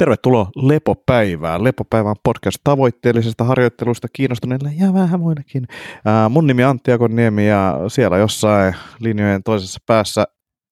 Tervetuloa 0.00 0.50
Lepopäivään. 0.56 1.64
Lepopäivän 1.64 2.16
podcast 2.22 2.58
tavoitteellisesta 2.64 3.44
harjoittelusta 3.44 4.08
kiinnostuneille 4.12 4.72
ja 4.78 4.94
vähän 4.94 5.20
muillekin. 5.20 5.66
Ää, 6.04 6.28
mun 6.28 6.46
nimi 6.46 6.64
on 6.64 6.70
Antti 6.70 6.92
Akoniemi 6.92 7.48
ja 7.48 7.78
siellä 7.88 8.18
jossain 8.18 8.74
linjojen 9.00 9.42
toisessa 9.42 9.80
päässä 9.86 10.24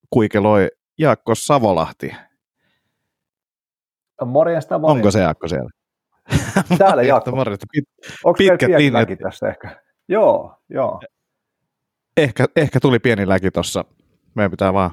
kuikeloi 0.09 0.67
Jaakko 0.99 1.35
Savolahti. 1.35 2.11
Morjesta, 4.25 4.79
morjesta. 4.79 4.97
Onko 4.97 5.11
se 5.11 5.19
Jaakko 5.19 5.47
siellä? 5.47 5.69
Täällä 6.77 7.03
Jaakko. 7.03 7.31
morjesta. 7.31 7.65
Pit- 7.77 8.11
Onko 8.23 8.37
pitkät 8.37 8.69
linjat. 8.77 9.09
tässä 9.23 9.49
ehkä? 9.49 9.81
Joo, 10.07 10.55
joo. 10.69 11.01
ehkä, 12.17 12.45
ehkä 12.55 12.79
tuli 12.79 12.99
pieni 12.99 13.27
läki 13.27 13.51
tuossa. 13.51 13.85
Meidän 14.35 14.51
pitää 14.51 14.73
vaan 14.73 14.91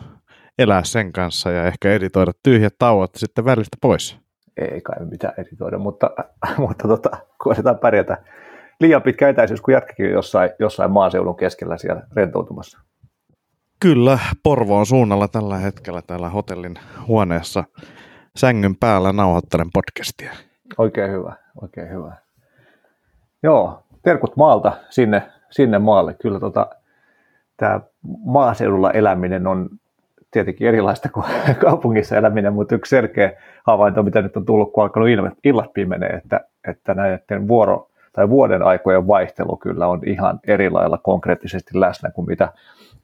elää 0.58 0.84
sen 0.84 1.12
kanssa 1.12 1.50
ja 1.50 1.64
ehkä 1.64 1.92
editoida 1.92 2.32
tyhjät 2.42 2.74
tauot 2.78 3.10
sitten 3.14 3.44
välistä 3.44 3.76
pois. 3.80 4.25
Ei 4.56 4.80
kai 4.80 5.06
mitään 5.06 5.34
editoida, 5.38 5.78
mutta, 5.78 6.10
mutta 6.58 6.88
tota, 6.88 7.10
koetetaan 7.38 7.78
pärjätä. 7.78 8.16
Liian 8.80 9.02
pitkä 9.02 9.28
etäisyys, 9.28 9.60
kun 9.60 9.74
jätkäkin 9.74 10.10
jossain, 10.10 10.50
jossain 10.58 10.90
maaseudun 10.90 11.36
keskellä 11.36 11.76
siellä 11.76 12.02
rentoutumassa. 12.16 12.80
Kyllä, 13.80 14.18
Porvoon 14.42 14.86
suunnalla 14.86 15.28
tällä 15.28 15.56
hetkellä 15.56 16.02
täällä 16.02 16.28
hotellin 16.28 16.74
huoneessa 17.08 17.64
sängyn 18.36 18.76
päällä 18.76 19.12
nauhoittelen 19.12 19.70
podcastia. 19.72 20.32
Oikein 20.78 21.10
hyvä, 21.10 21.36
oikein 21.62 21.90
hyvä. 21.90 22.16
Joo, 23.42 23.82
terkut 24.02 24.36
maalta 24.36 24.72
sinne, 24.90 25.22
sinne 25.50 25.78
maalle. 25.78 26.14
Kyllä 26.14 26.40
tota, 26.40 26.70
tämä 27.56 27.80
maaseudulla 28.24 28.90
eläminen 28.90 29.46
on 29.46 29.68
tietenkin 30.36 30.68
erilaista 30.68 31.08
kuin 31.08 31.26
kaupungissa 31.64 32.16
eläminen, 32.16 32.52
mutta 32.52 32.74
yksi 32.74 32.90
selkeä 32.90 33.32
havainto, 33.66 34.02
mitä 34.02 34.22
nyt 34.22 34.36
on 34.36 34.44
tullut, 34.44 34.72
kun 34.72 34.82
alkanut 34.82 35.08
ilmat, 35.08 35.32
illat 35.44 35.72
pimenee, 35.72 36.10
että, 36.10 36.40
että 36.68 36.94
näiden 36.94 37.48
vuoro, 37.48 37.90
tai 38.12 38.28
vuoden 38.28 38.62
aikojen 38.62 39.06
vaihtelu 39.06 39.56
kyllä 39.56 39.86
on 39.86 40.00
ihan 40.06 40.40
eri 40.46 40.70
lailla 40.70 40.98
konkreettisesti 40.98 41.80
läsnä 41.80 42.10
kuin 42.10 42.26
mitä 42.26 42.52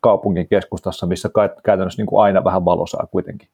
kaupungin 0.01 0.49
keskustassa, 0.49 1.07
missä 1.07 1.31
käytännössä 1.65 2.03
niin 2.03 2.07
kuin 2.07 2.25
aina 2.25 2.45
vähän 2.45 2.65
valosaa 2.65 3.07
kuitenkin. 3.11 3.49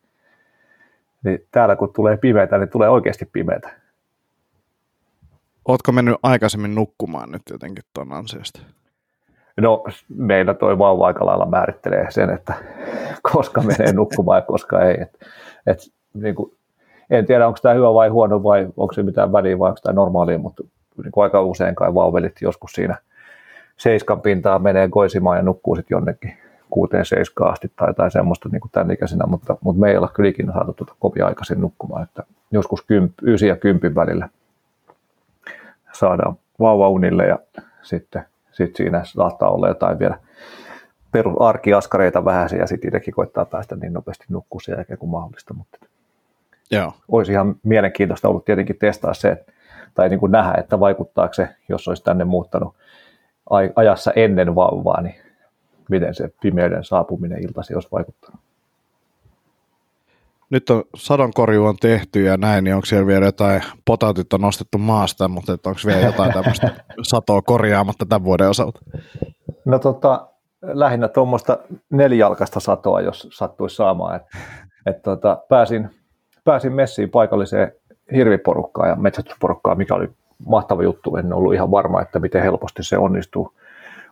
Niin 1.25 1.39
täällä 1.51 1.77
kun 1.77 1.93
tulee 1.93 2.17
pimeätä, 2.17 2.59
niin 2.59 2.69
tulee 2.69 2.89
oikeasti 2.89 3.25
pimeätä. 3.33 3.71
Ootko 5.69 5.93
mennyt 5.93 6.17
aikaisemmin 6.23 6.75
nukkumaan 6.75 7.31
nyt 7.31 7.43
jotenkin 7.51 7.85
tuon 7.95 8.13
ansiosta? 8.13 8.61
No 9.61 9.85
meillä 10.17 10.55
toi 10.55 10.79
vauva 10.79 11.07
aika 11.07 11.27
lailla 11.27 11.47
määrittelee 11.47 12.07
sen, 12.11 12.31
että 12.31 12.55
koska 13.33 13.63
menee 13.63 13.93
nukkumaan 13.93 14.39
ja 14.39 14.43
koska 14.43 14.83
ei. 14.83 15.01
Et, 15.01 15.19
et, 15.67 15.79
niin 16.15 16.35
kuin, 16.35 16.53
en 17.11 17.27
tiedä, 17.27 17.47
onko 17.47 17.59
tämä 17.63 17.75
hyvä 17.75 17.95
vai 17.95 18.09
huono 18.09 18.43
vai 18.43 18.69
onko 18.77 18.93
se 18.93 19.03
mitään 19.03 19.33
väliä 19.33 19.59
vai 19.59 19.69
onko 19.69 19.81
tämä 19.83 19.95
normaalia, 19.95 20.39
mutta 20.39 20.63
niin 21.03 21.13
kuin 21.13 21.25
aika 21.25 21.43
usein 21.43 21.75
kai 21.75 21.95
vauvelit 21.95 22.37
joskus 22.41 22.73
siinä 22.73 22.97
seiskan 23.77 24.21
pintaa 24.21 24.59
menee 24.59 24.89
koisimaan 24.89 25.37
ja 25.37 25.43
nukkuu 25.43 25.77
sitten 25.77 25.97
jonnekin 25.97 26.39
kuuteen 26.71 27.05
seiskaan 27.05 27.53
asti 27.53 27.73
tai 27.77 27.89
jotain 27.89 28.11
semmoista 28.11 28.49
niin 28.49 28.61
kuin 28.61 28.73
tämän 28.73 28.91
ikäisenä, 28.91 29.27
mutta, 29.27 29.57
mutta 29.61 29.81
me 29.81 29.91
ei 29.91 29.97
olla 29.97 30.11
kyllä 30.15 30.29
ikinä 30.29 30.53
saatu 30.53 30.73
tuota 30.73 30.95
kovin 30.99 31.25
aikaisin 31.25 31.61
nukkumaan, 31.61 32.03
että 32.03 32.23
joskus 32.51 32.83
kymp, 32.83 33.13
ysi 33.23 33.47
ja 33.47 33.57
kympin 33.57 33.95
välillä 33.95 34.29
saadaan 35.93 36.37
vauvaunille 36.61 37.27
ja 37.27 37.39
sitten 37.83 38.25
sit 38.59 38.77
siinä 38.77 39.05
saattaa 39.05 39.51
olla 39.51 39.69
jotain 39.69 39.99
vielä 39.99 40.19
perus 41.13 41.37
arkiaskareita 41.41 42.25
vähän 42.25 42.49
ja 42.59 42.67
sitten 42.67 42.89
itsekin 42.89 43.15
koittaa 43.15 43.45
päästä 43.45 43.77
niin 43.77 43.93
nopeasti 43.93 44.25
nukkuun 44.29 44.61
sen 44.61 44.75
jälkeen 44.77 44.99
kuin 44.99 45.11
mahdollista, 45.11 45.55
mutta 45.55 45.79
Joo. 46.71 46.93
olisi 47.09 47.33
ihan 47.33 47.57
mielenkiintoista 47.63 48.29
ollut 48.29 48.45
tietenkin 48.45 48.79
testaa 48.79 49.15
se, 49.15 49.45
tai 49.95 50.09
niin 50.09 50.21
kuin 50.21 50.33
nähdä, 50.33 50.55
että 50.59 50.81
vaikuttaako 50.81 51.35
se, 51.35 51.49
jos 51.69 51.89
olisi 51.89 52.05
tänne 52.05 52.25
muuttanut 52.25 52.77
ajassa 53.77 54.13
ennen 54.17 54.55
vauvaa, 54.55 55.01
niin 55.01 55.15
miten 55.91 56.15
se 56.15 56.31
pimeyden 56.43 56.85
saapuminen 56.85 57.43
iltasi 57.43 57.75
olisi 57.75 57.89
vaikuttanut. 57.93 58.41
Nyt 60.51 60.71
on 60.71 60.85
sadonkorju 60.97 61.65
on 61.65 61.77
tehty 61.81 62.23
ja 62.23 62.37
näin, 62.37 62.65
niin 62.65 62.75
onko 62.75 62.87
siellä 62.87 63.07
vielä 63.07 63.25
jotain, 63.27 63.63
potaatit 63.85 64.33
on 64.33 64.41
nostettu 64.41 64.79
maasta, 64.79 65.29
mutta 65.29 65.53
et 65.53 65.67
onko 65.67 65.81
vielä 65.87 66.01
jotain 66.01 66.33
tämmöistä 66.33 66.71
satoa 67.03 67.43
korjaamatta 67.43 68.07
tämän 68.07 68.25
vuoden 68.25 68.49
osalta? 68.49 68.81
No 69.65 69.79
tota, 69.79 70.29
lähinnä 70.63 71.09
tuommoista 71.09 71.59
nelijalkaista 71.91 72.61
satoa, 72.61 73.01
jos 73.01 73.29
sattuisi 73.33 73.77
saamaan. 73.77 74.17
Et, 74.17 74.23
et 74.87 75.03
tota, 75.03 75.39
pääsin, 75.49 75.91
pääsin 76.45 76.73
messiin 76.73 77.11
paikalliseen 77.11 77.73
hirviporukkaan 78.13 78.89
ja 78.89 78.97
metsästysporukkaan, 78.97 79.79
mikä 79.79 79.95
oli 79.95 80.09
mahtava 80.47 80.83
juttu. 80.83 81.17
En 81.17 81.33
ollut 81.33 81.55
ihan 81.55 81.71
varma, 81.71 82.03
että 82.03 82.19
miten 82.19 82.43
helposti 82.43 82.83
se 82.83 82.99
onnistuu, 82.99 83.53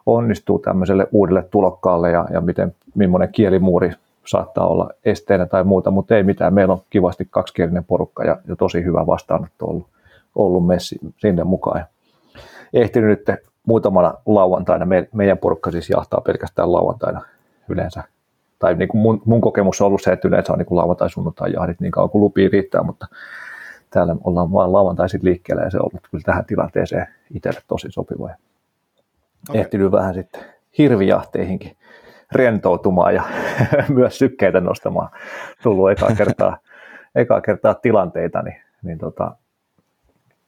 onnistuu 0.06 0.58
tämmöiselle 0.58 1.06
uudelle 1.12 1.42
tulokkaalle 1.42 2.10
ja, 2.10 2.26
ja 2.32 2.40
miten, 2.40 2.74
millainen 2.94 3.32
kielimuuri 3.32 3.92
saattaa 4.26 4.66
olla 4.66 4.90
esteenä 5.04 5.46
tai 5.46 5.64
muuta, 5.64 5.90
mutta 5.90 6.16
ei 6.16 6.22
mitään. 6.22 6.54
Meillä 6.54 6.74
on 6.74 6.82
kivasti 6.90 7.28
kaksikielinen 7.30 7.84
porukka 7.84 8.24
ja, 8.24 8.36
ja 8.48 8.56
tosi 8.56 8.84
hyvä 8.84 9.06
vastaanotto 9.06 9.66
ollut, 9.66 9.86
ollut 10.34 10.66
messi 10.66 10.98
sinne 11.16 11.44
mukaan. 11.44 11.78
Ja 11.80 11.86
ehtinyt 12.72 13.10
nyt 13.10 13.38
muutamana 13.66 14.14
lauantaina, 14.26 14.86
me, 14.86 15.08
meidän 15.12 15.38
porukka 15.38 15.70
siis 15.70 15.90
jahtaa 15.90 16.20
pelkästään 16.20 16.72
lauantaina 16.72 17.20
yleensä. 17.68 18.02
Tai 18.58 18.74
niin 18.74 18.88
kuin 18.88 19.00
mun, 19.00 19.22
mun 19.24 19.40
kokemus 19.40 19.80
on 19.80 19.86
ollut 19.86 20.02
se, 20.02 20.12
että 20.12 20.28
yleensä 20.28 20.52
on 20.52 20.58
niin 20.58 20.66
kuin 20.66 20.78
lauantai, 20.78 21.10
sunnuntai 21.10 21.52
jahdit 21.52 21.80
niin 21.80 21.92
kauan 21.92 22.10
kuin 22.10 22.20
lupia 22.20 22.48
riittää, 22.52 22.82
mutta 22.82 23.06
täällä 23.90 24.16
ollaan 24.24 24.52
vaan 24.52 24.72
lauantaisin 24.72 25.20
liikkeellä 25.22 25.62
ja 25.62 25.70
se 25.70 25.76
on 25.76 25.82
ollut 25.92 26.08
kyllä 26.10 26.22
tähän 26.24 26.44
tilanteeseen 26.44 27.06
itselle 27.34 27.60
tosi 27.68 27.88
sopiva. 27.90 28.24
Okay. 28.24 29.60
Ehtinyt 29.60 29.92
vähän 29.92 30.14
sitten 30.14 30.44
hirvijahteihinkin 30.78 31.76
rentoutumaan 32.32 33.14
ja 33.14 33.22
myös 33.88 34.18
sykkeitä 34.18 34.60
nostamaan. 34.60 35.08
Tullut 35.62 35.90
ekaa 35.90 36.10
kertaa, 36.18 36.58
ekaa 37.14 37.40
kertaa 37.40 37.74
tilanteita, 37.74 38.42
niin, 38.42 38.60
niin 38.82 38.98
tota, 38.98 39.36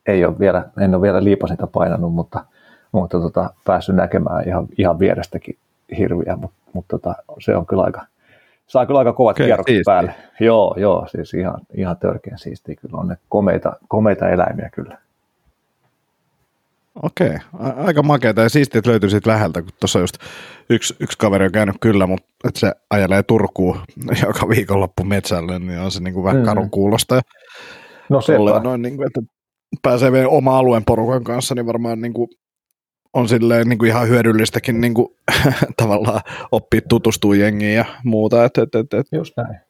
ei 0.07 0.25
ole 0.25 0.39
vielä, 0.39 0.65
en 0.81 0.95
ole 0.95 1.03
vielä 1.03 1.25
liipasinta 1.25 1.67
painanut, 1.67 2.15
mutta, 2.15 2.45
mutta 2.93 3.21
tota, 3.21 3.51
päässyt 3.65 3.97
näkemään 3.97 4.49
ihan, 4.49 4.67
ihan 4.79 4.99
vierestäkin 4.99 5.59
hirviä, 5.99 6.37
mutta, 6.37 6.57
mutta 6.73 6.99
tota, 6.99 7.15
se 7.41 7.57
on 7.57 7.67
kyllä 7.67 7.83
aika, 7.83 8.07
saa 8.67 8.87
kyllä 8.87 8.99
aika 8.99 9.13
kovat 9.13 9.37
okay, 9.37 9.47
kierrokset 9.47 9.83
päälle. 9.87 10.15
Joo, 10.41 10.75
joo, 10.79 11.07
siis 11.07 11.35
ihan, 11.35 11.61
ihan 11.75 11.97
törkeän 11.97 12.39
siistiä 12.39 12.75
kyllä 12.75 12.99
on 12.99 13.09
ne 13.09 13.17
komeita, 13.29 13.73
komeita 13.89 14.29
eläimiä 14.29 14.71
kyllä. 14.73 14.99
Okei, 17.03 17.37
okay. 17.55 17.73
aika 17.77 18.03
makeata 18.03 18.43
ja 18.43 18.49
siistiä, 18.49 18.79
että 18.79 18.91
löytyy 18.91 19.11
siitä 19.11 19.31
läheltä, 19.31 19.63
kun 19.63 19.73
tuossa 19.81 19.99
just 19.99 20.19
yksi, 20.71 20.97
yksi 21.01 21.19
kaveri 21.19 21.45
on 21.45 21.53
käynyt 21.53 21.77
kyllä, 21.81 22.07
mutta 22.07 22.29
että 22.49 22.61
se 22.61 22.73
ajelee 22.91 23.23
Turkuun 23.23 23.81
joka 24.27 24.49
viikonloppu 24.49 25.05
metsälle, 25.05 25.59
niin 25.59 25.79
on 25.79 25.91
se 25.91 26.01
niin 26.01 26.15
kuin 26.15 26.25
vähän 26.25 26.41
mm. 26.41 26.45
karun 26.45 26.71
kuulosta. 26.71 27.21
No 28.09 28.21
se 28.21 28.39
noin, 28.63 28.83
niin 28.83 28.97
kuin, 28.97 29.07
että 29.07 29.21
pääsee 29.83 30.13
vielä 30.13 30.29
oma 30.29 30.59
alueen 30.59 30.85
porukan 30.85 31.25
kanssa, 31.25 31.55
niin 31.55 31.67
varmaan 31.67 32.01
niin 32.01 32.13
kuin 32.13 32.29
on 33.15 33.29
silleen 33.29 33.69
niin 33.69 33.79
kuin 33.79 33.89
ihan 33.89 34.09
hyödyllistäkin 34.09 34.81
niin 34.81 34.95
kuin, 34.95 35.09
tavallaan 35.83 36.21
oppia 36.53 36.81
tutustua 36.89 37.37
jengiin 37.37 37.75
ja 37.75 37.85
muuta. 38.05 38.45
Et, 38.45 38.59
et, 38.59 38.75
et, 38.75 38.95
et 38.95 39.07
Just 39.13 39.37
näin. 39.37 39.61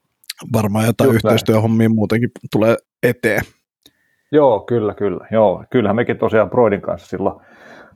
Varmaan 0.52 0.86
jotain 0.86 1.08
Just 1.08 1.14
yhteistyöhommia 1.16 1.88
näin. 1.88 1.96
muutenkin 1.96 2.30
tulee 2.52 2.76
eteen. 3.02 3.42
Joo, 4.32 4.60
kyllä, 4.60 4.94
kyllä. 4.94 5.26
Joo, 5.30 5.64
kyllähän 5.70 5.96
mekin 5.96 6.18
tosiaan 6.18 6.50
Broidin 6.50 6.80
kanssa 6.80 7.08
silloin 7.08 7.40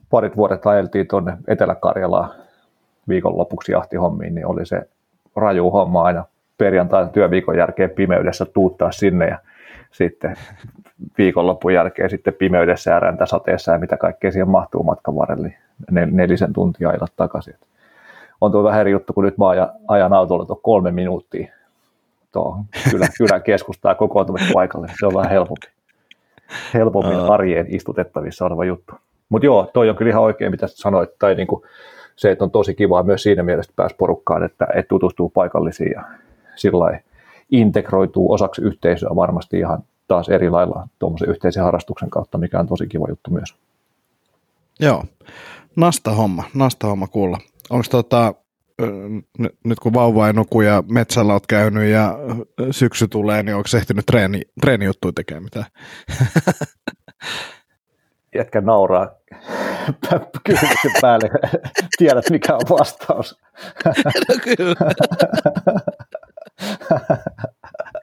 parit 0.09 0.37
vuodet 0.37 0.67
ajeltiin 0.67 1.07
tuonne 1.07 1.37
Etelä-Karjalaan 1.47 2.29
viikonlopuksi 3.07 3.71
jahtihommiin, 3.71 4.35
niin 4.35 4.47
oli 4.47 4.65
se 4.65 4.81
raju 5.35 5.71
homma 5.71 6.03
aina 6.03 6.25
perjantain 6.57 7.09
työviikon 7.09 7.57
jälkeen 7.57 7.89
pimeydessä 7.89 8.45
tuuttaa 8.45 8.91
sinne 8.91 9.27
ja 9.27 9.37
sitten 9.91 10.35
viikonlopun 11.17 11.73
jälkeen 11.73 12.09
sitten 12.09 12.33
pimeydessä 12.33 12.91
ja 12.91 12.99
räntäsateessa 12.99 13.71
ja 13.71 13.79
mitä 13.79 13.97
kaikkea 13.97 14.31
siihen 14.31 14.49
mahtuu 14.49 14.83
matkan 14.83 15.15
varrelle, 15.15 15.53
niin 15.91 16.17
nelisen 16.17 16.53
tuntia 16.53 16.89
ajella 16.89 17.07
takaisin. 17.15 17.55
On 18.41 18.51
tuo 18.51 18.63
vähän 18.63 18.81
eri 18.81 18.91
juttu, 18.91 19.13
kun 19.13 19.23
nyt 19.23 19.37
mä 19.37 19.49
ajan, 19.49 19.69
ajan 19.87 20.13
autolla 20.13 20.45
tuon 20.45 20.59
kolme 20.63 20.91
minuuttia 20.91 21.53
tuohon 22.31 22.63
kylän, 22.91 23.09
kylän 23.17 23.43
keskustaa 23.43 23.95
kokoontumispaikalle. 23.95 24.87
Se 24.99 25.05
on 25.05 25.13
vähän 25.13 25.31
helpompi 25.31 25.67
helpommin 26.73 27.19
uh. 27.19 27.31
arjeen 27.31 27.75
istutettavissa 27.75 28.45
oleva 28.45 28.65
juttu. 28.65 28.93
Mutta 29.29 29.45
joo, 29.45 29.69
toi 29.73 29.89
on 29.89 29.95
kyllä 29.95 30.09
ihan 30.09 30.23
oikein, 30.23 30.51
mitä 30.51 30.67
sanoit, 30.67 31.09
tai 31.19 31.35
niinku 31.35 31.65
se, 32.15 32.31
että 32.31 32.43
on 32.43 32.51
tosi 32.51 32.75
kivaa 32.75 33.03
myös 33.03 33.23
siinä 33.23 33.43
mielessä, 33.43 33.69
että 33.69 33.81
pääsi 33.81 33.95
porukkaan, 33.95 34.43
että, 34.43 34.67
että 34.75 34.89
tutustuu 34.89 35.29
paikallisiin 35.29 35.91
ja 35.91 36.03
sillä 36.55 36.99
integroituu 37.51 38.31
osaksi 38.31 38.61
yhteisöä 38.61 39.09
varmasti 39.15 39.59
ihan 39.59 39.83
taas 40.07 40.29
eri 40.29 40.49
lailla 40.49 40.87
tuommoisen 40.99 41.29
yhteisen 41.29 41.63
harrastuksen 41.63 42.09
kautta, 42.09 42.37
mikä 42.37 42.59
on 42.59 42.67
tosi 42.67 42.87
kiva 42.87 43.05
juttu 43.09 43.31
myös. 43.31 43.55
Joo, 44.79 45.03
nasta 45.75 46.11
homma, 46.11 46.43
nasta 46.55 46.87
homma 46.87 47.07
kuulla. 47.07 47.37
Onko 47.69 47.85
tota, 47.91 48.33
nyt 49.65 49.79
kun 49.79 49.93
vauva 49.93 50.27
ei 50.27 50.33
nuku 50.33 50.61
ja 50.61 50.83
metsällä 50.87 51.33
oot 51.33 51.47
käynyt 51.47 51.89
ja 51.89 52.17
syksy 52.71 53.07
tulee, 53.07 53.43
niin 53.43 53.55
onko 53.55 53.69
ehtinyt 53.77 54.05
treeni, 54.05 54.41
treenijuttuja 54.61 55.13
tekemään 55.13 55.43
mitään? 55.43 55.65
Jätkä 58.35 58.61
nauraa 58.61 59.09
kysymyksen 60.45 60.91
päälle. 61.01 61.29
Tiedät, 61.97 62.29
mikä 62.29 62.53
on 62.53 62.61
vastaus. 62.69 63.39
No 63.85 64.35
kyllä. 64.43 64.75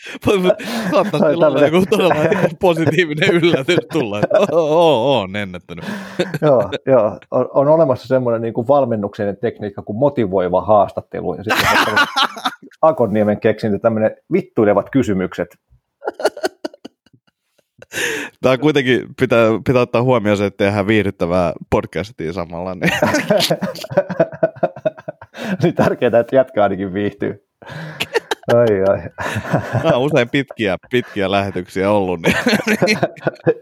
Saattaisi 0.90 1.26
olla 1.26 1.60
joku 1.60 1.86
todella 1.90 2.14
positiivinen 2.60 3.30
yllätys 3.30 3.78
tulla, 3.92 4.18
että 4.18 4.38
oon 4.52 5.36
ennättänyt. 5.36 5.84
joo, 6.42 6.70
joo. 6.86 7.18
On, 7.30 7.48
on, 7.54 7.68
olemassa 7.68 8.08
semmoinen 8.08 8.42
niin 8.42 8.54
kuin 8.54 8.68
valmennuksellinen 8.68 9.40
tekniikka 9.40 9.82
kuin 9.82 9.98
motivoiva 9.98 10.60
haastattelu. 10.60 11.34
Ja 11.34 11.44
sitten 11.44 11.68
Akonniemen 12.82 13.40
keksintä 13.40 13.78
tämmöinen 13.78 14.16
vittuilevat 14.32 14.90
kysymykset. 14.90 15.48
Tämä 18.42 18.58
kuitenkin 18.58 19.06
pitää, 19.20 19.46
pitää 19.66 19.82
ottaa 19.82 20.02
huomioon 20.02 20.36
se, 20.36 20.46
että 20.46 20.64
tehdään 20.64 20.86
viihdyttävää 20.86 21.52
podcastia 21.70 22.32
samalla. 22.32 22.74
Niin. 22.74 22.92
niin 25.62 25.74
tärkeää, 25.74 26.20
että 26.20 26.36
jätkä 26.36 26.62
ainakin 26.62 26.94
viihtyy. 26.94 27.46
Ai, 28.54 28.82
ai. 28.88 29.02
Nämä 29.84 29.96
on 29.96 30.02
usein 30.02 30.28
pitkiä, 30.28 30.76
pitkiä 30.90 31.30
lähetyksiä 31.30 31.90
ollut. 31.90 32.20
Niin. 32.22 32.36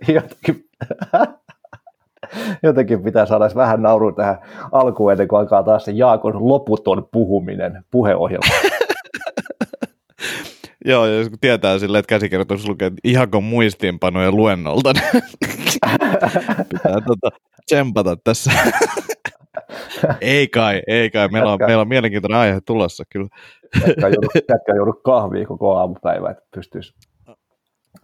jotenkin, 0.16 0.68
jotenkin 2.62 3.02
pitää 3.02 3.26
saada 3.26 3.50
vähän 3.54 3.82
naurua 3.82 4.12
tähän 4.12 4.38
alkuun 4.72 5.12
ennen 5.12 5.28
kuin 5.28 5.40
alkaa 5.40 5.62
taas 5.62 5.84
se 5.84 5.92
Jaakon 5.92 6.48
loputon 6.48 7.08
puhuminen 7.12 7.84
puheohjelma. 7.90 8.54
Joo, 10.84 11.06
jos 11.06 11.28
tietää 11.40 11.78
silleen, 11.78 12.00
että 12.00 12.08
käsikirjoitus 12.08 12.68
lukee 12.68 12.92
ihan 13.04 13.30
kuin 13.30 13.44
muistiinpanoja 13.44 14.32
luennolta, 14.32 14.92
niin 14.92 15.10
pitää 16.72 17.00
tota, 17.06 17.30
tsempata 17.66 18.16
tässä. 18.16 18.52
ei 20.20 20.48
kai, 20.48 20.82
ei 20.86 21.10
kai. 21.10 21.28
Meillä 21.28 21.52
on, 21.52 21.58
meillä 21.66 21.80
on 21.80 21.88
mielenkiintoinen 21.88 22.38
aihe 22.38 22.60
tulossa 22.66 23.04
kyllä. 23.10 23.28
Jätkä 23.86 24.74
joudu 24.76 24.92
kahvia 24.92 25.46
koko 25.46 25.76
aamupäivä, 25.76 26.30
että 26.30 26.42
pystyisi 26.54 26.94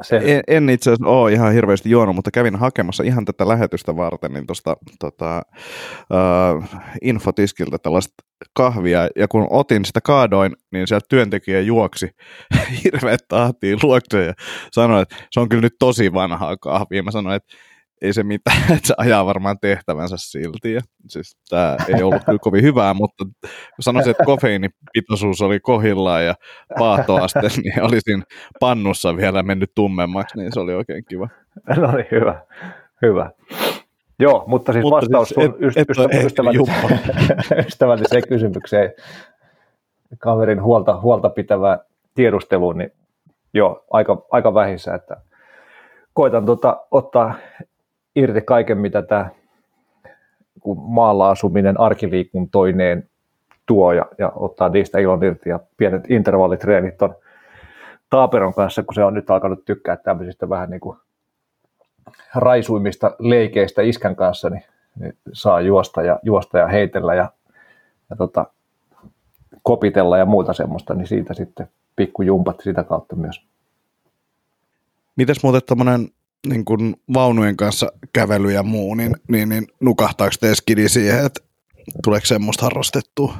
se... 0.02 0.16
En, 0.16 0.42
en 0.46 0.70
itse 0.70 0.90
asiassa 0.90 1.10
ole 1.10 1.32
ihan 1.32 1.52
hirveästi 1.52 1.90
juonut, 1.90 2.14
mutta 2.14 2.30
kävin 2.30 2.56
hakemassa 2.56 3.02
ihan 3.02 3.24
tätä 3.24 3.48
lähetystä 3.48 3.96
varten 3.96 4.32
niin 4.32 4.46
tuosta 4.46 4.76
tota, 5.00 5.42
uh, 6.54 6.64
infotiskiltä 7.02 7.78
tällaista 7.78 8.14
kahvia, 8.56 9.08
ja 9.16 9.28
kun 9.28 9.46
otin 9.50 9.84
sitä 9.84 10.00
kaadoin, 10.00 10.52
niin 10.72 10.86
sieltä 10.86 11.06
työntekijä 11.08 11.60
juoksi 11.60 12.10
hirveät 12.84 13.20
tahtiin 13.28 13.78
luokse 13.82 14.24
ja 14.24 14.32
sanoi, 14.72 15.02
että 15.02 15.16
se 15.30 15.40
on 15.40 15.48
kyllä 15.48 15.62
nyt 15.62 15.76
tosi 15.78 16.12
vanhaa 16.12 16.56
kahvia. 16.56 17.02
Mä 17.02 17.10
sanoin, 17.10 17.36
että 17.36 17.56
ei 18.02 18.12
se 18.12 18.22
mitään, 18.22 18.62
että 18.76 18.86
se 18.86 18.94
ajaa 18.96 19.26
varmaan 19.26 19.58
tehtävänsä 19.60 20.16
silti. 20.18 20.72
Ja 20.72 20.80
siis 21.08 21.36
tämä 21.50 21.76
ei 21.88 22.02
ollut 22.02 22.24
kyllä 22.24 22.38
kovin 22.38 22.62
hyvää, 22.62 22.94
mutta 22.94 23.24
sanoisin, 23.80 24.10
että 24.10 24.24
kofeiinipitoisuus 24.24 25.42
oli 25.42 25.60
kohillaan 25.60 26.24
ja 26.24 26.34
paahtoaste, 26.78 27.40
niin 27.62 27.82
olisin 27.82 28.22
pannussa 28.60 29.16
vielä 29.16 29.42
mennyt 29.42 29.70
tummemmaksi, 29.74 30.38
niin 30.38 30.52
se 30.52 30.60
oli 30.60 30.74
oikein 30.74 31.04
kiva. 31.08 31.28
No 31.76 31.92
niin, 31.92 32.06
hyvä. 32.10 32.42
hyvä. 33.02 33.30
Joo, 34.18 34.44
mutta 34.46 34.72
siis 34.72 34.82
mutta 34.82 34.96
vastaus 34.96 35.28
siis 35.28 35.46
et, 35.46 35.52
yst- 35.52 36.08
et, 36.10 36.24
ystävälliseen, 36.24 37.66
ystävälliseen, 37.66 38.22
kysymykseen 38.28 38.92
kaverin 40.18 40.62
huolta, 40.62 41.00
huolta 41.00 41.30
pitävää 41.30 41.78
tiedusteluun, 42.14 42.78
niin 42.78 42.92
joo, 43.54 43.84
aika, 43.90 44.26
aika 44.30 44.54
vähissä, 44.54 44.94
että 44.94 45.16
koitan 46.12 46.46
tota, 46.46 46.86
ottaa 46.90 47.34
irti 48.16 48.40
kaiken, 48.40 48.78
mitä 48.78 49.02
tämä 49.02 49.30
kun 50.60 50.78
maalla 50.80 51.30
asuminen 51.30 51.80
arkiliikuntoineen 51.80 53.08
tuo 53.66 53.92
ja, 53.92 54.06
ja 54.18 54.32
ottaa 54.34 54.68
niistä 54.68 54.98
ilon 54.98 55.24
irti 55.24 55.48
ja 55.48 55.60
pienet 55.76 56.10
intervallitreenit 56.10 57.02
on 57.02 57.14
Taaperon 58.10 58.54
kanssa, 58.54 58.82
kun 58.82 58.94
se 58.94 59.04
on 59.04 59.14
nyt 59.14 59.30
alkanut 59.30 59.64
tykkää 59.64 59.96
tämmöisistä 59.96 60.48
vähän 60.48 60.70
niin 60.70 60.80
kuin 60.80 60.98
raisuimista 62.34 63.16
leikeistä 63.18 63.82
iskän 63.82 64.16
kanssa, 64.16 64.50
niin, 64.50 64.64
niin 65.00 65.16
saa 65.32 65.60
juosta 65.60 66.02
ja, 66.02 66.18
juosta 66.22 66.58
ja 66.58 66.66
heitellä 66.66 67.14
ja, 67.14 67.32
ja 68.10 68.16
tota, 68.16 68.46
kopitella 69.62 70.18
ja 70.18 70.24
muuta 70.24 70.52
semmoista, 70.52 70.94
niin 70.94 71.06
siitä 71.06 71.34
sitten 71.34 71.68
pikkujumpat 71.96 72.60
sitä 72.60 72.84
kautta 72.84 73.16
myös. 73.16 73.46
Mites 75.16 75.42
muuten 75.42 75.62
tämmöinen 75.66 76.08
niin 76.48 76.64
kuin 76.64 76.96
vaunujen 77.14 77.56
kanssa 77.56 77.92
kävely 78.12 78.50
ja 78.50 78.62
muu, 78.62 78.94
niin, 78.94 79.16
niin, 79.28 79.48
niin 79.48 79.66
nukahtaako 79.80 80.34
te 80.40 80.54
skidi 80.54 80.88
siihen, 80.88 81.26
että 81.26 81.40
tuleeko 82.04 82.26
semmoista 82.26 82.64
harrastettua? 82.64 83.34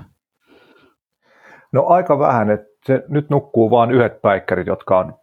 No 1.72 1.86
aika 1.86 2.18
vähän, 2.18 2.50
että 2.50 2.68
se 2.86 3.04
nyt 3.08 3.30
nukkuu 3.30 3.70
vain 3.70 3.90
yhdet 3.90 4.22
päikkärit, 4.22 4.66
jotka 4.66 4.98
on 4.98 5.14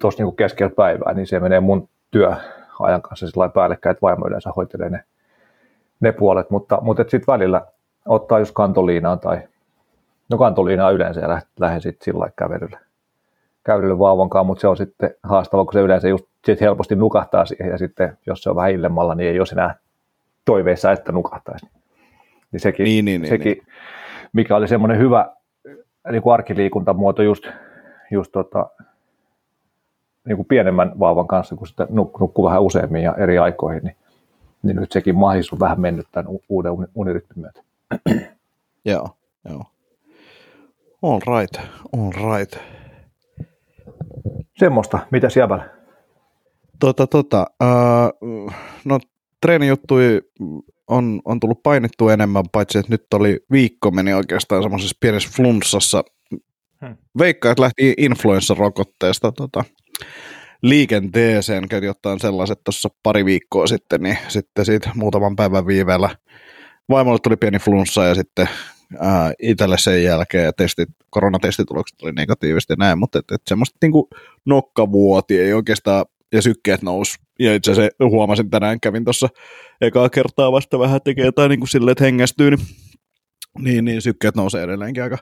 tuossa 0.00 0.22
niin 0.22 0.36
keskellä 0.36 0.72
päivää, 0.76 1.14
niin 1.14 1.26
se 1.26 1.40
menee 1.40 1.60
mun 1.60 1.88
työajan 2.10 3.02
kanssa 3.02 3.26
sillä 3.26 3.48
päällekkäin, 3.48 3.90
että 3.90 4.02
vaimo 4.02 4.26
yleensä 4.26 4.50
hoitelee 4.56 4.90
ne, 4.90 5.04
ne 6.00 6.12
puolet, 6.12 6.50
mutta, 6.50 6.78
mutta 6.80 7.02
sitten 7.02 7.32
välillä 7.32 7.66
ottaa 8.06 8.38
just 8.38 8.52
kantoliinaa 8.54 9.16
tai, 9.16 9.38
no 10.30 10.38
kantoliinaa 10.38 10.90
yleensä 10.90 11.20
ja 11.20 11.40
lähden 11.60 11.80
sitten 11.80 12.04
sillä 12.04 12.30
kävelylle 12.36 12.87
käydelle 13.68 13.98
vauvankaan, 13.98 14.46
mutta 14.46 14.60
se 14.60 14.68
on 14.68 14.76
sitten 14.76 15.14
haastava, 15.22 15.64
kun 15.64 15.72
se 15.72 15.80
yleensä 15.80 16.08
just 16.08 16.24
sit 16.44 16.60
helposti 16.60 16.96
nukahtaa 16.96 17.44
siihen, 17.44 17.68
ja 17.68 17.78
sitten 17.78 18.18
jos 18.26 18.42
se 18.42 18.50
on 18.50 18.56
vähän 18.56 18.70
illemmalla, 18.70 19.14
niin 19.14 19.30
ei 19.30 19.40
ole 19.40 19.46
enää 19.52 19.74
toiveissa, 20.44 20.92
että 20.92 21.12
nukahtaisi. 21.12 21.66
Niin 22.52 22.60
sekin, 22.60 22.84
niin, 22.84 23.04
niin, 23.04 23.22
niin, 23.22 23.28
sekin 23.28 23.52
niin. 23.52 23.66
mikä 24.32 24.56
oli 24.56 24.68
semmoinen 24.68 24.98
hyvä 24.98 25.32
niin 26.10 26.22
kuin 26.22 26.34
arkiliikuntamuoto 26.34 27.22
just, 27.22 27.46
just 28.10 28.32
tota, 28.32 28.70
niin 30.24 30.36
kuin 30.36 30.48
pienemmän 30.48 30.92
vauvan 30.98 31.26
kanssa, 31.26 31.56
kun 31.56 31.66
sitä 31.66 31.84
nuk- 31.84 32.20
nukkuu 32.20 32.44
vähän 32.44 32.62
useammin 32.62 33.02
ja 33.02 33.14
eri 33.14 33.38
aikoihin, 33.38 33.82
niin, 33.84 33.96
niin 34.62 34.76
nyt 34.76 34.92
sekin 34.92 35.16
mahdollisuus 35.16 35.60
vähän 35.60 35.80
mennyt 35.80 36.06
tämän 36.12 36.38
uuden 36.48 36.72
unirytmin 36.94 37.40
myötä. 37.40 37.62
Joo, 38.84 39.08
joo. 39.48 39.64
All 41.02 41.20
right, 41.20 41.60
all 41.92 42.36
right 42.36 42.77
semmoista, 44.58 44.98
mitä 45.10 45.28
siellä? 45.30 45.68
Tota, 46.80 47.06
tota, 47.06 47.46
uh, 48.22 48.52
no 48.84 49.00
treenijuttui 49.40 50.22
on, 50.88 51.20
on 51.24 51.40
tullut 51.40 51.62
painittua 51.62 52.12
enemmän, 52.12 52.44
paitsi 52.52 52.78
että 52.78 52.92
nyt 52.92 53.14
oli 53.14 53.40
viikko 53.52 53.90
meni 53.90 54.14
oikeastaan 54.14 54.62
semmoisessa 54.62 54.96
pienessä 55.00 55.30
flunssassa. 55.36 56.04
Hmm. 56.86 56.96
Veikka, 57.18 57.50
että 57.50 57.62
lähti 57.62 57.94
influenssarokotteesta 57.98 59.32
tota, 59.32 59.64
liikenteeseen, 60.62 61.68
kävi 61.68 61.88
ottaa 61.88 62.18
sellaiset 62.18 62.64
tuossa 62.64 62.88
pari 63.02 63.24
viikkoa 63.24 63.66
sitten, 63.66 64.02
niin 64.02 64.18
sitten 64.28 64.64
siitä 64.64 64.90
muutaman 64.94 65.36
päivän 65.36 65.66
viiveellä 65.66 66.10
vaimolle 66.88 67.18
tuli 67.22 67.36
pieni 67.36 67.58
flunssa 67.58 68.04
ja 68.04 68.14
sitten 68.14 68.48
itselle 69.42 69.78
sen 69.78 70.04
jälkeen 70.04 70.52
testit, 70.56 70.88
koronatestitulokset 71.10 72.02
oli 72.02 72.12
negatiivisesti 72.12 72.72
ja 72.72 72.76
näin, 72.78 72.98
mutta 72.98 73.18
et, 73.18 73.30
et 73.32 73.42
semmoista 73.48 73.76
niin 73.82 73.92
nokkavuoti 74.46 75.40
ei 75.40 75.52
oikeastaan 75.52 76.04
ja 76.32 76.42
sykkeet 76.42 76.82
nousi. 76.82 77.18
Ja 77.38 77.54
itse 77.54 77.72
asiassa 77.72 78.04
huomasin 78.04 78.50
tänään, 78.50 78.80
kävin 78.80 79.04
tuossa 79.04 79.28
ekaa 79.80 80.08
kertaa 80.08 80.52
vasta 80.52 80.78
vähän 80.78 81.00
tekee 81.04 81.24
jotain 81.24 81.48
niin 81.48 81.60
kuin 81.60 81.68
silleen, 81.68 81.92
että 81.92 82.04
hengästyy, 82.04 82.50
niin, 82.50 82.66
niin, 83.58 83.84
niin 83.84 84.02
sykkeet 84.02 84.36
nousee 84.36 84.62
edelleenkin 84.62 85.02
aika 85.02 85.18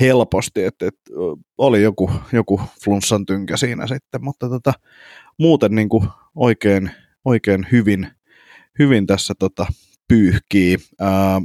helposti, 0.00 0.64
että, 0.64 0.86
että 0.86 1.10
oli 1.58 1.82
joku, 1.82 2.10
joku 2.32 2.60
flunssan 2.84 3.26
tynkä 3.26 3.56
siinä 3.56 3.86
sitten, 3.86 4.24
mutta 4.24 4.48
tota, 4.48 4.72
muuten 5.38 5.74
niin 5.74 5.88
kuin 5.88 6.08
oikein, 6.34 6.90
oikein 7.24 7.66
hyvin, 7.72 8.08
hyvin 8.78 9.06
tässä 9.06 9.34
tota, 9.38 9.66
pyyhkii. 10.08 10.76
Ää, 11.00 11.40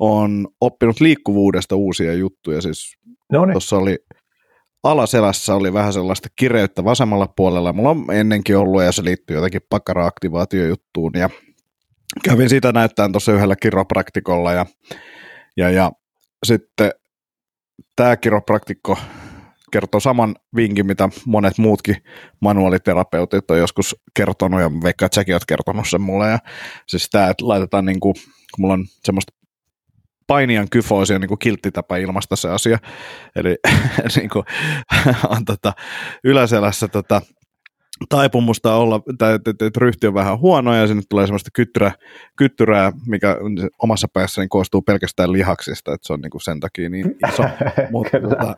on 0.00 0.48
oppinut 0.60 1.00
liikkuvuudesta 1.00 1.76
uusia 1.76 2.14
juttuja. 2.14 2.60
Siis. 2.60 2.96
Tuossa 3.52 3.76
oli 3.76 3.98
alaselässä 4.82 5.54
oli 5.54 5.72
vähän 5.72 5.92
sellaista 5.92 6.28
kireyttä 6.36 6.84
vasemmalla 6.84 7.28
puolella. 7.36 7.72
Mulla 7.72 7.90
on 7.90 8.04
ennenkin 8.12 8.56
ollut 8.56 8.82
ja 8.82 8.92
se 8.92 9.04
liittyy 9.04 9.36
jotenkin 9.36 9.60
pakara-aktivaatiojuttuun 9.70 11.12
ja 11.14 11.30
kävin 12.24 12.48
sitä 12.48 12.72
näyttämään 12.72 13.12
tuossa 13.12 13.32
yhdellä 13.32 13.56
kiropraktikolla 13.56 14.52
ja, 14.52 14.66
ja, 15.56 15.70
ja 15.70 15.92
sitten 16.46 16.92
tämä 17.96 18.16
kiropraktikko 18.16 18.98
kertoo 19.72 20.00
saman 20.00 20.36
vinkin, 20.56 20.86
mitä 20.86 21.08
monet 21.26 21.58
muutkin 21.58 21.96
manuaaliterapeutit 22.40 23.50
on 23.50 23.58
joskus 23.58 23.96
kertonut, 24.14 24.60
ja 24.60 24.70
veikkaa, 24.70 25.06
että 25.06 25.14
säkin 25.14 25.34
oot 25.34 25.44
kertonut 25.44 25.88
sen 25.88 26.00
mulle. 26.00 26.30
Ja 26.30 26.38
siis 26.88 27.10
tämä, 27.10 27.30
että 27.30 27.48
laitetaan 27.48 27.84
niin 27.84 28.00
kuin, 28.00 28.14
kun 28.14 28.58
mulla 28.58 28.74
on 28.74 28.84
semmoista 29.04 29.32
painijan 30.26 30.66
kyfoosi 30.70 31.14
on 31.14 31.20
niin 31.20 31.28
kuin 31.28 31.38
kiltti 31.38 31.70
tapa 31.70 31.96
ilmaista 31.96 32.36
se 32.36 32.48
asia. 32.48 32.78
Eli 33.36 33.56
niin 34.16 34.30
kuin, 34.30 34.44
on 35.28 35.44
tota, 35.44 35.72
yläselässä 36.24 36.88
tota, 36.88 37.22
taipumusta 38.08 38.74
olla, 38.74 39.00
tai 39.18 39.34
että, 39.34 39.50
että, 39.50 39.66
että 39.66 39.80
ryhti 39.80 40.06
on 40.06 40.14
vähän 40.14 40.38
huono 40.38 40.74
ja 40.74 40.86
sinne 40.86 41.02
tulee 41.08 41.26
semmoista 41.26 41.50
kyttyrää, 41.54 41.92
kyttyrää 42.36 42.92
mikä 43.06 43.36
omassa 43.82 44.08
päässä 44.12 44.40
niin 44.42 44.48
koostuu 44.48 44.82
pelkästään 44.82 45.32
lihaksista, 45.32 45.92
että 45.92 46.06
se 46.06 46.12
on 46.12 46.20
niin 46.20 46.30
kuin 46.30 46.42
sen 46.42 46.60
takia 46.60 46.88
niin 46.88 47.16
iso. 47.28 47.42
Mutta, 47.92 48.20
tota, 48.20 48.56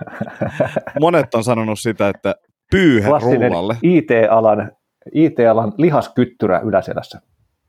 monet 1.00 1.34
on 1.34 1.44
sanonut 1.44 1.80
sitä, 1.80 2.08
että 2.08 2.34
pyyhe 2.70 3.08
rullalle. 3.08 3.76
IT-alan, 3.82 4.70
IT-alan 5.14 5.72
lihaskyttyrä 5.78 6.60
yläselässä. 6.60 7.20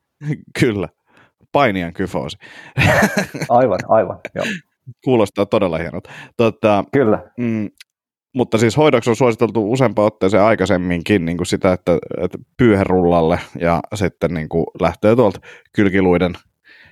Kyllä, 0.59 0.89
painijan 1.53 1.93
kyfoosi. 1.93 2.37
aivan, 3.49 3.79
aivan, 3.87 4.19
joo. 4.35 4.45
Kuulostaa 5.03 5.45
todella 5.45 5.77
hienolta. 5.77 6.09
Tota, 6.37 6.83
Kyllä. 6.93 7.23
Mm, 7.37 7.69
mutta 8.35 8.57
siis 8.57 8.77
hoidoksi 8.77 9.09
on 9.09 9.15
suositeltu 9.15 9.71
useampaan 9.71 10.05
otteeseen 10.05 10.43
aikaisemminkin 10.43 11.25
niin 11.25 11.37
kuin 11.37 11.47
sitä, 11.47 11.73
että, 11.73 11.97
että 12.21 12.37
pyyherullalle 12.57 13.39
ja 13.59 13.79
sitten 13.95 14.33
niin 14.33 14.49
kuin 14.49 14.65
lähtee 14.81 15.15
tuolta 15.15 15.39
kylkiluiden 15.75 16.33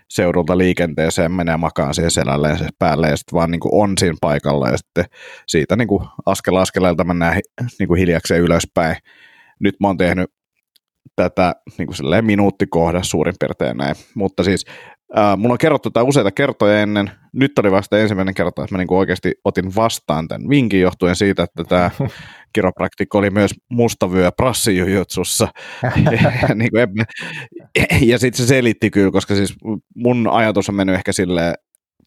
seudulta 0.09 0.57
liikenteeseen, 0.57 1.31
menee 1.31 1.57
makaan 1.57 1.93
siihen 1.93 2.11
selälle 2.11 2.49
ja 2.49 2.69
päälle 2.79 3.09
ja 3.09 3.17
sitten 3.17 3.37
vaan 3.37 3.51
niin 3.51 3.59
kuin 3.59 3.83
on 3.83 3.93
siinä 3.97 4.17
paikalla 4.21 4.69
ja 4.69 4.77
sitten 4.77 5.05
siitä 5.47 5.75
niin 5.75 5.87
kuin 5.87 6.07
askel 6.25 6.55
askeleelta 6.55 7.03
mennään 7.03 7.39
niin 7.79 7.87
kuin 7.87 7.99
hiljakseen 7.99 8.41
ylöspäin. 8.41 8.95
Nyt 9.59 9.75
mä 9.79 9.87
oon 9.87 9.97
tehnyt 9.97 10.31
tätä 11.15 11.55
niin 11.77 11.87
kuin 11.87 12.25
minuuttikohda 12.25 13.03
suurin 13.03 13.35
piirtein 13.39 13.77
näin, 13.77 13.95
mutta 14.15 14.43
siis 14.43 14.65
Uh, 15.17 15.37
mulla 15.37 15.53
on 15.53 15.57
kerrottu 15.57 15.89
tämä 15.89 16.03
useita 16.03 16.31
kertoja 16.31 16.81
ennen. 16.81 17.11
Nyt 17.33 17.59
oli 17.59 17.71
vasta 17.71 17.99
ensimmäinen 17.99 18.33
kerta, 18.33 18.63
että 18.63 18.75
mä 18.75 18.77
niinku 18.77 18.97
oikeasti 18.97 19.33
otin 19.45 19.75
vastaan 19.75 20.27
tämän 20.27 20.49
vinkin 20.49 20.81
johtuen 20.81 21.15
siitä, 21.15 21.43
että 21.43 21.63
tämä 21.63 21.91
kiropraktikko 22.53 23.17
oli 23.17 23.29
myös 23.29 23.51
mustavyö 23.69 24.31
prassijujutsussa. 24.31 25.47
niin 26.55 26.69
ja 28.01 28.19
sitten 28.19 28.45
se 28.45 28.47
selitti 28.47 28.89
kyllä, 28.89 29.11
koska 29.11 29.35
siis 29.35 29.55
mun 29.95 30.27
ajatus 30.31 30.69
on 30.69 30.75
mennyt 30.75 30.95
ehkä 30.95 31.11
sille 31.11 31.53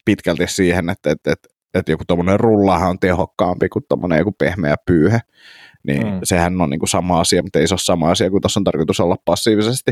pitkälti 0.05 0.47
siihen, 0.47 0.89
että, 0.89 1.11
että, 1.11 1.31
että, 1.31 1.49
että 1.73 1.91
joku 1.91 2.03
tuommoinen 2.07 2.39
rullahan 2.39 2.89
on 2.89 2.99
tehokkaampi 2.99 3.69
kuin 3.69 3.85
tuommoinen 3.89 4.17
joku 4.19 4.31
pehmeä 4.31 4.75
pyyhe. 4.85 5.19
Niin 5.87 6.07
mm. 6.07 6.19
sehän 6.23 6.61
on 6.61 6.69
niinku 6.69 6.87
sama 6.87 7.19
asia, 7.19 7.43
mutta 7.43 7.59
ei 7.59 7.67
se 7.67 7.73
ole 7.73 7.79
sama 7.79 8.11
asia, 8.11 8.29
kun 8.29 8.41
tuossa 8.41 8.59
on 8.59 8.63
tarkoitus 8.63 8.99
olla 8.99 9.15
passiivisesti 9.25 9.91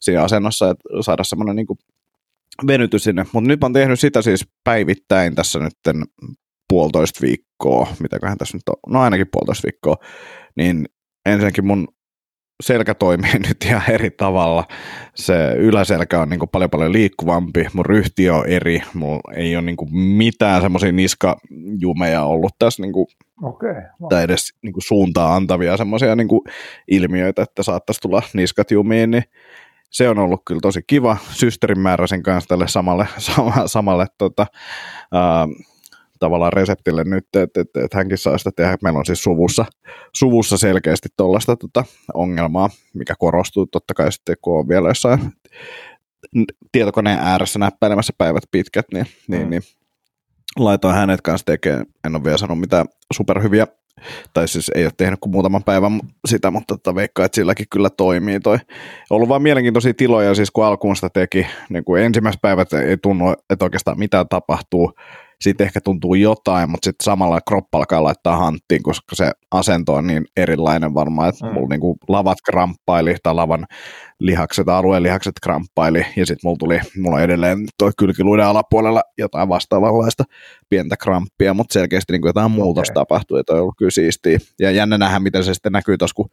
siinä 0.00 0.22
asennossa, 0.22 0.70
että 0.70 0.84
saada 1.00 1.24
semmoinen 1.24 1.56
niinku 1.56 1.78
venyty 2.66 2.98
sinne. 2.98 3.26
Mutta 3.32 3.48
nyt 3.48 3.60
mä 3.60 3.64
oon 3.64 3.72
tehnyt 3.72 4.00
sitä 4.00 4.22
siis 4.22 4.48
päivittäin 4.64 5.34
tässä 5.34 5.58
nyt 5.58 5.98
puolitoista 6.68 7.20
viikkoa, 7.22 7.86
mitäköhän 8.00 8.38
tässä 8.38 8.56
nyt 8.56 8.68
on, 8.68 8.92
no 8.92 9.00
ainakin 9.00 9.26
puolitoista 9.32 9.66
viikkoa, 9.66 9.96
niin 10.56 10.88
ensinnäkin 11.26 11.66
mun 11.66 11.88
selkä 12.62 12.94
toimii 12.94 13.38
nyt 13.48 13.64
ihan 13.64 13.90
eri 13.90 14.10
tavalla. 14.10 14.64
Se 15.14 15.54
yläselkä 15.56 16.20
on 16.20 16.28
niin 16.28 16.38
kuin 16.40 16.48
paljon 16.48 16.70
paljon 16.70 16.92
liikkuvampi, 16.92 17.66
mun 17.72 17.86
ryhti 17.86 18.30
on 18.30 18.46
eri, 18.46 18.82
mulla 18.94 19.32
ei 19.36 19.56
ole 19.56 19.64
niin 19.64 19.76
kuin 19.76 19.96
mitään 19.96 20.62
semmoisia 20.62 20.92
niskajumeja 20.92 22.24
ollut 22.24 22.52
tässä 22.58 22.82
niin 22.82 22.92
kuin, 22.92 23.06
okay, 23.42 23.82
tai 24.08 24.22
edes 24.22 24.54
niin 24.62 24.72
kuin 24.72 24.82
suuntaa 24.82 25.36
antavia 25.36 25.76
semmoisia 25.76 26.16
niin 26.16 26.28
ilmiöitä, 26.88 27.42
että 27.42 27.62
saattaisi 27.62 28.00
tulla 28.00 28.22
niskat 28.34 28.70
jumiin, 28.70 29.10
niin 29.10 29.24
se 29.90 30.08
on 30.08 30.18
ollut 30.18 30.42
kyllä 30.44 30.60
tosi 30.60 30.80
kiva. 30.86 31.16
Systerin 31.30 31.78
määräisen 31.78 32.22
kanssa 32.22 32.48
tälle 32.48 32.68
samalle, 32.68 33.08
sama, 33.18 33.66
samalle 33.66 34.06
tota, 34.18 34.46
ää, 35.12 35.48
tavallaan 36.24 36.52
reseptille 36.52 37.04
nyt, 37.04 37.36
että 37.36 37.60
et, 37.60 37.84
et 37.84 37.94
hänkin 37.94 38.18
saa 38.18 38.38
sitä 38.38 38.50
tehdä. 38.56 38.76
Meillä 38.82 38.98
on 38.98 39.06
siis 39.06 39.22
suvussa, 39.22 39.64
suvussa 40.12 40.58
selkeästi 40.58 41.08
tuollaista 41.16 41.56
tota, 41.56 41.84
ongelmaa, 42.14 42.70
mikä 42.94 43.14
korostuu 43.18 43.66
totta 43.66 43.94
kai 43.94 44.12
sitten, 44.12 44.36
kun 44.42 44.58
on 44.58 44.68
vielä 44.68 44.88
jossain 44.88 45.32
tietokoneen 46.72 47.18
ääressä 47.18 47.58
näppäilemässä 47.58 48.12
päivät 48.18 48.42
pitkät, 48.50 48.86
niin, 48.92 49.06
niin, 49.28 49.42
mm. 49.42 49.50
niin 49.50 49.62
laitoin 50.58 50.94
hänet 50.94 51.20
kanssa 51.20 51.46
tekemään. 51.46 51.86
En 52.06 52.16
ole 52.16 52.24
vielä 52.24 52.38
sanonut 52.38 52.60
mitään 52.60 52.86
superhyviä 53.12 53.66
tai 54.34 54.48
siis 54.48 54.70
ei 54.74 54.84
ole 54.84 54.92
tehnyt 54.96 55.20
kuin 55.20 55.32
muutaman 55.32 55.64
päivän 55.64 56.00
sitä, 56.28 56.50
mutta 56.50 56.74
tota 56.76 56.94
veikkaa, 56.94 57.24
että 57.24 57.36
silläkin 57.36 57.66
kyllä 57.70 57.90
toimii 57.90 58.40
toi. 58.40 58.58
Ollut 59.10 59.28
vaan 59.28 59.42
mielenkiintoisia 59.42 59.94
tiloja, 59.94 60.34
siis 60.34 60.50
kun 60.50 60.64
alkuun 60.64 60.96
sitä 60.96 61.08
teki, 61.08 61.46
niin 61.68 61.84
kuin 61.84 62.02
ensimmäiset 62.02 62.42
päivät 62.42 62.72
ei 62.72 62.96
tunnu, 62.96 63.32
että 63.50 63.64
oikeastaan 63.64 63.98
mitään 63.98 64.28
tapahtuu, 64.28 64.92
sitten 65.44 65.64
ehkä 65.64 65.80
tuntuu 65.80 66.14
jotain, 66.14 66.70
mutta 66.70 66.84
sitten 66.84 67.04
samalla 67.04 67.40
kroppa 67.48 67.78
alkaa 67.78 68.04
laittaa 68.04 68.36
hanttiin, 68.36 68.82
koska 68.82 69.16
se 69.16 69.30
asento 69.50 69.94
on 69.94 70.06
niin 70.06 70.24
erilainen 70.36 70.94
varmaan, 70.94 71.28
että 71.28 71.46
mm. 71.46 71.52
mulla 71.52 71.68
niinku 71.68 71.96
lavat 72.08 72.38
kramppaili 72.50 73.16
tai 73.22 73.34
lavan 73.34 73.66
lihakset, 74.20 74.68
alueen 74.68 75.02
lihakset 75.02 75.32
kramppaili 75.42 76.06
ja 76.16 76.26
sitten 76.26 76.40
mulla 76.44 76.56
tuli, 76.58 76.80
mulla 76.98 77.16
on 77.16 77.22
edelleen 77.22 77.58
toi 77.78 77.90
kylkiluiden 77.98 78.46
alapuolella 78.46 79.02
jotain 79.18 79.48
vastaavanlaista 79.48 80.24
pientä 80.68 80.96
kramppia, 80.96 81.54
mutta 81.54 81.72
selkeästi 81.72 82.12
niinku 82.12 82.28
jotain 82.28 82.46
okay. 82.46 82.56
muutosta 82.56 82.94
tapahtui, 82.94 83.40
että 83.40 83.52
on 83.52 83.60
ollut 83.60 83.74
kyllä 83.78 83.90
siistiä. 83.90 84.38
Ja 84.60 84.70
jännä 84.70 84.98
nähdä, 84.98 85.18
miten 85.18 85.44
se 85.44 85.54
sitten 85.54 85.72
näkyy 85.72 85.98
tuossa, 85.98 86.14
kun 86.14 86.28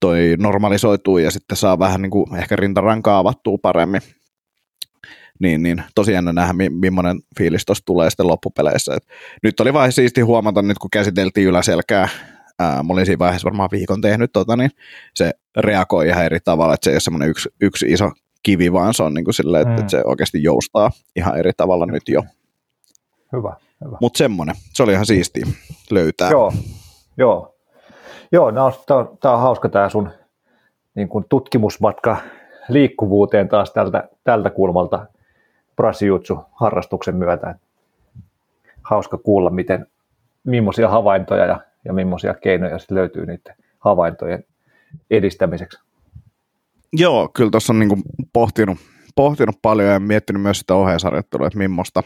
toi 0.00 0.34
normalisoituu 0.38 1.18
ja 1.18 1.30
sitten 1.30 1.56
saa 1.56 1.78
vähän 1.78 2.02
niin 2.02 2.10
kuin 2.10 2.36
ehkä 2.36 2.56
rintarankaa 2.56 3.18
avattua 3.18 3.58
paremmin 3.62 4.00
niin, 5.40 5.62
niin 5.62 5.82
tosi 5.94 6.12
jännä 6.12 6.32
nähdä, 6.32 6.54
millainen 6.70 7.20
fiilis 7.38 7.66
tuossa 7.66 7.84
tulee 7.84 8.10
sitten 8.10 8.26
loppupeleissä. 8.26 8.94
Et 8.94 9.06
nyt 9.42 9.60
oli 9.60 9.72
vaan 9.72 9.92
siisti 9.92 10.20
huomata, 10.20 10.62
nyt 10.62 10.78
kun 10.78 10.90
käsiteltiin 10.90 11.48
yläselkää, 11.48 12.08
ää, 12.58 12.82
mä 12.82 12.92
olin 12.92 13.06
siinä 13.06 13.18
vaiheessa 13.18 13.44
varmaan 13.44 13.68
viikon 13.72 14.00
tehnyt, 14.00 14.32
tota, 14.32 14.56
niin 14.56 14.70
se 15.14 15.32
reagoi 15.56 16.08
ihan 16.08 16.24
eri 16.24 16.38
tavalla, 16.44 16.74
että 16.74 16.84
se 16.84 16.90
ei 16.90 16.94
ole 16.94 17.00
semmoinen 17.00 17.28
yksi, 17.28 17.48
yksi 17.60 17.86
iso 17.92 18.10
kivi, 18.42 18.72
vaan 18.72 18.94
se 18.94 19.02
on 19.02 19.14
niin 19.14 19.24
kuin 19.24 19.34
silleen, 19.34 19.62
että, 19.62 19.74
mm. 19.74 19.80
että 19.80 19.90
se 19.90 20.02
oikeasti 20.04 20.42
joustaa 20.42 20.90
ihan 21.16 21.38
eri 21.38 21.52
tavalla 21.56 21.86
nyt 21.86 22.08
jo. 22.08 22.22
Hyvä, 23.32 23.56
hyvä. 23.84 23.96
Mutta 24.00 24.18
semmoinen, 24.18 24.54
se 24.72 24.82
oli 24.82 24.92
ihan 24.92 25.06
siisti 25.06 25.42
löytää. 25.90 26.30
Joo, 26.30 26.52
joo. 27.16 27.56
Joo, 28.32 28.52
tämä 29.22 29.34
on, 29.34 29.40
hauska 29.40 29.68
tämä 29.68 29.88
sun 29.88 30.10
niin 30.94 31.08
kuin 31.08 31.24
tutkimusmatka 31.28 32.16
liikkuvuuteen 32.68 33.48
taas 33.48 33.72
tältä, 33.72 34.08
tältä 34.24 34.50
kulmalta 34.50 35.06
brasijutsu-harrastuksen 35.80 37.16
myötä. 37.16 37.54
Hauska 38.82 39.18
kuulla, 39.18 39.50
miten, 39.50 39.86
millaisia 40.44 40.88
havaintoja 40.88 41.46
ja, 41.46 41.60
ja 41.84 41.92
millaisia 41.92 42.34
keinoja 42.34 42.76
löytyy 42.90 43.26
niiden 43.26 43.54
havaintojen 43.78 44.44
edistämiseksi. 45.10 45.80
Joo, 46.92 47.28
kyllä 47.28 47.50
tuossa 47.50 47.72
on 47.72 47.78
niinku 47.78 47.98
pohtinut, 48.32 48.78
pohtinut 49.16 49.56
paljon 49.62 49.88
ja 49.88 50.00
miettinyt 50.00 50.42
myös 50.42 50.58
sitä 50.58 50.74
ohjeisarjoittelua, 50.74 51.46
että 51.46 51.58
millaista 51.58 52.02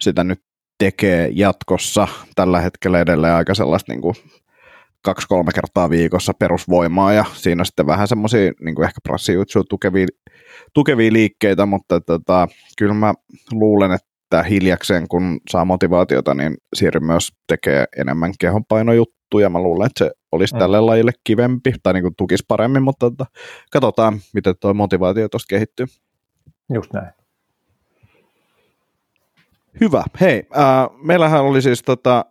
sitä 0.00 0.24
nyt 0.24 0.42
tekee 0.78 1.28
jatkossa. 1.32 2.08
Tällä 2.34 2.60
hetkellä 2.60 3.00
edelleen 3.00 3.34
aika 3.34 3.54
sellaista 3.54 3.92
niin 3.92 4.00
kuin 4.00 4.14
kaksi-kolme 5.04 5.50
kertaa 5.54 5.90
viikossa 5.90 6.32
perusvoimaa 6.38 7.12
ja 7.12 7.24
siinä 7.32 7.64
sitten 7.64 7.86
vähän 7.86 8.08
semmoisia 8.08 8.52
niin 8.60 8.84
ehkä 8.84 9.00
prassijutsuja 9.02 9.64
tukevia, 9.68 10.06
tukevia 10.74 11.12
liikkeitä, 11.12 11.66
mutta 11.66 12.00
tota, 12.00 12.48
kyllä 12.78 12.94
mä 12.94 13.14
luulen, 13.52 13.92
että 13.92 14.42
hiljakseen 14.42 15.08
kun 15.08 15.40
saa 15.50 15.64
motivaatiota, 15.64 16.34
niin 16.34 16.54
siirryn 16.74 17.04
myös 17.04 17.32
tekee 17.46 17.84
enemmän 17.96 18.32
kehonpainojuttuja. 18.40 19.50
Mä 19.50 19.58
luulen, 19.58 19.86
että 19.86 20.04
se 20.04 20.10
olisi 20.32 20.54
mm. 20.54 20.58
tälle 20.58 20.80
lajille 20.80 21.12
kivempi 21.24 21.74
tai 21.82 21.92
niin 21.92 22.02
kuin 22.02 22.16
tukisi 22.16 22.44
paremmin, 22.48 22.82
mutta 22.82 23.10
tota, 23.10 23.26
katsotaan, 23.72 24.20
miten 24.34 24.54
tuo 24.60 24.74
motivaatio 24.74 25.28
tuosta 25.28 25.48
kehittyy. 25.48 25.86
Just 26.74 26.92
näin. 26.92 27.10
Hyvä. 29.80 30.04
Hei, 30.20 30.48
äh, 30.56 30.88
meillähän 31.02 31.42
oli 31.42 31.62
siis 31.62 31.82
tota, 31.82 32.24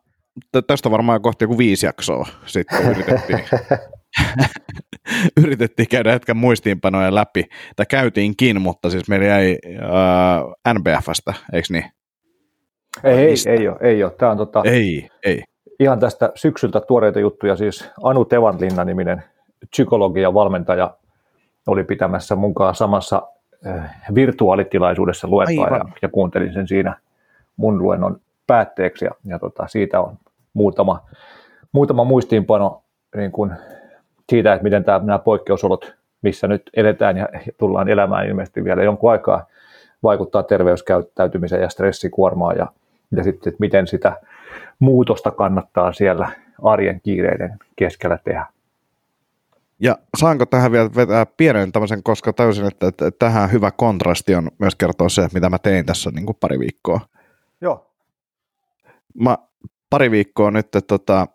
tästä 0.67 0.91
varmaan 0.91 1.21
kohti 1.21 1.43
joku 1.43 1.57
viisi 1.57 1.85
jaksoa 1.85 2.27
sitten 2.45 2.91
yritettiin, 2.91 3.39
yritettiin 5.43 5.87
käydä 5.87 6.11
hetken 6.11 6.37
muistiinpanoja 6.37 7.15
läpi, 7.15 7.43
tai 7.75 7.85
käytiinkin, 7.89 8.61
mutta 8.61 8.89
siis 8.89 9.09
meillä 9.09 9.25
jäi 9.25 9.57
äh, 10.65 10.73
NBFstä, 10.73 11.33
eikö 11.53 11.67
niin? 11.69 11.85
Ei, 13.03 13.17
ei, 13.17 13.35
ei 13.45 13.67
ole, 13.67 13.77
ei 13.81 14.03
ole. 14.03 14.11
Tämä 14.11 14.31
on 14.31 14.37
tota, 14.37 14.61
ei, 14.65 15.09
ei. 15.25 15.43
ihan 15.79 15.99
tästä 15.99 16.31
syksyltä 16.35 16.81
tuoreita 16.81 17.19
juttuja, 17.19 17.55
siis 17.55 17.89
Anu 18.03 18.25
Tevanlinna 18.25 18.83
niminen 18.83 19.23
psykologi 19.69 20.21
ja 20.21 20.33
valmentaja 20.33 20.97
oli 21.67 21.83
pitämässä 21.83 22.35
mukaan 22.35 22.75
samassa 22.75 23.27
äh, 23.67 23.95
virtuaalitilaisuudessa 24.15 25.27
luentoa 25.27 25.67
ja, 25.67 25.85
ja 26.01 26.09
kuuntelin 26.09 26.53
sen 26.53 26.67
siinä 26.67 26.95
mun 27.57 27.83
luennon 27.83 28.21
päätteeksi 28.47 29.05
ja, 29.05 29.12
ja 29.25 29.39
tota, 29.39 29.67
siitä 29.67 30.01
on 30.01 30.17
muutama, 30.53 31.00
muutama 31.71 32.03
muistiinpano 32.03 32.83
niin 33.15 33.31
kuin 33.31 33.51
siitä, 34.29 34.53
että 34.53 34.63
miten 34.63 34.83
tämä, 34.83 35.00
nämä 35.03 35.19
poikkeusolot, 35.19 35.93
missä 36.21 36.47
nyt 36.47 36.69
eletään 36.73 37.17
ja 37.17 37.27
tullaan 37.57 37.89
elämään 37.89 38.27
ilmeisesti 38.27 38.63
vielä 38.63 38.83
jonkun 38.83 39.12
aikaa, 39.12 39.45
vaikuttaa 40.03 40.43
terveyskäyttäytymiseen 40.43 41.62
ja 41.62 41.69
stressikuormaan 41.69 42.57
ja, 42.57 42.67
ja 43.15 43.23
sitten, 43.23 43.50
että 43.51 43.59
miten 43.59 43.88
sitä 43.88 44.17
muutosta 44.79 45.31
kannattaa 45.31 45.93
siellä 45.93 46.31
arjen 46.63 47.01
kiireiden 47.01 47.59
keskellä 47.75 48.19
tehdä. 48.23 48.45
Ja 49.79 49.97
saanko 50.17 50.45
tähän 50.45 50.71
vielä 50.71 50.89
vetää 50.95 51.25
pienen 51.25 51.71
tämmöisen, 51.71 52.03
koska 52.03 52.33
täysin, 52.33 52.65
että, 52.65 52.88
että 52.88 53.12
tähän 53.12 53.51
hyvä 53.51 53.71
kontrasti 53.71 54.35
on 54.35 54.51
myös 54.59 54.75
kertoa 54.75 55.09
se, 55.09 55.27
mitä 55.33 55.50
mä 55.50 55.59
tein 55.59 55.85
tässä 55.85 56.12
niin 56.12 56.25
kuin 56.25 56.38
pari 56.39 56.59
viikkoa. 56.59 57.00
Joo. 57.62 57.92
Mä 59.20 59.38
pari 59.89 60.12
viikkoa 60.12 60.51
nyt, 60.51 60.65
että 60.65 60.82
tota, 60.82 61.27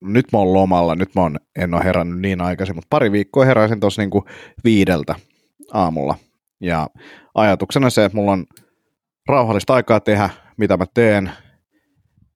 nyt 0.00 0.26
mä 0.32 0.38
oon 0.38 0.52
lomalla, 0.52 0.94
nyt 0.94 1.14
mä 1.14 1.22
oon, 1.22 1.36
en 1.58 1.74
ole 1.74 1.84
herännyt 1.84 2.20
niin 2.20 2.40
aikaisin, 2.40 2.74
mutta 2.74 2.86
pari 2.90 3.12
viikkoa 3.12 3.44
heräsin 3.44 3.80
tuossa 3.80 4.02
niin 4.02 4.10
viideltä 4.64 5.14
aamulla. 5.72 6.14
Ja 6.60 6.88
ajatuksena 7.34 7.90
se, 7.90 8.04
että 8.04 8.16
mulla 8.16 8.32
on 8.32 8.46
rauhallista 9.28 9.74
aikaa 9.74 10.00
tehdä, 10.00 10.30
mitä 10.56 10.76
mä 10.76 10.84
teen, 10.94 11.30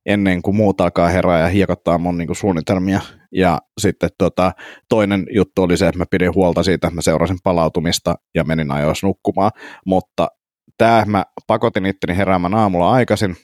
ennen 0.06 0.42
kuin 0.42 0.56
muut 0.56 0.80
alkaa 0.80 1.08
herää 1.08 1.40
ja 1.40 1.48
hiekottaa 1.48 1.98
mun 1.98 2.18
niin 2.18 2.26
kuin, 2.26 2.36
suunnitelmia. 2.36 3.00
Ja 3.32 3.58
sitten 3.80 4.10
tota, 4.18 4.52
toinen 4.88 5.26
juttu 5.30 5.62
oli 5.62 5.76
se, 5.76 5.88
että 5.88 5.98
mä 5.98 6.04
pidin 6.10 6.34
huolta 6.34 6.62
siitä, 6.62 6.86
että 6.86 6.94
mä 6.94 7.02
seurasin 7.02 7.38
palautumista 7.44 8.14
ja 8.34 8.44
menin 8.44 8.70
ajoissa 8.70 9.06
nukkumaan. 9.06 9.50
Mutta 9.86 10.28
tämä 10.78 11.04
mä 11.06 11.24
pakotin 11.46 11.86
itteni 11.86 12.16
heräämään 12.16 12.54
aamulla 12.54 12.90
aikaisin. 12.90 13.36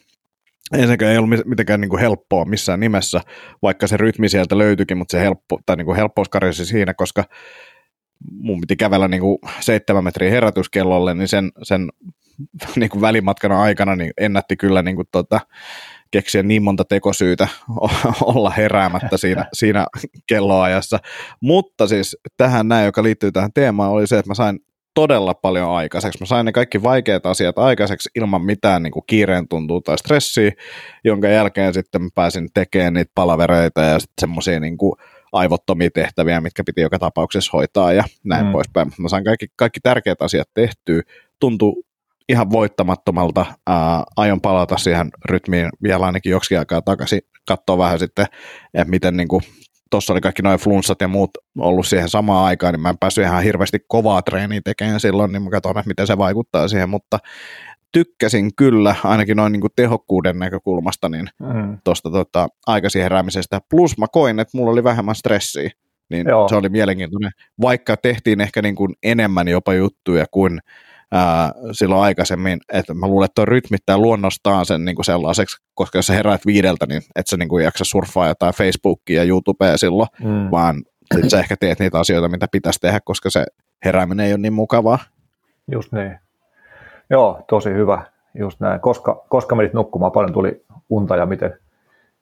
Ensinnäkään 0.73 1.12
ei 1.12 1.18
ollut 1.18 1.44
mitenkään 1.44 1.80
niin 1.80 1.88
kuin 1.88 2.00
helppoa 2.00 2.44
missään 2.44 2.80
nimessä, 2.80 3.21
vaikka 3.62 3.87
se 3.87 3.97
rytmi 3.97 4.28
sieltä 4.28 4.59
löytyikin, 4.59 4.99
mutta 4.99 5.12
se 5.12 5.21
helppo, 5.21 5.59
tai 5.66 5.76
niin 5.76 5.87
kuin 5.87 5.97
helppous 5.97 6.28
karjasi 6.28 6.66
siinä, 6.66 6.94
koska 6.94 7.25
mun 8.30 8.61
piti 8.61 8.76
kävellä 8.76 9.09
niin 9.09 9.21
kuin 9.21 9.38
seitsemän 9.61 10.04
metriä 10.04 10.30
herätyskellolle, 10.30 11.14
niin 11.14 11.28
sen, 11.28 11.52
sen 11.62 11.88
niin 12.76 12.90
kuin 12.90 13.00
välimatkana 13.00 13.62
aikana 13.62 13.97
niin 13.97 14.12
ennätti 14.18 14.56
kyllä 14.56 14.83
niin 14.83 14.97
kuin 14.97 15.09
tota, 15.12 15.40
keksiä 16.11 16.42
niin 16.42 16.62
monta 16.62 16.85
tekosyytä 16.85 17.49
olla 18.23 18.50
heräämättä 18.50 19.16
siinä, 19.16 19.47
siinä 19.52 19.87
kelloajassa. 20.28 20.99
Mutta 21.40 21.87
siis 21.87 22.16
tähän 22.37 22.68
näin, 22.68 22.85
joka 22.85 23.02
liittyy 23.02 23.33
tähän 23.33 23.52
teemaan, 23.54 23.90
oli 23.90 24.06
se, 24.06 24.18
että 24.18 24.30
mä 24.30 24.35
sain 24.35 24.61
todella 24.95 25.35
paljon 25.35 25.71
aikaiseksi. 25.71 26.19
Mä 26.21 26.27
sain 26.27 26.47
ne 26.47 26.53
kaikki 26.53 26.83
vaikeat 26.83 27.27
asiat 27.27 27.59
aikaiseksi 27.59 28.11
ilman 28.15 28.45
mitään 28.45 28.83
niin 28.83 28.93
kuin 28.93 29.05
kiireen 29.07 29.49
tuntuu 29.49 29.81
tai 29.81 29.99
stressiä, 29.99 30.53
jonka 31.05 31.29
jälkeen 31.29 31.75
sitten 31.75 32.03
mä 32.03 32.09
pääsin 32.15 32.49
tekemään 32.55 32.95
niitä 32.95 33.13
palavereita 33.15 33.81
ja 33.81 33.99
sitten 33.99 34.21
semmoisia 34.21 34.61
niin 34.61 34.77
kuin 34.77 34.93
aivottomia 35.33 35.91
tehtäviä, 35.95 36.41
mitkä 36.41 36.65
piti 36.65 36.81
joka 36.81 36.99
tapauksessa 36.99 37.51
hoitaa 37.53 37.93
ja 37.93 38.05
näin 38.25 38.47
mm. 38.47 38.53
poispäin. 38.53 38.93
Mä 38.99 39.09
sain 39.09 39.25
kaikki, 39.25 39.47
kaikki 39.57 39.81
tärkeät 39.81 40.23
asiat 40.23 40.49
tehtyä. 40.55 41.03
Tuntui 41.41 41.83
ihan 42.29 42.51
voittamattomalta. 42.51 43.47
Ää, 43.67 44.05
aion 44.17 44.41
palata 44.41 44.77
siihen 44.77 45.11
rytmiin 45.25 45.69
vielä 45.83 46.07
ainakin 46.07 46.31
joksikin 46.31 46.59
aikaa 46.59 46.83
takaisin, 46.83 47.21
katsoa 47.49 47.79
vähän 47.79 47.99
sitten, 47.99 48.27
että 48.75 48.91
miten 48.91 49.17
niin 49.17 49.29
tuossa 49.95 50.13
oli 50.13 50.21
kaikki 50.21 50.43
noin 50.43 50.59
flunssat 50.59 51.01
ja 51.01 51.09
muut 51.09 51.31
ollut 51.59 51.87
siihen 51.87 52.09
samaan 52.09 52.45
aikaan, 52.45 52.75
niin 52.75 52.81
mä 52.81 52.91
en 52.91 52.99
päässyt 52.99 53.25
ihan 53.25 53.43
hirveästi 53.43 53.79
kovaa 53.89 54.23
treeniä 54.23 54.61
tekemään 54.65 55.01
silloin, 55.01 55.33
niin 55.33 55.43
mä 55.43 55.51
katson, 55.51 55.79
että 55.79 55.89
miten 55.89 56.07
se 56.07 56.19
vaikuttaa 56.19 56.69
siihen, 56.69 56.89
mutta 56.89 57.19
tykkäsin 57.93 58.55
kyllä, 58.57 58.95
ainakin 59.05 59.37
noin 59.37 59.53
niin 59.53 59.61
kuin 59.61 59.73
tehokkuuden 59.77 60.39
näkökulmasta, 60.39 61.09
niin 61.09 61.29
mm. 61.41 61.79
tuosta 61.85 62.11
tota, 62.11 62.49
aikaisin 62.67 63.03
heräämisestä. 63.03 63.61
Plus 63.71 63.99
mä 63.99 64.07
koin, 64.13 64.41
että 64.41 64.57
mulla 64.59 64.73
oli 64.73 64.85
vähemmän 64.85 65.15
stressiä, 65.15 65.71
niin 66.11 66.29
Joo. 66.29 66.49
se 66.49 66.57
oli 66.57 66.69
mielenkiintoinen. 66.69 67.33
Vaikka 67.61 67.97
tehtiin 67.97 68.41
ehkä 68.41 68.63
niin 68.63 68.75
kuin 68.75 68.95
enemmän 69.03 69.49
jopa 69.49 69.75
juttuja 69.75 70.27
kuin 70.31 70.61
ää, 71.14 71.52
silloin 71.73 72.02
aikaisemmin, 72.02 72.59
että 72.73 72.94
mä 72.94 73.06
luulen, 73.06 73.25
että 73.25 73.35
tuo 73.35 73.44
rytmittää 73.44 73.99
luonnostaan 73.99 74.66
sen 74.66 74.85
niin 74.85 74.94
kuin 74.94 75.04
sellaiseksi, 75.04 75.56
koska 75.75 75.99
jos 75.99 76.06
sä 76.06 76.12
heräät 76.12 76.47
viideltä, 76.47 76.87
niin 76.87 77.02
et 77.16 77.26
sä 77.26 77.37
niin 77.37 77.49
kuin 77.49 77.64
jaksa 77.64 77.85
surffaa 77.85 78.28
jotain 78.28 78.54
Facebookia 78.54 79.23
ja 79.23 79.28
YouTubea 79.28 79.76
silloin, 79.76 80.09
mm. 80.21 80.50
vaan 80.50 80.83
sit 81.14 81.30
sä 81.30 81.38
ehkä 81.38 81.56
teet 81.61 81.78
niitä 81.78 81.99
asioita, 81.99 82.28
mitä 82.28 82.47
pitäisi 82.52 82.80
tehdä, 82.80 83.00
koska 83.04 83.30
se 83.30 83.44
herääminen 83.85 84.26
ei 84.26 84.33
ole 84.33 84.40
niin 84.40 84.52
mukavaa. 84.52 84.99
Just 85.73 85.93
niin. 85.93 86.19
Joo, 87.10 87.45
tosi 87.49 87.71
hyvä. 87.71 88.02
Just 88.39 88.60
näin. 88.60 88.80
Koska, 88.80 89.25
koska 89.28 89.54
menit 89.54 89.73
nukkumaan, 89.73 90.12
paljon 90.12 90.32
tuli 90.32 90.65
unta 90.89 91.17
ja 91.17 91.26
miten, 91.26 91.58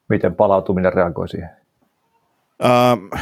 miten 0.08 0.34
palautuminen 0.34 0.92
reagoi 0.92 1.28
siihen? 1.28 1.50
Uh, 2.62 3.20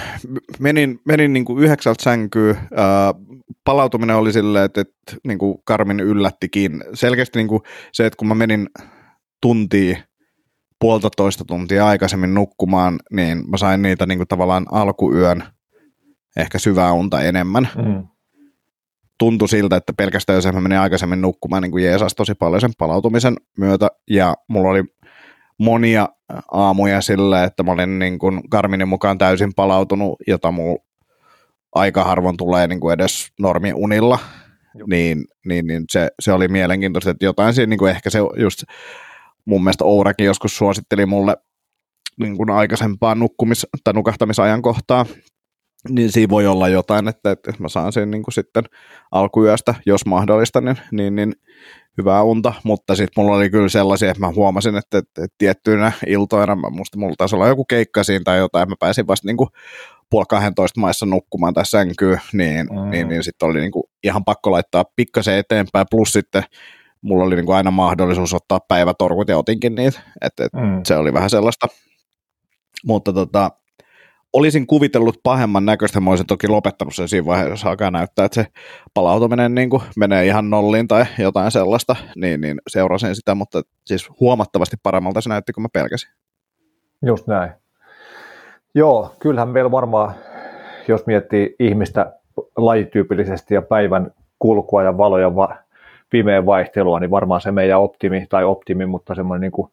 menin 0.59 1.01
menin 1.05 1.33
niin 1.33 1.45
kuin 1.45 1.65
yhdeksältä 1.65 2.03
sänkyä. 2.03 2.51
Uh, 2.51 3.41
palautuminen 3.65 4.17
oli 4.17 4.33
silleen, 4.33 4.65
että, 4.65 4.81
että 4.81 5.17
niin 5.27 5.39
kuin 5.39 5.59
Karmin 5.65 6.01
yllättikin. 6.01 6.85
Selkeästi 6.95 7.39
niin 7.39 7.49
kuin 7.49 7.63
se, 7.93 8.07
että 8.07 8.17
kun 8.17 8.29
mä 8.29 8.35
menin 8.35 8.69
tuntia, 9.43 9.97
puolitoista 10.81 11.45
tuntia 11.45 11.87
aikaisemmin 11.87 12.35
nukkumaan, 12.35 12.99
niin 13.13 13.51
mä 13.51 13.57
sain 13.57 13.83
niitä 13.83 14.07
niin 14.07 14.19
kuin 14.19 14.29
tavallaan 14.29 14.67
alkuyön 14.73 15.45
ehkä 16.37 16.59
syvää 16.59 16.93
unta 16.93 17.23
enemmän. 17.23 17.69
Mm. 17.77 18.09
Tuntui 19.19 19.49
siltä, 19.49 19.77
että 19.77 19.93
pelkästään 19.93 20.37
jos 20.37 20.53
mä 20.53 20.61
menin 20.61 20.79
aikaisemmin 20.79 21.21
nukkumaan, 21.21 21.63
niin 21.63 21.71
kuin 21.71 21.85
jeesas 21.85 22.15
tosi 22.15 22.35
paljon 22.35 22.61
sen 22.61 22.73
palautumisen 22.79 23.37
myötä, 23.59 23.89
ja 24.11 24.35
mulla 24.49 24.71
oli 24.71 24.85
monia 25.59 26.09
aamuja 26.53 27.01
sille, 27.01 27.45
että 27.45 27.63
mä 27.63 27.73
olin 27.73 27.99
niin 27.99 28.19
kuin 28.19 28.41
Karminin 28.51 28.89
mukaan 28.89 29.19
täysin 29.19 29.53
palautunut, 29.57 30.19
jota 30.27 30.53
mulla 30.53 30.85
aika 31.75 32.05
harvoin 32.05 32.37
tulee 32.37 32.67
niin 32.67 32.81
kuin 32.81 32.95
edes 32.95 33.33
normiunilla, 33.41 34.19
niin, 34.87 35.25
niin, 35.47 35.67
niin 35.67 35.85
se, 35.91 36.09
se, 36.21 36.33
oli 36.33 36.49
mielenkiintoista, 36.49 37.11
että 37.11 37.25
jotain 37.25 37.55
siinä 37.55 37.71
niin 37.71 37.79
kuin 37.79 37.91
ehkä 37.91 38.11
se 38.11 38.19
just 38.37 38.63
mun 39.45 39.65
mielestä 39.65 39.85
Ourakin 39.85 40.27
joskus 40.27 40.57
suositteli 40.57 41.07
mulle 41.07 41.37
niin 42.21 42.37
kuin 42.37 42.51
aikaisempaa 42.51 43.15
nukkumis- 43.15 43.81
tai 43.85 43.95
nukahtamisajankohtaa, 43.95 45.07
niin 45.89 46.13
siinä 46.13 46.31
voi 46.31 46.47
olla 46.47 46.69
jotain, 46.69 47.09
että, 47.09 47.31
että 47.31 47.53
mä 47.59 47.69
saan 47.69 47.93
sen 47.93 48.11
niin 48.11 48.23
kuin 48.23 48.35
sitten 48.35 48.65
alkuyöstä, 49.11 49.75
jos 49.87 50.07
mahdollista, 50.07 50.61
niin, 50.61 50.77
niin, 50.93 51.17
niin 51.17 51.35
hyvää 51.99 52.23
unta, 52.23 52.53
mutta 52.65 52.95
sitten 52.95 53.25
mulla 53.25 53.37
oli 53.37 53.51
kyllä 53.51 53.69
sellaisia, 53.69 54.11
että 54.11 54.21
mä 54.21 54.33
huomasin, 54.33 54.77
että, 54.77 54.99
että, 54.99 55.25
että 55.25 55.35
tiettyinä 55.39 55.93
iltoina, 56.07 56.57
mä 56.57 56.71
musta 56.71 56.99
mulla 56.99 57.15
taisi 57.19 57.37
olla 57.37 57.49
joku 57.49 57.65
keikka 57.65 58.05
siinä 58.05 58.23
tai 58.25 58.39
jotain, 58.39 58.69
mä 58.69 58.75
pääsin 58.81 59.07
vasta 59.07 59.27
niin 59.27 59.37
kuin 59.37 59.49
puoli 60.11 60.27
12 60.29 60.81
maissa 60.81 61.07
nukkumaan 61.07 61.55
tässä 61.55 61.79
sänkyyn, 61.79 62.21
niin, 62.33 62.67
mm. 62.67 62.91
niin, 62.91 63.09
niin 63.09 63.25
sitten 63.25 63.49
oli 63.49 63.61
niin 63.61 63.73
kuin 63.73 63.85
ihan 64.05 64.25
pakko 64.25 64.51
laittaa 64.51 64.85
pikkasen 64.97 65.37
eteenpäin, 65.37 65.87
plus 65.91 66.13
sitten 66.13 66.43
mulla 67.03 67.25
oli 67.25 67.37
niin 67.37 67.47
kuin 67.47 67.57
aina 67.57 67.71
mahdollisuus 67.71 68.35
ottaa 68.35 68.61
päivätorkut 68.69 69.29
ja 69.29 69.39
otinkin 69.39 69.75
niitä, 69.75 70.01
että 70.21 70.45
et 70.45 70.53
mm. 70.53 70.81
se 70.85 70.97
oli 70.97 71.13
vähän 71.13 71.31
sellaista, 71.31 71.67
mutta 72.87 73.13
tota, 73.13 73.51
olisin 74.33 74.67
kuvitellut 74.67 75.21
pahemman 75.23 75.67
näköistä, 75.67 76.01
mä 76.01 76.11
olisin 76.11 76.27
toki 76.27 76.49
lopettanut 76.49 76.95
sen 76.95 77.09
siinä 77.09 77.27
vaiheessa, 77.27 77.53
jos 77.53 77.65
alkaa 77.65 77.91
näyttää, 77.91 78.25
että 78.25 78.35
se 78.35 78.47
palautuminen 78.95 79.55
niin 79.55 79.71
kuin 79.71 79.83
menee 79.97 80.27
ihan 80.27 80.51
nolliin 80.51 80.89
tai 80.89 81.05
jotain 81.19 81.51
sellaista, 81.51 81.97
niin, 82.17 82.41
niin 82.41 82.61
seurasin 82.69 83.17
sitä, 83.17 83.35
mutta 83.35 83.63
siis 83.87 84.11
huomattavasti 84.21 84.77
paremmalta 84.83 85.21
se 85.21 85.29
näytti, 85.29 85.53
kun 85.53 85.63
mä 85.63 85.69
pelkäsin. 85.73 86.11
Just 87.07 87.27
näin. 87.27 87.51
Joo, 88.75 89.15
kyllähän 89.19 89.49
meillä 89.49 89.71
varmaan, 89.71 90.15
jos 90.89 91.07
miettii 91.07 91.57
ihmistä 91.59 92.13
lajityypillisesti 92.57 93.55
ja 93.55 93.63
päivän 93.63 94.11
kulkua 94.39 94.83
ja 94.83 94.99
valoja 94.99 95.37
va- 95.37 95.57
pimeän 96.11 96.47
vaihtelua, 96.47 97.01
niin 97.01 97.11
varmaan 97.11 97.41
se 97.41 97.53
meidän 97.53 97.81
optimi, 97.81 98.27
tai 98.29 98.45
optimi, 98.45 98.87
mutta 98.87 99.15
semmoinen 99.15 99.41
niin 99.41 99.53
kuin 99.53 99.71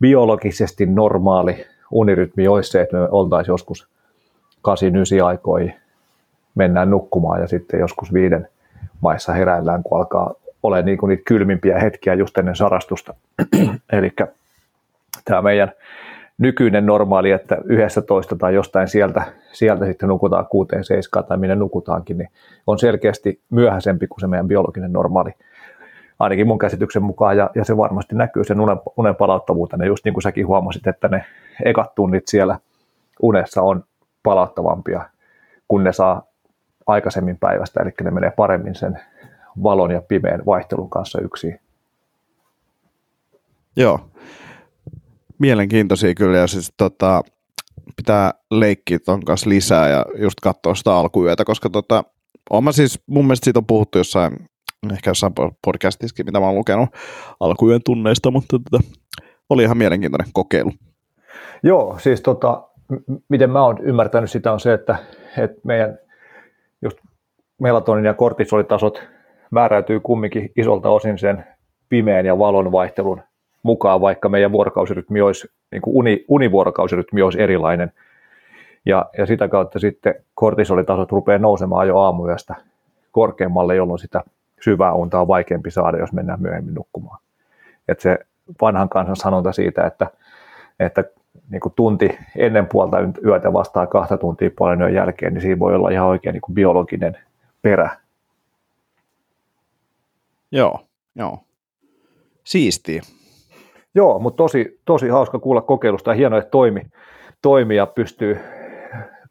biologisesti 0.00 0.86
normaali 0.86 1.66
unirytmi 1.90 2.48
olisi 2.48 2.70
se, 2.70 2.80
että 2.80 2.96
me 2.96 3.08
oltaisiin 3.10 3.52
joskus 3.52 3.88
8-9 5.22 5.24
aikoihin, 5.24 5.74
mennään 6.54 6.90
nukkumaan 6.90 7.40
ja 7.40 7.48
sitten 7.48 7.80
joskus 7.80 8.12
viiden 8.12 8.48
maissa 9.00 9.32
heräillään, 9.32 9.82
kun 9.82 9.98
alkaa 9.98 10.34
olla 10.62 10.82
niin 10.82 10.98
kuin 10.98 11.08
niitä 11.08 11.22
kylmimpiä 11.26 11.78
hetkiä 11.78 12.14
just 12.14 12.38
ennen 12.38 12.56
sarastusta. 12.56 13.14
Eli 13.92 14.12
tämä 15.24 15.42
meidän 15.42 15.72
nykyinen 16.38 16.86
normaali, 16.86 17.30
että 17.30 17.58
yhdessä 17.64 18.02
toista 18.02 18.36
tai 18.36 18.54
jostain 18.54 18.88
sieltä, 18.88 19.22
sieltä 19.52 19.86
sitten 19.86 20.08
nukutaan 20.08 20.46
kuuteen 20.46 20.84
seiskaan 20.84 21.24
tai 21.24 21.36
minne 21.36 21.56
nukutaankin, 21.56 22.18
niin 22.18 22.28
on 22.66 22.78
selkeästi 22.78 23.40
myöhäisempi 23.50 24.06
kuin 24.06 24.20
se 24.20 24.26
meidän 24.26 24.48
biologinen 24.48 24.92
normaali, 24.92 25.30
ainakin 26.20 26.46
mun 26.46 26.58
käsityksen 26.58 27.02
mukaan, 27.02 27.36
ja, 27.36 27.50
ja 27.54 27.64
se 27.64 27.76
varmasti 27.76 28.14
näkyy 28.14 28.44
sen 28.44 28.60
unen, 28.60 28.76
unen 28.96 29.16
palauttavuutena, 29.16 29.84
just 29.84 30.04
niin 30.04 30.14
kuin 30.14 30.22
säkin 30.22 30.46
huomasit, 30.46 30.86
että 30.86 31.08
ne 31.08 31.24
ekat 31.64 31.94
tunnit 31.94 32.28
siellä 32.28 32.58
unessa 33.22 33.62
on 33.62 33.84
palauttavampia, 34.22 35.08
kun 35.68 35.84
ne 35.84 35.92
saa 35.92 36.22
aikaisemmin 36.86 37.38
päivästä, 37.38 37.82
eli 37.82 37.90
ne 38.02 38.10
menee 38.10 38.30
paremmin 38.30 38.74
sen 38.74 39.00
valon 39.62 39.90
ja 39.90 40.02
pimeän 40.02 40.46
vaihtelun 40.46 40.90
kanssa 40.90 41.20
yksin. 41.20 41.60
Joo, 43.76 44.00
mielenkiintoisia 45.38 46.14
kyllä 46.14 46.38
ja 46.38 46.46
siis 46.46 46.72
tota, 46.76 47.22
pitää 47.96 48.34
leikkiä 48.50 48.98
ton 48.98 49.24
kanssa 49.24 49.50
lisää 49.50 49.88
ja 49.88 50.04
just 50.18 50.40
katsoa 50.42 50.74
sitä 50.74 50.96
alkuyötä, 50.96 51.44
koska 51.44 51.70
tota, 51.70 52.04
mä 52.62 52.72
siis, 52.72 53.00
mun 53.06 53.24
mielestä 53.24 53.44
siitä 53.44 53.58
on 53.58 53.66
puhuttu 53.66 53.98
jossain 53.98 54.32
ehkä 54.92 55.10
jossain 55.10 55.32
podcastissakin, 55.64 56.26
mitä 56.26 56.40
mä 56.40 56.46
oon 56.46 56.54
lukenut 56.54 56.88
alkujen 57.40 57.80
tunneista, 57.84 58.30
mutta 58.30 58.58
tota, 58.58 58.84
oli 59.50 59.62
ihan 59.62 59.78
mielenkiintoinen 59.78 60.32
kokeilu. 60.32 60.70
Joo, 61.62 61.98
siis 61.98 62.20
tota, 62.20 62.62
miten 63.28 63.50
mä 63.50 63.64
oon 63.64 63.78
ymmärtänyt 63.82 64.30
sitä 64.30 64.52
on 64.52 64.60
se, 64.60 64.72
että, 64.72 64.96
että 65.38 65.60
meidän 65.64 65.98
just 66.82 66.98
melatonin 67.58 68.04
ja 68.04 68.14
kortisolitasot 68.14 69.02
määräytyy 69.50 70.00
kumminkin 70.00 70.52
isolta 70.56 70.90
osin 70.90 71.18
sen 71.18 71.44
pimeän 71.88 72.26
ja 72.26 72.38
valon 72.38 72.72
vaihtelun 72.72 73.22
mukaan, 73.62 74.00
vaikka 74.00 74.28
meidän 74.28 74.52
vuorokausirytmi 74.52 75.20
olisi, 75.20 75.48
niin 75.72 75.82
kuin 75.82 75.96
uni, 75.96 76.24
univuorokausirytmi 76.28 77.22
olisi 77.22 77.40
erilainen. 77.42 77.92
Ja, 78.86 79.06
ja 79.18 79.26
sitä 79.26 79.48
kautta 79.48 79.78
sitten 79.78 80.14
kortisolitasot 80.34 81.12
rupeaa 81.12 81.38
nousemaan 81.38 81.88
jo 81.88 81.98
aamuyöstä 81.98 82.54
korkeammalle, 83.12 83.76
jolloin 83.76 83.98
sitä 83.98 84.24
syvää 84.60 84.92
unta 84.92 85.20
on 85.20 85.28
vaikeampi 85.28 85.70
saada, 85.70 85.98
jos 85.98 86.12
mennään 86.12 86.42
myöhemmin 86.42 86.74
nukkumaan. 86.74 87.18
Et 87.88 88.00
se 88.00 88.18
vanhan 88.60 88.88
kansan 88.88 89.16
sanonta 89.16 89.52
siitä, 89.52 89.86
että, 89.86 90.06
että 90.80 91.04
niin 91.50 91.60
kuin 91.60 91.72
tunti 91.76 92.18
ennen 92.36 92.66
puolta 92.66 92.96
yötä 93.24 93.52
vastaa 93.52 93.86
kahta 93.86 94.16
tuntia 94.16 94.50
puolen 94.58 94.80
yön 94.80 94.94
jälkeen, 94.94 95.34
niin 95.34 95.42
siinä 95.42 95.58
voi 95.58 95.74
olla 95.74 95.90
ihan 95.90 96.06
oikein 96.06 96.32
niin 96.32 96.40
kuin 96.40 96.54
biologinen 96.54 97.16
perä. 97.62 97.90
Joo, 100.52 100.80
joo. 101.14 101.38
Siistiä. 102.44 103.02
Joo, 103.94 104.18
mutta 104.18 104.36
tosi, 104.36 104.80
tosi 104.84 105.08
hauska 105.08 105.38
kuulla 105.38 105.60
kokeilusta 105.60 106.10
ja 106.10 106.14
hienoa, 106.14 106.38
että 106.38 106.50
toimi, 106.50 106.82
toimi 107.42 107.76
ja 107.76 107.86
pystyy, 107.86 108.38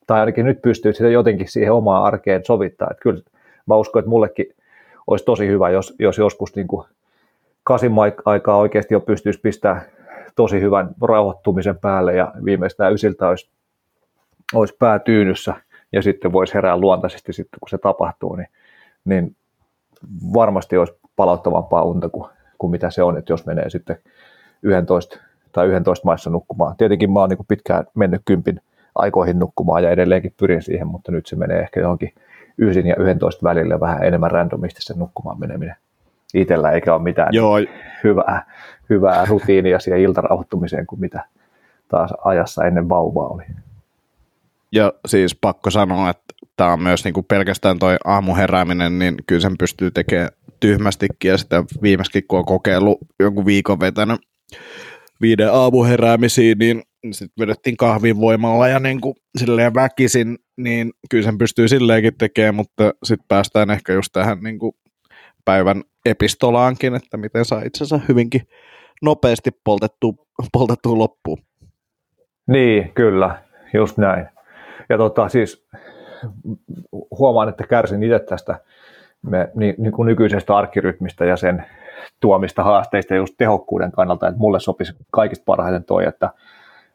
tai 0.07 0.19
ainakin 0.19 0.45
nyt 0.45 0.61
pystyy 0.61 0.93
sitä 0.93 1.09
jotenkin 1.09 1.47
siihen 1.47 1.73
omaan 1.73 2.03
arkeen 2.03 2.45
sovittaa. 2.45 2.87
Että 2.91 3.01
kyllä 3.01 3.21
mä 3.65 3.75
uskon, 3.75 3.99
että 3.99 4.09
mullekin 4.09 4.45
olisi 5.09 5.25
tosi 5.25 5.47
hyvä, 5.47 5.69
jos, 5.69 5.95
jos 5.99 6.17
joskus 6.17 6.55
niin 6.55 6.67
kuin 6.67 6.87
kasin 7.63 7.91
aikaa 8.25 8.57
oikeasti 8.57 8.93
jo 8.93 8.99
pystyisi 8.99 9.39
pistämään 9.39 9.81
tosi 10.35 10.61
hyvän 10.61 10.89
rauhoittumisen 11.01 11.77
päälle 11.77 12.15
ja 12.15 12.31
viimeistään 12.45 12.93
ysiltä 12.93 13.27
olisi, 13.27 13.49
olisi 14.53 14.75
pää 14.79 14.99
tyynyssä 14.99 15.53
ja 15.91 16.01
sitten 16.01 16.33
voisi 16.33 16.53
herää 16.53 16.77
luontaisesti 16.77 17.33
sitten, 17.33 17.59
kun 17.59 17.69
se 17.69 17.77
tapahtuu, 17.77 18.35
niin, 18.35 18.47
niin 19.05 19.35
varmasti 20.33 20.77
olisi 20.77 20.93
palauttavampaa 21.15 21.83
unta 21.83 22.09
kuin, 22.09 22.29
kuin 22.57 22.71
mitä 22.71 22.89
se 22.89 23.03
on, 23.03 23.17
että 23.17 23.33
jos 23.33 23.45
menee 23.45 23.69
sitten 23.69 23.97
11 24.63 25.17
tai 25.51 25.67
11 25.67 26.05
maissa 26.05 26.29
nukkumaan. 26.29 26.75
Tietenkin 26.77 27.11
mä 27.11 27.19
oon 27.19 27.29
niin 27.29 27.45
pitkään 27.47 27.85
mennyt 27.93 28.21
kympin 28.25 28.61
aikoihin 28.95 29.39
nukkumaan 29.39 29.83
ja 29.83 29.89
edelleenkin 29.89 30.33
pyrin 30.39 30.61
siihen, 30.61 30.87
mutta 30.87 31.11
nyt 31.11 31.25
se 31.25 31.35
menee 31.35 31.59
ehkä 31.59 31.79
johonkin 31.79 32.13
9 32.59 32.85
ja 32.85 32.95
11 32.95 33.43
välillä 33.43 33.79
vähän 33.79 34.03
enemmän 34.03 34.31
randomisti 34.31 34.81
sen 34.81 34.99
nukkumaan 34.99 35.39
meneminen 35.39 35.75
itsellä, 36.33 36.71
eikä 36.71 36.93
ole 36.93 37.03
mitään 37.03 37.29
Joo. 37.31 37.55
hyvää, 38.03 38.45
hyvää 38.89 39.25
rutiinia 39.25 39.79
siihen 39.79 40.01
iltarauhoittumiseen 40.01 40.87
kuin 40.87 40.99
mitä 40.99 41.25
taas 41.87 42.13
ajassa 42.25 42.65
ennen 42.65 42.89
vauvaa 42.89 43.27
oli. 43.27 43.43
Ja 44.71 44.93
siis 45.05 45.35
pakko 45.35 45.69
sanoa, 45.69 46.09
että 46.09 46.33
tämä 46.57 46.73
on 46.73 46.81
myös 46.81 47.03
niinku 47.03 47.23
pelkästään 47.23 47.79
toi 47.79 47.97
aamuherääminen, 48.05 48.99
niin 48.99 49.15
kyllä 49.27 49.41
sen 49.41 49.57
pystyy 49.57 49.91
tekemään 49.91 50.29
tyhmästikin 50.59 51.31
ja 51.31 51.37
sitä 51.37 51.63
viimeiskin 51.81 52.23
kun 52.27 52.39
on 52.39 52.45
kokeillut 52.45 52.97
jonkun 53.19 53.45
viikon 53.45 53.79
vetänyt 53.79 54.21
viiden 55.21 55.53
aamuheräämisiin, 55.53 56.57
niin 56.57 56.83
sitten 57.11 57.41
vedettiin 57.45 57.77
kahvin 57.77 58.19
voimalla 58.19 58.67
ja 58.67 58.79
niin 58.79 59.01
kuin 59.01 59.15
silleen 59.37 59.73
väkisin, 59.73 60.37
niin 60.57 60.91
kyllä 61.09 61.23
sen 61.23 61.37
pystyy 61.37 61.67
silleenkin 61.67 62.17
tekemään, 62.17 62.55
mutta 62.55 62.93
sitten 63.03 63.25
päästään 63.27 63.69
ehkä 63.69 63.93
just 63.93 64.09
tähän 64.13 64.39
niin 64.43 64.59
kuin 64.59 64.71
päivän 65.45 65.83
epistolaankin, 66.05 66.95
että 66.95 67.17
miten 67.17 67.45
saa 67.45 67.61
itsensä 67.61 67.99
hyvinkin 68.07 68.41
nopeasti 69.01 69.51
poltettu, 69.63 70.27
poltettu 70.53 70.99
loppuun. 70.99 71.37
Niin, 72.47 72.93
kyllä, 72.93 73.41
just 73.73 73.97
näin. 73.97 74.27
Ja 74.89 74.97
tota, 74.97 75.29
siis 75.29 75.67
huomaan, 77.19 77.49
että 77.49 77.67
kärsin 77.67 78.03
itse 78.03 78.19
tästä 78.19 78.59
me, 79.21 79.49
niin, 79.55 79.75
niin 79.77 79.91
kuin 79.91 80.05
nykyisestä 80.05 80.57
arkirytmistä 80.57 81.25
ja 81.25 81.37
sen 81.37 81.65
tuomista 82.19 82.63
haasteista 82.63 83.15
just 83.15 83.33
tehokkuuden 83.37 83.91
kannalta, 83.91 84.27
että 84.27 84.39
mulle 84.39 84.59
sopisi 84.59 84.93
kaikista 85.11 85.43
parhaiten 85.45 85.83
toi, 85.83 86.05
että, 86.05 86.29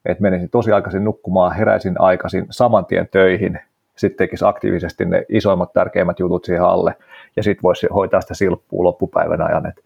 että 0.04 0.22
menisin 0.22 0.50
tosi 0.50 0.72
aikaisin 0.72 1.04
nukkumaan, 1.04 1.56
heräisin 1.56 2.00
aikaisin 2.00 2.46
saman 2.50 2.86
tien 2.86 3.08
töihin, 3.10 3.60
sitten 3.96 4.18
tekisi 4.18 4.44
aktiivisesti 4.44 5.04
ne 5.04 5.24
isoimmat, 5.28 5.72
tärkeimmät 5.72 6.18
jutut 6.18 6.44
siihen 6.44 6.64
alle, 6.64 6.94
ja 7.36 7.42
sitten 7.42 7.62
voisi 7.62 7.86
hoitaa 7.94 8.20
sitä 8.20 8.34
silppua 8.34 8.84
loppupäivän 8.84 9.42
ajan. 9.42 9.66
Et, 9.66 9.84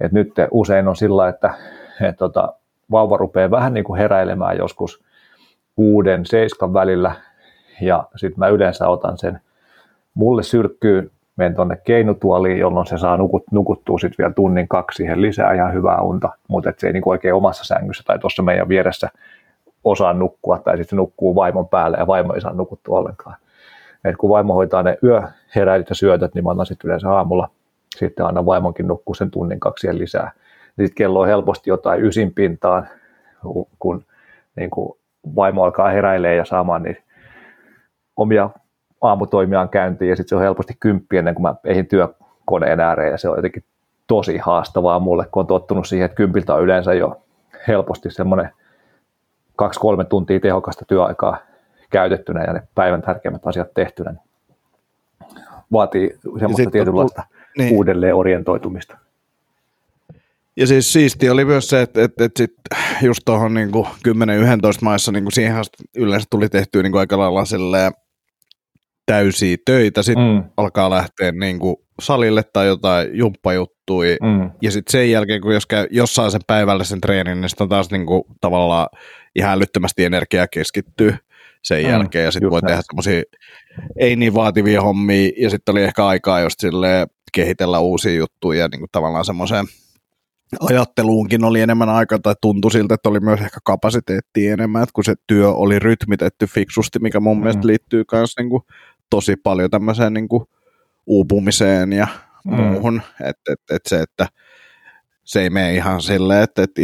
et 0.00 0.12
nyt 0.12 0.32
usein 0.50 0.88
on 0.88 0.96
sillä, 0.96 1.28
että 1.28 1.54
et 2.00 2.16
tota, 2.16 2.52
vauva 2.90 3.16
rupeaa 3.16 3.50
vähän 3.50 3.74
niin 3.74 3.84
kuin 3.84 3.98
heräilemään 3.98 4.56
joskus 4.58 5.04
kuuden, 5.76 6.26
seiskan 6.26 6.74
välillä, 6.74 7.12
ja 7.80 8.04
sitten 8.16 8.38
mä 8.38 8.48
yleensä 8.48 8.88
otan 8.88 9.18
sen, 9.18 9.40
mulle 10.14 10.42
syrkkyy 10.42 11.10
menen 11.36 11.54
tuonne 11.54 11.76
keinutuoliin, 11.84 12.58
jolloin 12.58 12.86
se 12.86 12.98
saa 12.98 13.16
nukut, 13.16 13.42
nukuttua 13.50 13.98
sitten 13.98 14.18
vielä 14.18 14.32
tunnin 14.32 14.68
kaksi 14.68 14.96
siihen 14.96 15.22
lisää 15.22 15.52
ihan 15.52 15.74
hyvää 15.74 16.00
unta, 16.00 16.28
mutta 16.48 16.72
se 16.78 16.86
ei 16.86 16.92
niin 16.92 17.02
oikein 17.06 17.34
omassa 17.34 17.64
sängyssä 17.64 18.04
tai 18.06 18.18
tuossa 18.18 18.42
meidän 18.42 18.68
vieressä 18.68 19.08
osaa 19.84 20.12
nukkua, 20.12 20.58
tai 20.58 20.76
sitten 20.76 20.96
nukkuu 20.96 21.34
vaimon 21.34 21.68
päälle 21.68 21.96
ja 21.96 22.06
vaimo 22.06 22.34
ei 22.34 22.40
saa 22.40 22.52
nukuttua 22.52 22.98
ollenkaan. 22.98 23.36
Et 24.04 24.16
kun 24.16 24.30
vaimo 24.30 24.54
hoitaa 24.54 24.82
ne 24.82 24.98
yöheräilyt 25.04 25.88
ja 25.88 25.94
syötöt, 25.94 26.34
niin 26.34 26.44
mä 26.44 26.50
annan 26.50 26.66
sitten 26.66 26.88
yleensä 26.88 27.10
aamulla 27.10 27.50
sitten 27.96 28.26
aina 28.26 28.46
vaimonkin 28.46 28.88
nukkuu 28.88 29.14
sen 29.14 29.30
tunnin 29.30 29.60
kaksi 29.60 29.80
siihen 29.80 29.98
lisää. 29.98 30.32
Sitten 30.66 30.94
kello 30.94 31.20
on 31.20 31.26
helposti 31.26 31.70
jotain 31.70 32.04
ysin 32.04 32.34
pintaan, 32.34 32.88
kun 33.78 34.04
niin 34.56 34.70
kuin 34.70 34.98
vaimo 35.36 35.64
alkaa 35.64 35.88
heräilee 35.88 36.36
ja 36.36 36.44
saamaan 36.44 36.82
niin 36.82 36.96
omia 38.16 38.50
aamutoimiaan 39.00 39.68
käyntiin 39.68 40.08
ja 40.08 40.16
sitten 40.16 40.28
se 40.28 40.36
on 40.36 40.42
helposti 40.42 40.76
kymppi 40.80 41.16
ennen 41.16 41.34
kuin 41.34 41.42
mä 41.42 41.54
eihin 41.64 41.86
työkoneen 41.86 42.80
ääreen 42.80 43.10
ja 43.10 43.18
se 43.18 43.28
on 43.28 43.38
jotenkin 43.38 43.64
tosi 44.06 44.38
haastavaa 44.38 44.98
mulle, 44.98 45.26
kun 45.32 45.40
on 45.40 45.46
tottunut 45.46 45.86
siihen, 45.86 46.04
että 46.04 46.16
kympiltä 46.16 46.54
on 46.54 46.62
yleensä 46.62 46.94
jo 46.94 47.22
helposti 47.68 48.10
semmoinen 48.10 48.50
kaksi-kolme 49.60 50.04
tuntia 50.04 50.40
tehokasta 50.40 50.84
työaikaa 50.84 51.38
käytettynä 51.90 52.44
ja 52.44 52.52
ne 52.52 52.62
päivän 52.74 53.02
tärkeimmät 53.02 53.46
asiat 53.46 53.74
tehtynä. 53.74 54.14
Vaatii 55.72 56.18
semmoista 56.38 56.70
tietynlaista 56.70 57.22
niin. 57.58 57.74
uudelleen 57.74 58.14
orientoitumista. 58.14 58.98
Ja 60.56 60.66
siis 60.66 60.92
siisti 60.92 61.30
oli 61.30 61.44
myös 61.44 61.68
se, 61.68 61.82
että, 61.82 62.04
että, 62.04 62.24
että 62.24 62.38
sit 62.38 62.54
just 63.02 63.20
tuohon 63.24 63.54
niin 63.54 63.70
10-11 63.70 63.72
maissa 64.82 65.12
niin 65.12 65.32
siihen 65.32 65.64
yleensä 65.96 66.26
tuli 66.30 66.48
tehtyä 66.48 66.82
niin 66.82 66.96
aika 66.96 67.18
lailla 67.18 67.44
silleen, 67.44 67.92
täysiä 69.06 69.56
töitä, 69.64 70.02
sitten 70.02 70.34
mm. 70.34 70.44
alkaa 70.56 70.90
lähteä 70.90 71.32
niin 71.32 71.58
kuin 71.58 71.76
salille 72.00 72.42
tai 72.52 72.66
jotain 72.66 73.08
jumppajuttui, 73.90 74.16
mm. 74.22 74.50
ja 74.62 74.70
sitten 74.70 74.92
sen 74.92 75.10
jälkeen, 75.10 75.40
kun 75.40 75.54
jos 75.54 75.66
käy 75.66 75.86
jossain 75.90 76.30
sen 76.30 76.40
päivällisen 76.46 77.00
treenin, 77.00 77.40
niin 77.40 77.48
sitten 77.48 77.64
on 77.64 77.68
taas 77.68 77.90
niin 77.90 78.06
kuin, 78.06 78.22
tavallaan 78.40 78.86
ihan 79.36 79.52
älyttömästi 79.52 80.04
energiaa 80.04 80.46
keskittyy 80.48 81.14
sen 81.62 81.84
mm. 81.84 81.90
jälkeen, 81.90 82.24
ja 82.24 82.30
sitten 82.30 82.50
voi 82.50 82.60
näin. 82.60 82.70
tehdä 82.70 82.82
semmoisia 82.84 83.22
ei 83.96 84.16
niin 84.16 84.34
vaativia 84.34 84.82
hommia, 84.82 85.30
ja 85.36 85.50
sitten 85.50 85.72
oli 85.72 85.82
ehkä 85.82 86.06
aikaa 86.06 86.40
just 86.40 86.60
silleen 86.60 87.06
kehitellä 87.32 87.78
uusia 87.78 88.14
juttuja, 88.14 88.60
ja 88.60 88.68
niin 88.68 88.80
kuin 88.80 88.90
tavallaan 88.92 89.24
semmoiseen 89.24 89.66
ajatteluunkin 90.60 91.44
oli 91.44 91.60
enemmän 91.60 91.88
aikaa, 91.88 92.18
tai 92.18 92.34
tuntui 92.42 92.70
siltä, 92.70 92.94
että 92.94 93.08
oli 93.08 93.20
myös 93.20 93.40
ehkä 93.40 93.58
kapasiteettia 93.64 94.52
enemmän, 94.52 94.82
että 94.82 94.92
kun 94.92 95.04
se 95.04 95.14
työ 95.26 95.52
oli 95.52 95.78
rytmitetty 95.78 96.46
fiksusti, 96.46 96.98
mikä 96.98 97.20
mun 97.20 97.36
mm. 97.36 97.40
mielestä 97.40 97.66
liittyy 97.66 98.04
myös 98.12 98.34
niin 98.38 98.50
kuin 98.50 98.62
tosi 99.10 99.36
paljon 99.36 99.70
tämmöiseen 99.70 100.14
niin 100.14 100.28
kuin 100.28 100.44
uupumiseen 101.06 101.92
ja 101.92 102.08
mm. 102.44 102.54
muuhun, 102.54 103.02
että 103.20 103.52
et, 103.52 103.60
et 103.70 103.82
se, 103.86 104.00
että 104.00 104.26
se 105.24 105.42
ei 105.42 105.50
mene 105.50 105.74
ihan 105.74 106.02
silleen, 106.02 106.42
että, 106.42 106.62
että 106.62 106.82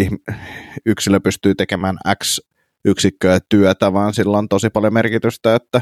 yksilö 0.87 1.21
pystyy 1.21 1.55
tekemään 1.55 1.97
X 2.25 2.40
yksikköä 2.85 3.38
työtä, 3.49 3.92
vaan 3.92 4.14
sillä 4.14 4.38
on 4.38 4.49
tosi 4.49 4.71
paljon 4.71 4.95
merkitystä, 4.95 5.55
että 5.55 5.81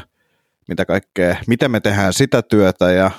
mitä 0.67 0.85
kaikkea, 0.85 1.35
miten 1.47 1.71
me 1.71 1.79
tehdään 1.79 2.13
sitä 2.13 2.41
työtä 2.41 2.91
ja 2.91 3.11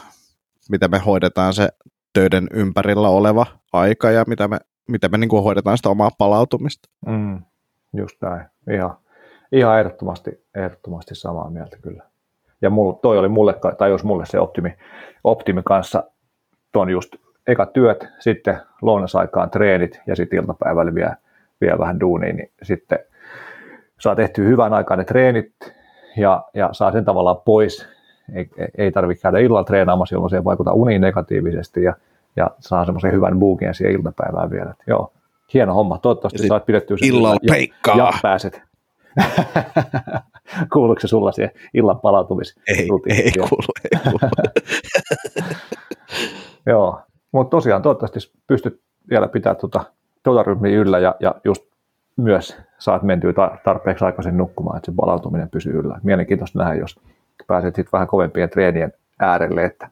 miten 0.70 0.90
me 0.90 0.98
hoidetaan 0.98 1.54
se 1.54 1.68
töiden 2.12 2.46
ympärillä 2.52 3.08
oleva 3.08 3.46
aika 3.72 4.10
ja 4.10 4.24
mitä 4.26 4.48
me, 4.48 4.58
miten 4.88 5.10
me 5.10 5.18
niin 5.18 5.28
kuin 5.28 5.42
hoidetaan 5.42 5.76
sitä 5.76 5.88
omaa 5.88 6.10
palautumista. 6.18 6.88
Mm, 7.06 7.42
just 7.96 8.16
näin. 8.22 8.46
Ihan, 8.74 8.96
ihan 9.52 9.78
ehdottomasti, 9.78 10.30
ehdottomasti 10.54 11.14
samaa 11.14 11.50
mieltä 11.50 11.76
kyllä 11.82 12.02
ja 12.62 12.70
mul, 12.70 12.92
toi 12.92 13.18
oli 13.18 13.28
mulle, 13.28 13.54
tai 13.78 13.90
jos 13.90 14.04
mulle 14.04 14.26
se 14.26 14.40
optimi, 14.40 14.76
optimi 15.24 15.62
kanssa, 15.64 16.04
ton 16.76 16.90
just 16.90 17.16
eka 17.46 17.66
työt, 17.66 18.08
sitten 18.18 18.56
lounasaikaan 18.82 19.50
treenit 19.50 20.00
ja 20.06 20.16
sitten 20.16 20.38
iltapäivällä 20.38 20.94
vielä, 20.94 21.16
vielä 21.60 21.78
vähän 21.78 22.00
duunia, 22.00 22.32
niin 22.32 22.50
sitten 22.62 22.98
saa 24.00 24.16
tehty 24.16 24.44
hyvän 24.44 24.72
aikaan 24.72 24.98
ne 24.98 25.04
treenit 25.04 25.52
ja, 26.16 26.44
ja 26.54 26.68
saa 26.72 26.92
sen 26.92 27.04
tavallaan 27.04 27.36
pois. 27.44 27.88
Ei, 28.34 28.48
ei 28.78 28.92
tarvitse 28.92 29.22
käydä 29.22 29.38
illalla 29.38 29.64
treenaamassa, 29.64 30.14
jolloin 30.14 30.30
se 30.30 30.36
ei 30.36 30.44
vaikuta 30.44 30.72
uniin 30.72 31.00
negatiivisesti 31.00 31.82
ja 31.82 31.94
ja 32.36 32.50
saa 32.60 32.84
semmoisen 32.84 33.12
hyvän 33.12 33.38
buugin 33.38 33.74
siihen 33.74 33.94
iltapäivään 33.94 34.50
vielä. 34.50 34.70
Et 34.70 34.82
joo, 34.86 35.12
hieno 35.54 35.74
homma. 35.74 35.98
Toivottavasti 35.98 36.48
saat 36.48 36.66
pidettyä 36.66 36.96
sen 36.96 37.08
illalla 37.08 37.38
ja, 37.42 37.52
peikkaa. 37.52 37.96
ja 37.96 38.12
pääset. 38.22 38.62
Kuuluuko 40.72 41.00
se 41.00 41.08
sulla 41.08 41.32
siihen 41.32 41.50
illan 41.74 42.00
palautumis? 42.00 42.56
Ei, 42.68 42.78
ei 42.78 42.88
kuulu, 42.88 43.02
ei 43.14 43.32
kuulu. 43.38 43.72
joo, 46.66 47.00
mutta 47.32 47.50
tosiaan 47.50 47.82
toivottavasti 47.82 48.18
pystyt 48.46 48.80
vielä 49.10 49.28
pitää 49.28 49.54
tuota, 49.54 49.84
tuota 50.22 50.42
ryhmiä 50.42 50.76
yllä 50.76 50.98
ja, 50.98 51.14
ja 51.20 51.34
just 51.44 51.64
myös 52.16 52.56
saat 52.78 53.02
mentyä 53.02 53.32
tarpeeksi 53.64 54.04
aikaisin 54.04 54.36
nukkumaan, 54.36 54.76
että 54.76 54.92
se 54.92 54.96
palautuminen 54.96 55.50
pysyy 55.50 55.72
yllä. 55.72 56.00
Mielenkiintoista 56.02 56.58
nähdä, 56.58 56.74
jos 56.74 57.00
pääset 57.46 57.74
sitten 57.74 57.92
vähän 57.92 58.08
kovempien 58.08 58.50
treenien 58.50 58.92
äärelle, 59.20 59.64
että 59.64 59.88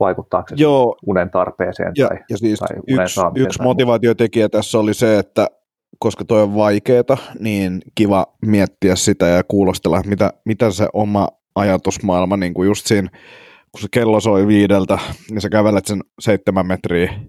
vaikuttaako 0.00 0.48
se 0.48 0.54
Joo. 0.58 0.96
unen 1.06 1.30
tarpeeseen 1.30 1.92
ja, 1.96 2.08
tai, 2.08 2.18
ja 2.30 2.38
siis 2.38 2.58
tai 2.58 2.68
unen 2.92 3.04
yksi, 3.04 3.20
yksi 3.36 3.62
motivaatiotekijä 3.62 4.48
tässä 4.48 4.78
oli 4.78 4.94
se, 4.94 5.18
että 5.18 5.46
koska 5.98 6.24
toi 6.24 6.42
on 6.42 6.54
vaikeeta, 6.54 7.16
niin 7.38 7.80
kiva 7.94 8.26
miettiä 8.46 8.96
sitä 8.96 9.26
ja 9.26 9.44
kuulostella, 9.44 10.02
mitä, 10.06 10.32
mitä 10.44 10.70
se 10.70 10.88
oma 10.92 11.28
ajatusmaailma, 11.54 12.36
niin 12.36 12.54
kuin 12.54 12.66
just 12.66 12.86
siinä, 12.86 13.08
kun 13.72 13.80
se 13.80 13.88
kello 13.90 14.20
soi 14.20 14.46
viideltä, 14.46 14.98
niin 15.30 15.40
sä 15.40 15.48
kävelet 15.48 15.86
sen 15.86 16.00
seitsemän 16.20 16.66
metriä 16.66 17.20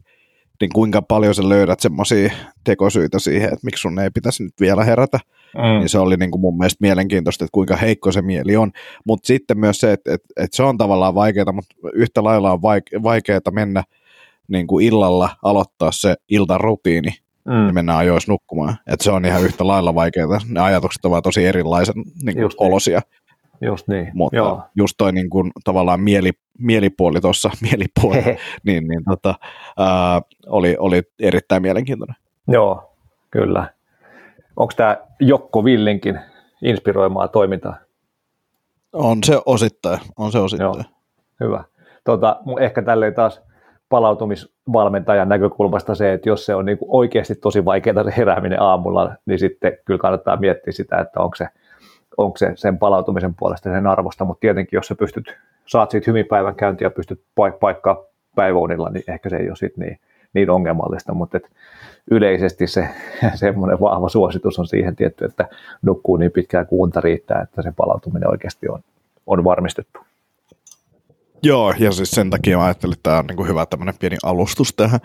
niin 0.61 0.69
kuinka 0.73 1.01
paljon 1.01 1.35
sä 1.35 1.49
löydät 1.49 1.79
semmoisia 1.79 2.31
tekosyitä 2.63 3.19
siihen, 3.19 3.53
että 3.53 3.65
miksi 3.65 3.81
sun 3.81 3.99
ei 3.99 4.09
pitäisi 4.09 4.43
nyt 4.43 4.53
vielä 4.59 4.83
herätä. 4.83 5.19
Mm. 5.55 5.79
Niin 5.79 5.89
se 5.89 5.99
oli 5.99 6.17
niin 6.17 6.31
kuin 6.31 6.41
mun 6.41 6.57
mielestä 6.57 6.77
mielenkiintoista, 6.81 7.45
että 7.45 7.53
kuinka 7.53 7.75
heikko 7.75 8.11
se 8.11 8.21
mieli 8.21 8.55
on. 8.55 8.71
Mutta 9.05 9.27
sitten 9.27 9.59
myös 9.59 9.77
se, 9.77 9.91
että, 9.91 10.13
että, 10.13 10.27
että 10.37 10.57
se 10.57 10.63
on 10.63 10.77
tavallaan 10.77 11.15
vaikeaa, 11.15 11.51
mutta 11.51 11.75
yhtä 11.93 12.23
lailla 12.23 12.51
on 12.51 12.61
vaikeaa 13.03 13.39
mennä 13.51 13.83
niin 14.47 14.67
kuin 14.67 14.85
illalla 14.85 15.29
aloittaa 15.43 15.91
se 15.91 16.15
iltarutiini 16.29 17.09
mm. 17.45 17.67
ja 17.67 17.73
mennä 17.73 17.97
ajoissa 17.97 18.31
nukkumaan. 18.31 18.77
Että 18.87 19.03
se 19.03 19.11
on 19.11 19.25
ihan 19.25 19.43
yhtä 19.43 19.67
lailla 19.67 19.95
vaikeaa. 19.95 20.41
Ne 20.47 20.59
ajatukset 20.59 21.05
ovat 21.05 21.23
tosi 21.23 21.45
erilaisen 21.45 21.95
niin 22.23 22.37
kuin 22.37 22.51
olosia. 22.57 22.99
Niin. 22.99 23.18
Just 23.61 23.87
niin. 23.87 24.11
Mutta 24.13 24.37
Joo. 24.37 24.61
just 24.75 24.93
toi 24.97 25.11
niin 25.11 25.29
kuin, 25.29 25.51
tavallaan 25.63 26.01
mieli, 26.01 26.31
mielipuoli 26.59 27.21
tuossa, 27.21 27.49
mielipuoli, 27.69 28.37
niin, 28.63 28.87
niin 28.87 29.03
tota, 29.09 29.35
ää, 29.77 30.21
oli, 30.47 30.75
oli 30.79 31.01
erittäin 31.19 31.61
mielenkiintoinen. 31.61 32.15
Joo, 32.47 32.93
kyllä. 33.31 33.73
Onko 34.55 34.73
tämä 34.77 34.97
Jokko 35.19 35.63
Villinkin 35.63 36.19
inspiroimaa 36.61 37.27
toimintaa? 37.27 37.77
On 38.93 39.23
se 39.23 39.41
osittain, 39.45 39.99
on 40.17 40.31
se 40.31 40.39
osittain. 40.39 40.73
Joo, 40.77 40.83
hyvä. 41.39 41.63
Tota, 42.03 42.39
ehkä 42.59 42.81
tälleen 42.81 43.13
taas 43.13 43.41
palautumisvalmentajan 43.89 45.29
näkökulmasta 45.29 45.95
se, 45.95 46.13
että 46.13 46.29
jos 46.29 46.45
se 46.45 46.55
on 46.55 46.65
niin 46.65 46.77
oikeasti 46.87 47.35
tosi 47.35 47.65
vaikeaa 47.65 48.03
se 48.03 48.13
herääminen 48.17 48.61
aamulla, 48.61 49.15
niin 49.25 49.39
sitten 49.39 49.77
kyllä 49.85 49.97
kannattaa 49.97 50.37
miettiä 50.37 50.73
sitä, 50.73 50.99
että 50.99 51.19
onko 51.19 51.35
se– 51.35 51.47
onko 52.17 52.37
se 52.37 52.51
sen 52.55 52.77
palautumisen 52.77 53.35
puolesta 53.35 53.69
sen 53.69 53.87
arvosta, 53.87 54.25
mutta 54.25 54.41
tietenkin 54.41 54.77
jos 54.77 54.87
sä 54.87 54.95
pystyt, 54.95 55.37
saat 55.65 55.91
siitä 55.91 56.11
hyvin 56.11 56.25
päivän 56.25 56.55
käyntiä 56.55 56.85
ja 56.85 56.91
pystyt 56.91 57.21
paik- 57.35 57.59
paikkaa 57.59 58.03
päiväunilla, 58.35 58.89
niin 58.89 59.03
ehkä 59.07 59.29
se 59.29 59.37
ei 59.37 59.49
ole 59.49 59.55
sitten 59.55 59.87
niin, 59.87 59.99
niin 60.33 60.49
ongelmallista, 60.49 61.13
mutta 61.13 61.37
et 61.37 61.49
yleisesti 62.11 62.67
se 62.67 62.89
semmoinen 63.35 63.79
vahva 63.79 64.09
suositus 64.09 64.59
on 64.59 64.67
siihen 64.67 64.95
tietty, 64.95 65.25
että 65.25 65.47
nukkuu 65.81 66.17
niin 66.17 66.31
pitkään 66.31 66.67
kuunta 66.67 67.01
riittää, 67.01 67.41
että 67.41 67.61
se 67.61 67.73
palautuminen 67.77 68.29
oikeasti 68.29 68.69
on, 68.69 68.79
on 69.27 69.43
varmistettu. 69.43 69.99
Joo, 71.43 71.73
ja 71.79 71.91
siis 71.91 72.11
sen 72.11 72.29
takia 72.29 72.57
mä 72.57 72.65
ajattelin, 72.65 72.93
että 72.93 73.03
tämä 73.03 73.19
on 73.19 73.25
niin 73.25 73.47
hyvä 73.47 73.65
tämmöinen 73.65 73.95
pieni 73.99 74.17
alustus 74.23 74.73
tähän 74.73 74.99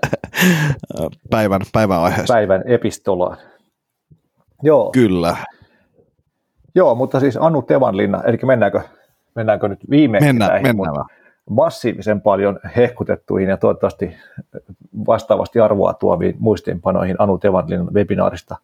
päivän, 1.30 1.60
päivän 1.72 2.00
aiheeseen. 2.00 2.36
Päivän 2.36 2.62
epistolaan. 2.66 3.36
Joo. 4.62 4.90
Kyllä. 4.90 5.36
Joo, 6.74 6.94
mutta 6.94 7.20
siis 7.20 7.38
Anu 7.40 7.62
Tevanlinna, 7.62 8.22
eli 8.22 8.38
mennäänkö, 8.42 8.80
mennäänkö 9.34 9.68
nyt 9.68 9.80
viimein 9.90 10.24
mennään, 10.24 10.50
näihin, 10.50 10.76
mennään. 10.76 11.06
massiivisen 11.50 12.20
paljon 12.20 12.58
hehkutettuihin 12.76 13.48
ja 13.48 13.56
toivottavasti 13.56 14.16
vastaavasti 15.06 15.60
arvoa 15.60 15.94
tuoviin 15.94 16.36
muistiinpanoihin 16.38 17.16
Anu 17.18 17.38
Tevanlinnan 17.38 17.94
webinaarista. 17.94 18.56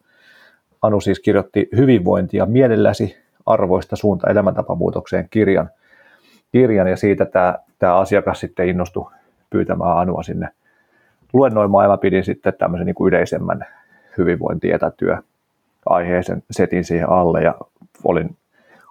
Anu 0.81 1.01
siis 1.01 1.19
kirjoitti 1.19 1.69
hyvinvointia 1.75 2.45
mielelläsi 2.45 3.17
arvoista 3.45 3.95
suunta 3.95 4.29
elämäntapamuutokseen 4.29 5.27
kirjan, 5.29 5.69
kirjan 6.51 6.87
ja 6.87 6.97
siitä 6.97 7.25
tämä, 7.25 7.55
tämä 7.79 7.95
asiakas 7.95 8.39
sitten 8.39 8.67
innostui 8.69 9.11
pyytämään 9.49 9.97
Anua 9.97 10.23
sinne 10.23 10.49
luennoimaan 11.33 11.85
ja 11.85 11.89
mä 11.89 11.97
pidin 11.97 12.23
sitten 12.23 12.53
tämmöisen 12.57 12.85
niin 12.85 12.95
kuin 12.95 13.07
yleisemmän 13.07 13.65
hyvinvointietätyö 14.17 15.17
aiheisen 15.85 16.43
setin 16.51 16.83
siihen 16.83 17.09
alle 17.09 17.41
ja 17.41 17.55
olin 18.03 18.37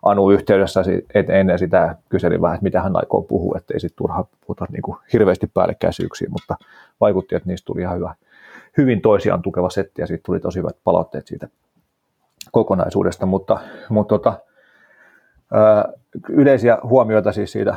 Anu 0.02 0.30
yhteydessä 0.30 0.82
ennen 1.28 1.58
sitä 1.58 1.96
kyselin 2.08 2.42
vähän, 2.42 2.54
että 2.54 2.62
mitä 2.62 2.82
hän 2.82 2.96
aikoo 2.96 3.22
puhua, 3.22 3.58
ettei 3.58 3.80
sitten 3.80 3.96
turha 3.96 4.24
puhuta 4.40 4.66
niin 4.72 4.82
kuin 4.82 4.98
hirveästi 5.12 5.46
päällekkäisyyksiä, 5.54 6.28
mutta 6.30 6.56
vaikutti, 7.00 7.34
että 7.34 7.48
niistä 7.48 7.66
tuli 7.66 7.80
ihan 7.80 7.96
hyvä, 7.96 8.14
hyvin 8.76 9.00
toisiaan 9.00 9.42
tukeva 9.42 9.70
setti 9.70 10.02
ja 10.02 10.06
siitä 10.06 10.22
tuli 10.26 10.40
tosi 10.40 10.58
hyvät 10.58 10.76
palautteet 10.84 11.26
siitä 11.26 11.48
kokonaisuudesta, 12.52 13.26
mutta, 13.26 13.58
mutta 13.88 14.14
tota, 14.14 14.32
yleisiä 16.28 16.78
huomioita 16.82 17.32
siis 17.32 17.52
siitä 17.52 17.74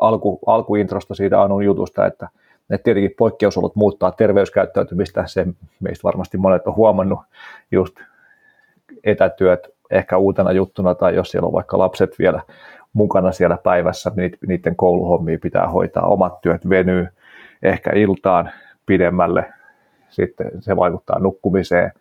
alku, 0.00 0.40
alkuintrosta 0.46 1.14
siitä 1.14 1.42
Anun 1.42 1.64
jutusta, 1.64 2.06
että, 2.06 2.28
että 2.70 2.84
tietenkin 2.84 3.14
poikkeusolot 3.18 3.76
muuttaa 3.76 4.12
terveyskäyttäytymistä, 4.12 5.26
se 5.26 5.46
meistä 5.80 6.04
varmasti 6.04 6.38
monet 6.38 6.66
on 6.66 6.76
huomannut, 6.76 7.20
just 7.70 7.96
etätyöt 9.04 9.68
ehkä 9.92 10.16
uutena 10.16 10.52
juttuna, 10.52 10.94
tai 10.94 11.14
jos 11.14 11.30
siellä 11.30 11.46
on 11.46 11.52
vaikka 11.52 11.78
lapset 11.78 12.18
vielä 12.18 12.42
mukana 12.92 13.32
siellä 13.32 13.56
päivässä, 13.56 14.12
niin 14.16 14.32
niiden 14.46 14.76
kouluhommia 14.76 15.38
pitää 15.42 15.68
hoitaa, 15.68 16.06
omat 16.06 16.40
työt 16.40 16.68
venyy 16.68 17.06
ehkä 17.62 17.90
iltaan 17.94 18.50
pidemmälle, 18.86 19.52
sitten 20.08 20.50
se 20.60 20.76
vaikuttaa 20.76 21.18
nukkumiseen, 21.18 21.92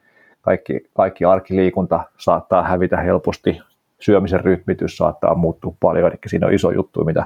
kaikki, 0.42 0.90
kaikki 0.94 1.26
arkiliikunta 1.26 2.04
saattaa 2.18 2.64
hävitä 2.64 2.98
helposti, 2.98 3.62
syömisen 4.00 4.40
rytmitys 4.40 4.98
saattaa 4.98 5.36
muuttua 5.36 5.74
paljon, 5.80 6.12
eli 6.12 6.20
siinä 6.28 6.48
on 6.48 6.54
iso 6.54 6.72
juttu, 6.72 7.04
mitä, 7.04 7.26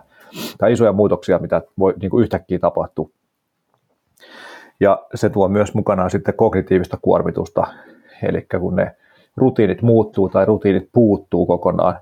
tai 0.57 0.73
isoja 0.73 0.91
muutoksia, 0.91 1.39
mitä 1.39 1.61
voi 1.79 1.93
niin 2.01 2.09
kuin 2.09 2.21
yhtäkkiä 2.23 2.59
tapahtua. 2.59 3.09
Ja 4.79 5.05
se 5.15 5.29
tuo 5.29 5.47
myös 5.47 5.73
mukanaan 5.73 6.09
sitten 6.09 6.33
kognitiivista 6.33 6.97
kuormitusta, 7.01 7.67
eli 8.23 8.47
kun 8.59 8.75
ne 8.75 8.95
rutiinit 9.37 9.81
muuttuu 9.81 10.29
tai 10.29 10.45
rutiinit 10.45 10.89
puuttuu 10.91 11.45
kokonaan, 11.45 11.95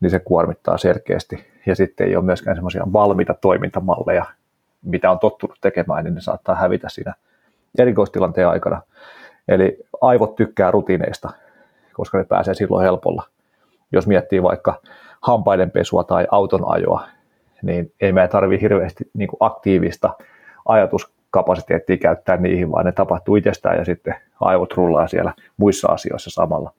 niin 0.00 0.10
se 0.10 0.18
kuormittaa 0.18 0.78
selkeästi. 0.78 1.44
Ja 1.66 1.76
sitten 1.76 2.08
ei 2.08 2.16
ole 2.16 2.24
myöskään 2.24 2.56
semmoisia 2.56 2.86
valmiita 2.92 3.34
toimintamalleja, 3.34 4.24
mitä 4.82 5.10
on 5.10 5.18
tottunut 5.18 5.58
tekemään, 5.60 6.04
niin 6.04 6.14
ne 6.14 6.20
saattaa 6.20 6.54
hävitä 6.54 6.88
siinä 6.88 7.14
erikoistilanteen 7.78 8.48
aikana. 8.48 8.82
Eli 9.48 9.78
aivot 10.00 10.36
tykkää 10.36 10.70
rutiineista, 10.70 11.30
koska 11.92 12.18
ne 12.18 12.24
pääsee 12.24 12.54
silloin 12.54 12.84
helpolla. 12.84 13.22
Jos 13.92 14.06
miettii 14.06 14.42
vaikka 14.42 14.80
hampaiden 15.20 15.70
pesua 15.70 16.04
tai 16.04 16.26
auton 16.30 16.72
ajoa, 16.72 17.08
niin 17.62 17.92
ei 18.00 18.12
meidän 18.12 18.30
tarvitse 18.30 18.62
hirveästi 18.62 19.10
niin 19.14 19.28
aktiivista 19.40 20.10
ajatuskapasiteettia 21.32 21.96
käyttää 21.96 22.36
niihin, 22.36 22.72
vaan 22.72 22.86
ne 22.86 22.92
tapahtuu 22.92 23.36
itsestään 23.36 23.78
ja 23.78 23.84
sitten 23.84 24.14
aivot 24.40 24.72
rullaa 24.72 25.08
siellä 25.08 25.32
muissa 25.56 25.88
asioissa 25.88 26.30
samalla. 26.30 26.72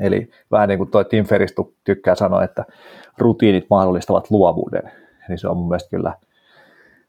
Eli 0.00 0.30
vähän 0.50 0.68
niin 0.68 0.78
kuin 0.78 0.90
tuo 0.90 1.04
Tim 1.04 1.24
Ferriss 1.24 1.54
tykkää 1.84 2.14
sanoa, 2.14 2.44
että 2.44 2.64
rutiinit 3.18 3.66
mahdollistavat 3.70 4.30
luovuuden. 4.30 4.92
Niin 5.28 5.38
se 5.38 5.48
on 5.48 5.56
mun 5.56 5.68
mielestä 5.68 5.90
kyllä 5.90 6.12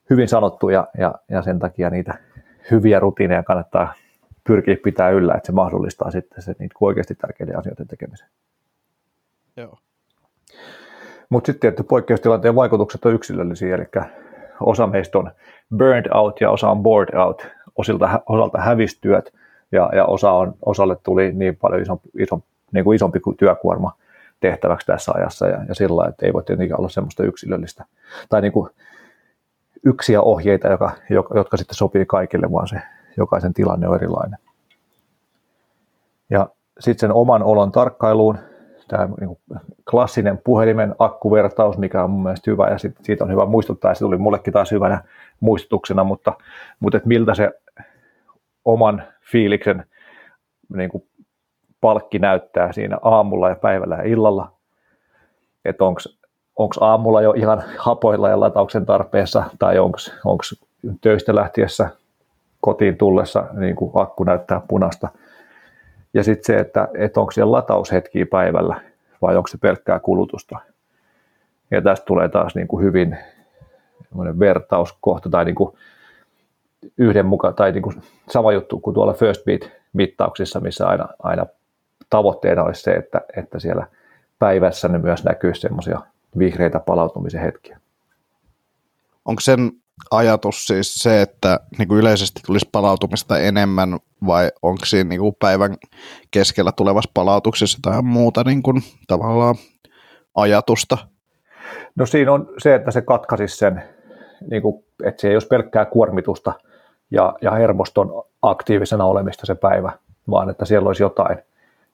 hyvin 0.10 0.28
sanottu 0.28 0.69
ja, 0.69 0.88
ja, 0.97 1.15
ja 1.30 1.41
sen 1.41 1.60
takia 1.60 1.89
niitä 1.89 2.17
hyviä 2.71 2.99
rutiineja 2.99 3.43
kannattaa 3.43 3.93
pyrkiä 4.47 4.78
pitää 4.84 5.10
yllä, 5.10 5.34
että 5.34 5.47
se 5.47 5.52
mahdollistaa 5.52 6.12
sitten 6.12 6.41
se 6.41 6.56
niitä 6.60 6.75
oikeasti 6.82 7.15
tärkeiden 7.15 7.58
asioiden 7.58 7.88
tekemisen. 7.88 8.28
Joo. 9.58 9.78
Mutta 11.30 11.47
sitten 11.47 11.60
tietty 11.60 11.84
poikkeustilanteen 11.84 12.56
vaikutukset 12.56 13.06
on 13.06 13.13
yksilöllisiä, 13.13 13.75
eli 13.75 13.86
osa 14.60 14.88
meistä 14.88 15.17
on 15.17 15.32
burned 15.78 16.10
out 16.13 16.41
ja 16.41 16.52
osa 16.52 16.69
on 16.69 16.84
bored 16.84 17.15
out, 17.15 17.48
osilta, 17.76 18.22
osalta 18.30 18.58
hävistyöt 18.58 19.34
ja, 19.72 19.89
ja 19.95 20.06
osa 20.06 20.32
on, 20.32 20.54
osalle 20.65 20.98
tuli 21.04 21.32
niin 21.32 21.56
paljon 21.56 21.82
isompi, 21.82 22.10
isompi, 22.19 22.48
niin 22.74 22.84
kuin 22.84 22.95
isompi 22.95 23.19
työkuorma 23.38 23.93
tehtäväksi 24.39 24.88
tässä 24.88 25.12
ajassa 25.15 25.48
ja, 25.48 25.63
ja 25.67 25.76
sillä 25.76 26.08
että 26.08 26.26
ei 26.26 26.34
voi 26.34 26.43
tietenkään 26.43 26.80
olla 26.80 26.89
semmoista 26.89 27.24
yksilöllistä 27.24 27.86
tai 28.30 28.41
niin 28.41 28.52
kuin 28.52 28.69
yksiä 29.86 30.22
ohjeita, 30.22 30.67
joka, 30.67 30.91
jotka 31.36 31.58
sitten 31.58 31.76
sopii 31.76 32.06
kaikille, 32.06 32.52
vaan 32.52 32.67
se 32.67 32.82
jokaisen 33.17 33.54
tilanne 33.54 33.88
on 33.88 33.95
erilainen. 33.95 34.39
Ja 36.30 36.48
sitten 36.80 37.00
sen 37.00 37.13
oman 37.13 37.43
olon 37.43 37.72
tarkkailuun 37.72 38.38
tämä 38.89 39.10
niin 39.19 39.38
klassinen 39.91 40.38
puhelimen 40.38 40.95
akkuvertaus, 40.99 41.78
mikä 41.78 42.04
on 42.04 42.10
mun 42.10 42.23
mielestä 42.23 42.52
hyvä 42.52 42.67
ja 42.67 42.78
sit, 42.78 42.95
siitä 43.02 43.23
on 43.23 43.32
hyvä 43.32 43.45
muistuttaa 43.45 43.91
ja 43.91 43.95
se 43.95 43.99
tuli 43.99 44.17
mullekin 44.17 44.54
taas 44.54 44.71
hyvänä 44.71 45.04
muistutuksena, 45.39 46.04
mutta, 46.04 46.34
mutta 46.80 46.97
et 46.97 47.06
miltä 47.06 47.34
se 47.34 47.52
oman 48.65 49.04
fiiliksen 49.32 49.86
niin 50.75 50.89
kuin 50.89 51.04
palkki 51.82 52.19
näyttää 52.19 52.71
siinä 52.71 52.97
aamulla 53.02 53.49
ja 53.49 53.56
päivällä 53.56 53.95
ja 53.95 54.04
illalla, 54.04 54.52
että 55.65 55.86
onko 56.56 56.73
aamulla 56.82 57.21
jo 57.21 57.32
ihan 57.32 57.63
hapoilla 57.78 58.30
ja 58.30 58.39
latauksen 58.39 58.86
tarpeessa 58.86 59.43
tai 59.60 59.80
onko 59.80 60.43
töistä 61.02 61.36
lähtiessä 61.36 61.89
kotiin 62.62 62.97
tullessa 62.97 63.45
niin 63.54 63.75
kuin 63.75 63.91
akku 63.93 64.23
näyttää 64.23 64.62
punasta. 64.67 65.08
Ja 66.13 66.24
sitten 66.24 66.45
se, 66.45 66.60
että, 66.60 66.88
että 66.98 67.19
onko 67.19 67.32
siellä 67.32 67.52
lataushetkiä 67.52 68.26
päivällä 68.26 68.82
vai 69.22 69.38
onko 69.38 69.48
se 69.48 69.58
pelkkää 69.58 70.00
kulutusta. 70.00 70.60
Ja 71.72 71.82
tästä 71.82 72.06
tulee 72.06 72.30
taas 72.30 72.56
niin 72.56 72.67
kuin 72.67 72.86
hyvin 72.86 73.17
vertauskohta 74.39 75.30
tai 75.30 75.45
niin 75.45 75.56
kuin 75.56 75.76
yhdenmuka, 76.98 77.52
tai 77.52 77.72
niin 77.72 77.82
kuin 77.82 78.02
sama 78.30 78.52
juttu 78.52 78.80
kuin 78.80 78.93
tuolla 78.93 79.13
First 79.13 79.45
Beat-mittauksissa, 79.45 80.60
missä 80.60 80.88
aina, 80.88 81.08
aina 81.24 81.45
tavoitteena 82.10 82.63
olisi 82.63 82.82
se, 82.82 82.91
että, 82.91 83.22
että 83.38 83.60
siellä 83.60 83.88
päivässä 84.39 84.88
ne 84.88 84.98
myös 84.98 85.24
näkyy 85.24 85.56
semmoisia 85.56 86.00
vihreitä 86.38 86.80
palautumisen 86.80 87.41
hetkiä. 87.41 87.80
Onko 89.26 89.39
sen 89.39 89.72
ajatus 90.12 90.65
siis 90.65 90.95
se, 90.95 91.22
että 91.22 91.60
niin 91.78 91.88
kuin 91.88 92.00
yleisesti 92.00 92.41
tulisi 92.45 92.69
palautumista 92.72 93.39
enemmän 93.39 94.00
vai 94.27 94.51
onko 94.62 94.86
siinä 94.86 95.10
niin 95.10 95.21
kuin 95.21 95.36
päivän 95.39 95.77
keskellä 96.32 96.71
tulevassa 96.71 97.12
palautuksessa 97.13 97.79
tai 97.82 98.01
muuta 98.01 98.43
niin 98.43 98.63
kuin, 98.63 98.82
tavallaan 99.08 99.55
ajatusta? 100.36 100.97
No 101.95 102.05
siinä 102.05 102.32
on 102.32 102.49
se, 102.58 102.75
että 102.75 102.91
se 102.91 103.01
katkaisi 103.01 103.47
sen, 103.47 103.84
niin 104.51 104.62
kuin, 104.62 104.84
että 105.03 105.21
se 105.21 105.27
ei 105.27 105.36
olisi 105.36 105.47
pelkkää 105.47 105.86
kuormitusta 105.86 106.53
ja, 107.12 107.34
ja 107.41 107.51
hermoston 107.51 108.23
aktiivisena 108.41 109.05
olemista 109.05 109.45
se 109.45 109.55
päivä, 109.55 109.91
vaan 110.29 110.49
että 110.49 110.65
siellä 110.65 110.88
olisi 110.88 111.03
jotain, 111.03 111.38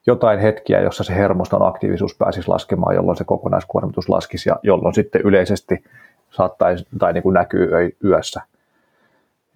jotain 0.07 0.39
hetkiä, 0.39 0.81
jossa 0.81 1.03
se 1.03 1.15
hermoston 1.15 1.67
aktiivisuus 1.67 2.15
pääsisi 2.17 2.47
laskemaan, 2.47 2.95
jolloin 2.95 3.17
se 3.17 3.23
kokonaiskuormitus 3.23 4.09
laskisi 4.09 4.49
ja 4.49 4.55
jolloin 4.63 4.95
sitten 4.95 5.21
yleisesti 5.21 5.83
saattaisi 6.29 6.87
tai 6.99 7.13
niin 7.13 7.23
kuin 7.23 7.33
näkyy 7.33 7.69
yössä. 8.03 8.41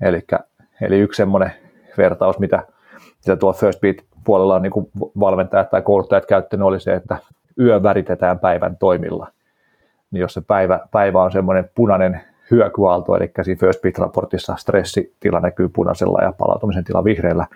Elikkä, 0.01 0.39
eli 0.81 0.99
yksi 0.99 1.17
semmoinen 1.17 1.51
vertaus, 1.99 2.39
mitä, 2.39 2.63
mitä 3.17 3.35
tuo 3.35 3.53
First 3.53 3.81
Beat 3.81 3.95
puolella 4.23 4.55
on 4.55 4.61
niin 4.61 4.71
kuin 4.71 4.91
valmentajat 5.19 5.69
tai 5.69 5.81
kouluttajat 5.81 6.25
käyttänyt, 6.25 6.65
oli 6.65 6.79
se, 6.79 6.93
että 6.93 7.17
yö 7.59 7.83
väritetään 7.83 8.39
päivän 8.39 8.77
toimilla. 8.77 9.27
Niin 10.11 10.21
jos 10.21 10.33
se 10.33 10.41
päivä, 10.41 10.79
päivä 10.91 11.23
on 11.23 11.31
semmoinen 11.31 11.69
punainen 11.75 12.21
hyökyaalto, 12.51 13.15
eli 13.15 13.31
siinä 13.41 13.59
First 13.59 13.81
Beat-raportissa 13.81 14.55
stressitila 14.55 15.39
näkyy 15.39 15.69
punaisella 15.69 16.21
ja 16.21 16.33
palautumisen 16.37 16.83
tila 16.83 17.03
vihreällä, 17.03 17.47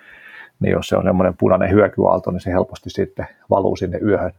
niin 0.60 0.72
jos 0.72 0.88
se 0.88 0.96
on 0.96 1.04
semmoinen 1.04 1.34
punainen 1.38 1.70
hyökyaalto, 1.70 2.30
niin 2.30 2.40
se 2.40 2.50
helposti 2.50 2.90
sitten 2.90 3.26
valuu 3.50 3.76
sinne 3.76 3.98
yöhön, 3.98 4.32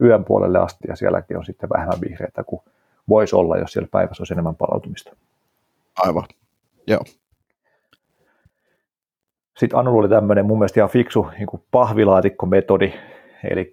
yön 0.00 0.24
puolelle 0.24 0.58
asti 0.58 0.88
ja 0.88 0.96
sielläkin 0.96 1.36
on 1.36 1.44
sitten 1.44 1.70
vähemmän 1.70 2.00
vihreitä 2.00 2.44
kuin 2.44 2.62
voisi 3.08 3.36
olla, 3.36 3.56
jos 3.56 3.72
siellä 3.72 3.88
päivässä 3.90 4.20
olisi 4.20 4.34
enemmän 4.34 4.54
palautumista. 4.54 5.16
Aivan, 5.98 6.24
joo. 6.86 7.00
Sitten 9.56 9.78
Anu 9.78 9.98
oli 9.98 10.08
tämmöinen 10.08 10.46
mun 10.46 10.58
mielestä 10.58 10.80
ihan 10.80 10.90
fiksu 10.90 11.26
niin 11.38 11.46
kuin 11.46 11.62
pahvilaatikkometodi, 11.70 12.92
eli 13.50 13.72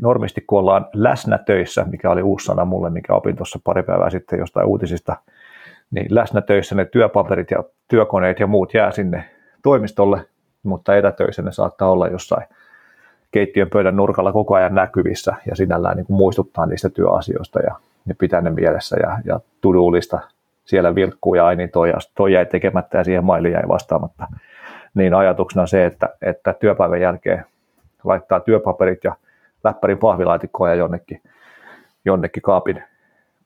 normisti 0.00 0.40
kun 0.46 0.58
ollaan 0.58 0.86
läsnä 0.92 1.38
töissä, 1.38 1.86
mikä 1.90 2.10
oli 2.10 2.22
uusi 2.22 2.46
sana 2.46 2.64
mulle, 2.64 2.90
mikä 2.90 3.14
opin 3.14 3.36
tuossa 3.36 3.58
pari 3.64 3.82
päivää 3.82 4.10
sitten 4.10 4.38
jostain 4.38 4.66
uutisista, 4.66 5.16
niin 5.90 6.14
läsnä 6.14 6.40
töissä 6.40 6.74
ne 6.74 6.84
työpaperit 6.84 7.50
ja 7.50 7.64
työkoneet 7.88 8.40
ja 8.40 8.46
muut 8.46 8.74
jää 8.74 8.90
sinne 8.90 9.24
toimistolle, 9.62 10.26
mutta 10.62 10.96
etätöissä 10.96 11.42
ne 11.42 11.52
saattaa 11.52 11.90
olla 11.90 12.08
jossain 12.08 12.46
keittiön 13.30 13.70
pöydän 13.70 13.96
nurkalla 13.96 14.32
koko 14.32 14.54
ajan 14.54 14.74
näkyvissä 14.74 15.34
ja 15.50 15.56
sinällään 15.56 15.96
niin 15.96 16.06
kuin 16.06 16.16
muistuttaa 16.16 16.66
niistä 16.66 16.90
työasioista 16.90 17.60
ja, 17.60 17.74
ja 18.06 18.14
pitää 18.18 18.40
ne 18.40 18.50
mielessä 18.50 18.96
ja, 19.02 19.18
ja 19.24 19.40
tuduulista 19.60 20.20
siellä 20.64 20.94
vilkkuu 20.94 21.34
ja 21.34 21.46
aini 21.46 21.68
toi, 21.68 21.92
toi 22.14 22.32
jäi 22.32 22.46
tekemättä 22.46 22.98
ja 22.98 23.04
siihen 23.04 23.24
maili 23.24 23.52
jäi 23.52 23.68
vastaamatta. 23.68 24.26
Niin 24.94 25.14
ajatuksena 25.14 25.66
se, 25.66 25.86
että, 25.86 26.08
että 26.22 26.54
työpäivän 26.54 27.00
jälkeen 27.00 27.44
laittaa 28.04 28.40
työpaperit 28.40 29.04
ja 29.04 29.16
läppärin 29.64 29.98
pahvilaatikkoa 29.98 30.68
ja 30.68 30.74
jonnekin, 30.74 31.22
jonnekin 32.04 32.42
kaapin 32.42 32.82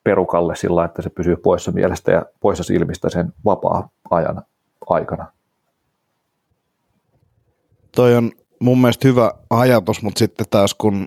perukalle 0.05 0.57
sillä 0.57 0.85
että 0.85 1.03
se 1.03 1.11
pysyy 1.11 1.37
poissa 1.37 1.73
mielestä 1.73 2.13
ja 2.13 2.23
poissa 2.41 2.65
silmistä 2.65 3.09
sen 3.09 3.33
vapaa-ajan 3.45 4.43
aikana. 4.91 5.27
Toi 7.97 8.17
on 8.17 8.33
mun 8.61 8.81
mielestä 8.81 9.09
hyvä 9.09 9.31
ajatus, 9.51 10.03
mutta 10.03 10.19
sitten 10.19 10.47
taas 10.51 10.75
kun 10.75 11.07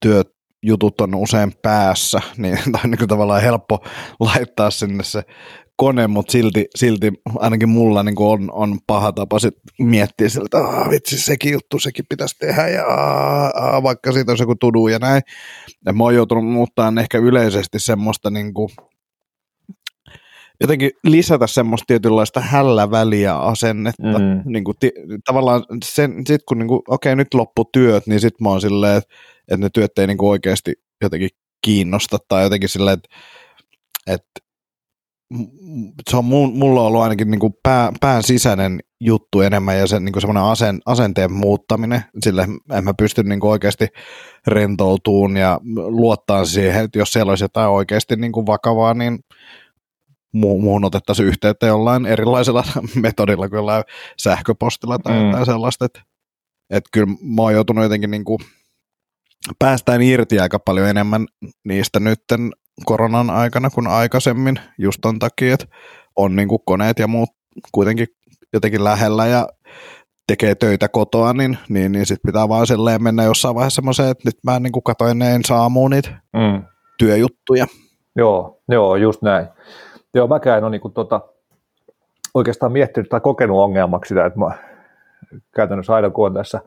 työt 0.00 0.37
jutut 0.62 1.00
on 1.00 1.14
usein 1.14 1.52
päässä, 1.62 2.20
niin 2.36 2.58
on 2.84 2.90
niin 2.90 3.08
tavallaan 3.08 3.42
helppo 3.42 3.84
laittaa 4.20 4.70
sinne 4.70 5.04
se 5.04 5.22
kone, 5.76 6.06
mutta 6.06 6.32
silti, 6.32 6.66
silti 6.76 7.12
ainakin 7.34 7.68
mulla 7.68 8.02
niin 8.02 8.14
on, 8.18 8.52
on 8.52 8.78
paha 8.86 9.12
tapa 9.12 9.38
sit 9.38 9.54
miettiä 9.78 10.28
siltä, 10.28 10.58
että 10.58 10.90
vitsi, 10.90 11.18
sekin 11.18 11.52
juttu, 11.52 11.78
sekin 11.78 12.04
pitäisi 12.08 12.36
tehdä, 12.38 12.68
ja 12.68 12.86
aa, 12.86 13.82
vaikka 13.82 14.12
siitä 14.12 14.32
on 14.32 14.46
kuin 14.46 14.58
tudu 14.58 14.88
ja 14.88 14.98
näin. 14.98 15.22
Ja 15.86 15.92
mä 15.92 16.04
oon 16.04 16.14
joutunut 16.14 16.46
muuttaa 16.46 16.92
ehkä 17.00 17.18
yleisesti 17.18 17.78
semmoista 17.78 18.30
niin 18.30 18.54
kuin, 18.54 18.70
jotenkin 20.60 20.90
lisätä 21.04 21.46
semmoista 21.46 21.84
tietynlaista 21.86 22.40
hälläväliä 22.40 23.36
asennetta. 23.36 24.18
Mm. 24.18 24.52
Niin 24.52 24.64
kuin, 24.64 24.76
ti, 24.80 24.92
tavallaan 25.26 25.64
sen, 25.84 26.14
sit 26.26 26.42
kun 26.48 26.58
niin 26.58 26.68
kuin, 26.68 26.80
okei, 26.88 27.16
nyt 27.16 27.34
loppu 27.34 27.64
työt, 27.72 28.06
niin 28.06 28.20
sit 28.20 28.40
mä 28.40 28.48
oon 28.48 28.60
silleen, 28.60 28.96
että, 28.96 29.14
että 29.48 29.66
ne 29.66 29.70
työt 29.74 29.98
ei 29.98 30.06
niin 30.06 30.18
kuin 30.18 30.30
oikeasti 30.30 30.74
jotenkin 31.02 31.30
kiinnosta 31.64 32.18
tai 32.28 32.42
jotenkin 32.42 32.68
silleen, 32.68 32.98
että, 32.98 33.08
että 34.06 34.48
se 36.10 36.16
on 36.16 36.24
mulla 36.24 36.82
ollut 36.82 37.02
ainakin 37.02 37.30
niin 37.30 37.40
kuin 37.40 37.54
pää, 37.62 37.92
pään 38.00 38.22
sisäinen 38.22 38.80
juttu 39.00 39.40
enemmän 39.40 39.78
ja 39.78 39.86
se 39.86 40.00
niin 40.00 40.12
kuin 40.12 40.20
semmoinen 40.20 40.42
asen, 40.42 40.80
asenteen 40.86 41.32
muuttaminen, 41.32 42.04
sille 42.22 42.48
en 42.72 42.84
mä 42.84 42.94
pysty 42.98 43.22
niin 43.22 43.40
kuin 43.40 43.50
oikeasti 43.50 43.86
rentoutumaan 44.46 45.36
ja 45.36 45.60
luottaa 45.74 46.44
siihen, 46.44 46.84
että 46.84 46.98
jos 46.98 47.12
siellä 47.12 47.30
olisi 47.30 47.44
jotain 47.44 47.70
oikeasti 47.70 48.16
niin 48.16 48.32
kuin 48.32 48.46
vakavaa, 48.46 48.94
niin 48.94 49.18
muuhun 50.32 50.84
otettaisiin 50.84 51.28
yhteyttä 51.28 51.66
jollain 51.66 52.06
erilaisella 52.06 52.64
metodilla 53.02 53.48
kuin 53.48 53.58
jollain 53.58 53.84
sähköpostilla 54.18 54.98
tai 54.98 55.12
mm. 55.12 55.26
jotain 55.26 55.46
sellaista, 55.46 55.84
että, 55.84 56.00
että 56.70 56.90
kyllä 56.92 57.06
mä 57.06 57.42
oon 57.42 57.52
joutunut 57.52 57.84
jotenkin 57.84 58.10
niin 58.10 58.24
kuin 58.24 58.38
päästään 59.58 60.02
irti 60.02 60.40
aika 60.40 60.58
paljon 60.58 60.88
enemmän 60.88 61.26
niistä 61.64 62.00
nytten 62.00 62.50
koronan 62.84 63.30
aikana 63.30 63.70
kuin 63.70 63.86
aikaisemmin, 63.86 64.60
just 64.78 64.98
ton 65.02 65.18
takia, 65.18 65.54
että 65.54 65.66
on 66.16 66.36
niin 66.36 66.48
kuin 66.48 66.62
koneet 66.64 66.98
ja 66.98 67.08
muut 67.08 67.30
kuitenkin 67.72 68.06
jotenkin 68.52 68.84
lähellä 68.84 69.26
ja 69.26 69.48
tekee 70.26 70.54
töitä 70.54 70.88
kotoa, 70.88 71.32
niin, 71.32 71.58
niin, 71.68 71.92
niin 71.92 72.06
sitten 72.06 72.32
pitää 72.32 72.48
vaan 72.48 72.66
silleen 72.66 73.02
mennä 73.02 73.22
jossain 73.22 73.54
vaiheessa 73.54 73.76
semmoiseen, 73.76 74.10
että 74.10 74.28
nyt 74.28 74.36
mä 74.42 74.60
niin 74.60 74.72
kuin 74.72 74.82
katoin 74.82 75.18
ne 75.18 75.34
ensi 75.34 75.52
aamuun 75.52 75.90
niitä 75.90 76.10
mm. 76.32 76.62
työjuttuja. 76.98 77.66
Joo, 78.16 78.60
joo, 78.68 78.96
just 78.96 79.22
näin. 79.22 79.46
Joo, 80.14 80.26
mäkään 80.26 80.58
en 80.58 80.64
ole 80.64 80.70
niin 80.70 80.80
kuin, 80.80 80.94
tota, 80.94 81.20
oikeastaan 82.34 82.72
miettinyt 82.72 83.08
tai 83.08 83.20
kokenut 83.20 83.58
ongelmaksi 83.58 84.08
sitä, 84.08 84.26
että 84.26 84.38
mä 84.38 84.50
käytännössä 85.54 85.94
aina 85.94 86.10
kun 86.10 86.26
on 86.26 86.34
tässä 86.34 86.60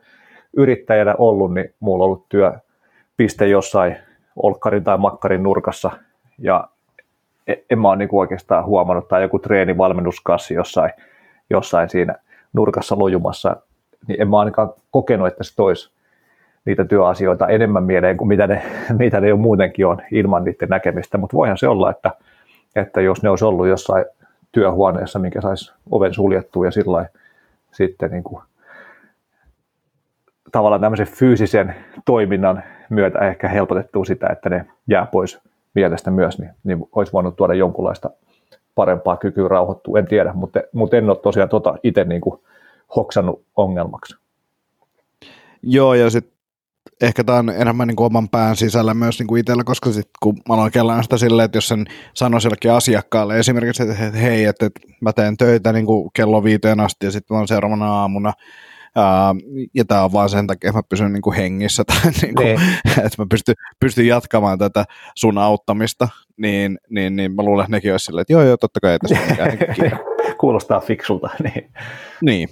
yrittäjänä 0.58 1.16
ollut, 1.18 1.54
niin 1.54 1.74
mulla 1.80 2.04
on 2.04 2.06
ollut 2.06 2.30
työpiste 2.30 3.48
jossain 3.48 3.98
olkkarin 4.36 4.84
tai 4.84 4.98
makkarin 4.98 5.44
nurkassa. 5.44 5.92
Ja 6.38 6.68
e, 7.48 7.54
en 7.70 7.80
mä 7.80 7.90
ole 7.90 7.98
niin 7.98 8.10
oikeastaan 8.12 8.66
huomannut, 8.66 9.08
tai 9.08 9.22
joku 9.22 9.40
treenivalmennuskassi 9.40 10.54
jossain, 10.54 10.92
jossain 11.50 11.90
siinä 11.90 12.16
nurkassa 12.54 13.00
lojumassa, 13.00 13.56
niin 14.08 14.22
en 14.22 14.30
mä 14.30 14.40
ainakaan 14.40 14.74
kokenut, 14.92 15.28
että 15.28 15.44
se 15.44 15.56
toisi 15.56 15.92
niitä 16.66 16.86
työasioita 16.86 17.48
enemmän 17.48 17.84
mieleen 17.84 18.18
kuin 18.18 18.28
mitä 18.28 18.48
ne, 18.48 18.64
mitä 19.00 19.20
ne 19.20 19.28
jo 19.28 19.38
muutenkin 19.38 19.88
on 19.88 20.02
ilman 20.12 20.44
niiden 20.44 20.70
näkemistä, 20.70 21.18
mutta 21.18 21.38
voihan 21.38 21.58
se 21.58 21.68
olla, 21.68 21.92
että 21.92 22.12
että 22.76 23.02
jos 23.02 23.24
ne 23.24 23.30
olisi 23.30 23.46
ollut 23.46 23.68
jossain 23.68 24.06
työhuoneessa, 24.52 25.20
minkä 25.20 25.42
saisi 25.42 25.74
oven 25.92 26.14
suljettua 26.14 26.66
ja 26.66 26.72
sillä 26.72 27.06
sitten 27.72 28.12
niin 28.12 28.24
kuin, 28.24 28.44
tavallaan 30.52 30.82
tämmöisen 30.82 31.08
fyysisen 31.08 31.76
toiminnan 32.06 32.64
myötä 32.90 33.20
ehkä 33.20 33.48
helpotettua 33.48 34.06
sitä, 34.06 34.28
että 34.28 34.50
ne 34.50 34.66
jää 34.88 35.06
pois 35.06 35.40
mielestä 35.74 36.12
myös, 36.12 36.40
niin, 36.40 36.52
niin 36.64 36.90
olisi 36.92 37.14
voinut 37.14 37.36
tuoda 37.36 37.54
jonkunlaista 37.54 38.10
parempaa 38.76 39.18
kykyä 39.18 39.48
rauhoittua, 39.48 40.00
en 40.00 40.08
tiedä, 40.08 40.34
mutta, 40.34 40.60
mutta 40.72 40.98
en 40.98 41.10
ole 41.10 41.18
tosiaan 41.18 41.50
tota 41.50 41.76
itse 41.84 42.04
niin 42.04 42.22
kuin 42.22 42.40
hoksannut 42.96 43.44
ongelmaksi. 43.56 44.16
Joo, 45.64 45.94
ja 45.94 46.10
sitten 46.10 46.34
ehkä 47.02 47.24
tämä 47.24 47.38
on 47.38 47.50
enemmän 47.50 47.88
niin 47.88 47.96
kuin 47.96 48.06
oman 48.06 48.30
pään 48.30 48.56
sisällä 48.56 48.94
myös 48.94 49.20
niin 49.20 49.28
kuin 49.28 49.40
itsellä, 49.40 49.64
koska 49.64 49.92
sitten 49.92 50.12
kun 50.24 50.36
mä 50.50 50.54
aloin 50.54 50.72
kellaan 50.72 51.04
sitä 51.04 51.18
silleen, 51.18 51.46
että 51.46 51.58
jos 51.58 51.68
sen 51.68 51.86
sanoo 52.14 52.40
sillekin 52.40 52.72
asiakkaalle 52.72 53.40
esimerkiksi, 53.40 53.84
että 53.84 53.96
hei, 53.96 54.46
että, 54.46 54.70
mä 55.02 55.14
teen 55.14 55.38
töitä 55.38 55.74
niin 55.74 55.86
kuin 55.86 56.12
kello 56.14 56.44
viiteen 56.44 56.80
asti 56.80 57.06
ja 57.06 57.12
sitten 57.12 57.38
mä 57.38 57.48
seuraavana 57.48 57.94
aamuna 57.94 58.34
Uh, 58.98 59.68
ja 59.74 59.86
tämä 59.86 60.04
on 60.04 60.14
vaan 60.14 60.30
sen 60.30 60.48
takia, 60.48 60.70
että 60.70 60.78
mä 60.78 60.84
pysyn 60.90 61.14
niin 61.14 61.22
kuin 61.22 61.36
hengissä 61.36 61.84
tai 61.84 62.12
niin. 62.22 62.36
kuin, 62.36 62.48
että 62.88 63.16
mä 63.18 63.26
pystyn, 63.30 63.56
pystyn 63.80 64.08
jatkamaan 64.08 64.60
tätä 64.60 64.86
sun 65.16 65.38
auttamista, 65.38 66.08
niin, 66.38 66.78
niin, 66.90 67.16
niin 67.16 67.36
mä 67.36 67.44
luulen, 67.44 67.64
että 67.64 67.72
nekin 67.72 67.92
olisi 67.92 68.06
silleen, 68.06 68.22
että 68.22 68.34
joo, 68.34 68.44
joo, 68.44 68.58
totta 68.58 68.80
kai 68.80 68.92
ei 68.92 69.00
tässä 69.00 69.26
mikään 69.30 69.50
niin 69.50 69.92
Kuulostaa 70.42 70.80
fiksulta, 70.80 71.30
niin. 71.44 71.70
Niin, 72.22 72.50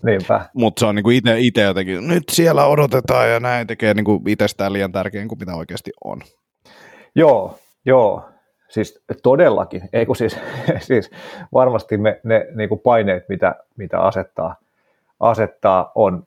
mutta 0.54 0.80
se 0.80 0.86
on 0.86 0.96
niinku 0.96 1.10
itse, 1.10 1.40
itse 1.40 1.62
jotenkin, 1.62 2.08
nyt 2.08 2.24
siellä 2.32 2.66
odotetaan 2.66 3.30
ja 3.30 3.40
näin 3.40 3.68
tekee 3.68 3.94
niinku 3.94 4.22
itsestään 4.28 4.74
liian 4.74 4.92
tärkeän 4.92 5.28
kuin 5.28 5.40
mitä 5.40 5.56
oikeasti 5.56 5.92
on. 6.04 6.22
Joo, 7.16 7.60
joo. 7.86 8.30
Siis 8.70 9.02
todellakin, 9.24 9.90
ei 9.94 10.06
kun 10.06 10.16
siis, 10.16 10.40
siis 10.80 11.12
varmasti 11.54 11.98
me, 11.98 12.20
ne 12.24 12.48
niinku 12.56 12.78
paineet, 12.78 13.30
mitä, 13.30 13.56
mitä 13.78 14.00
asettaa, 14.00 14.56
asettaa, 15.20 15.92
on 15.96 16.24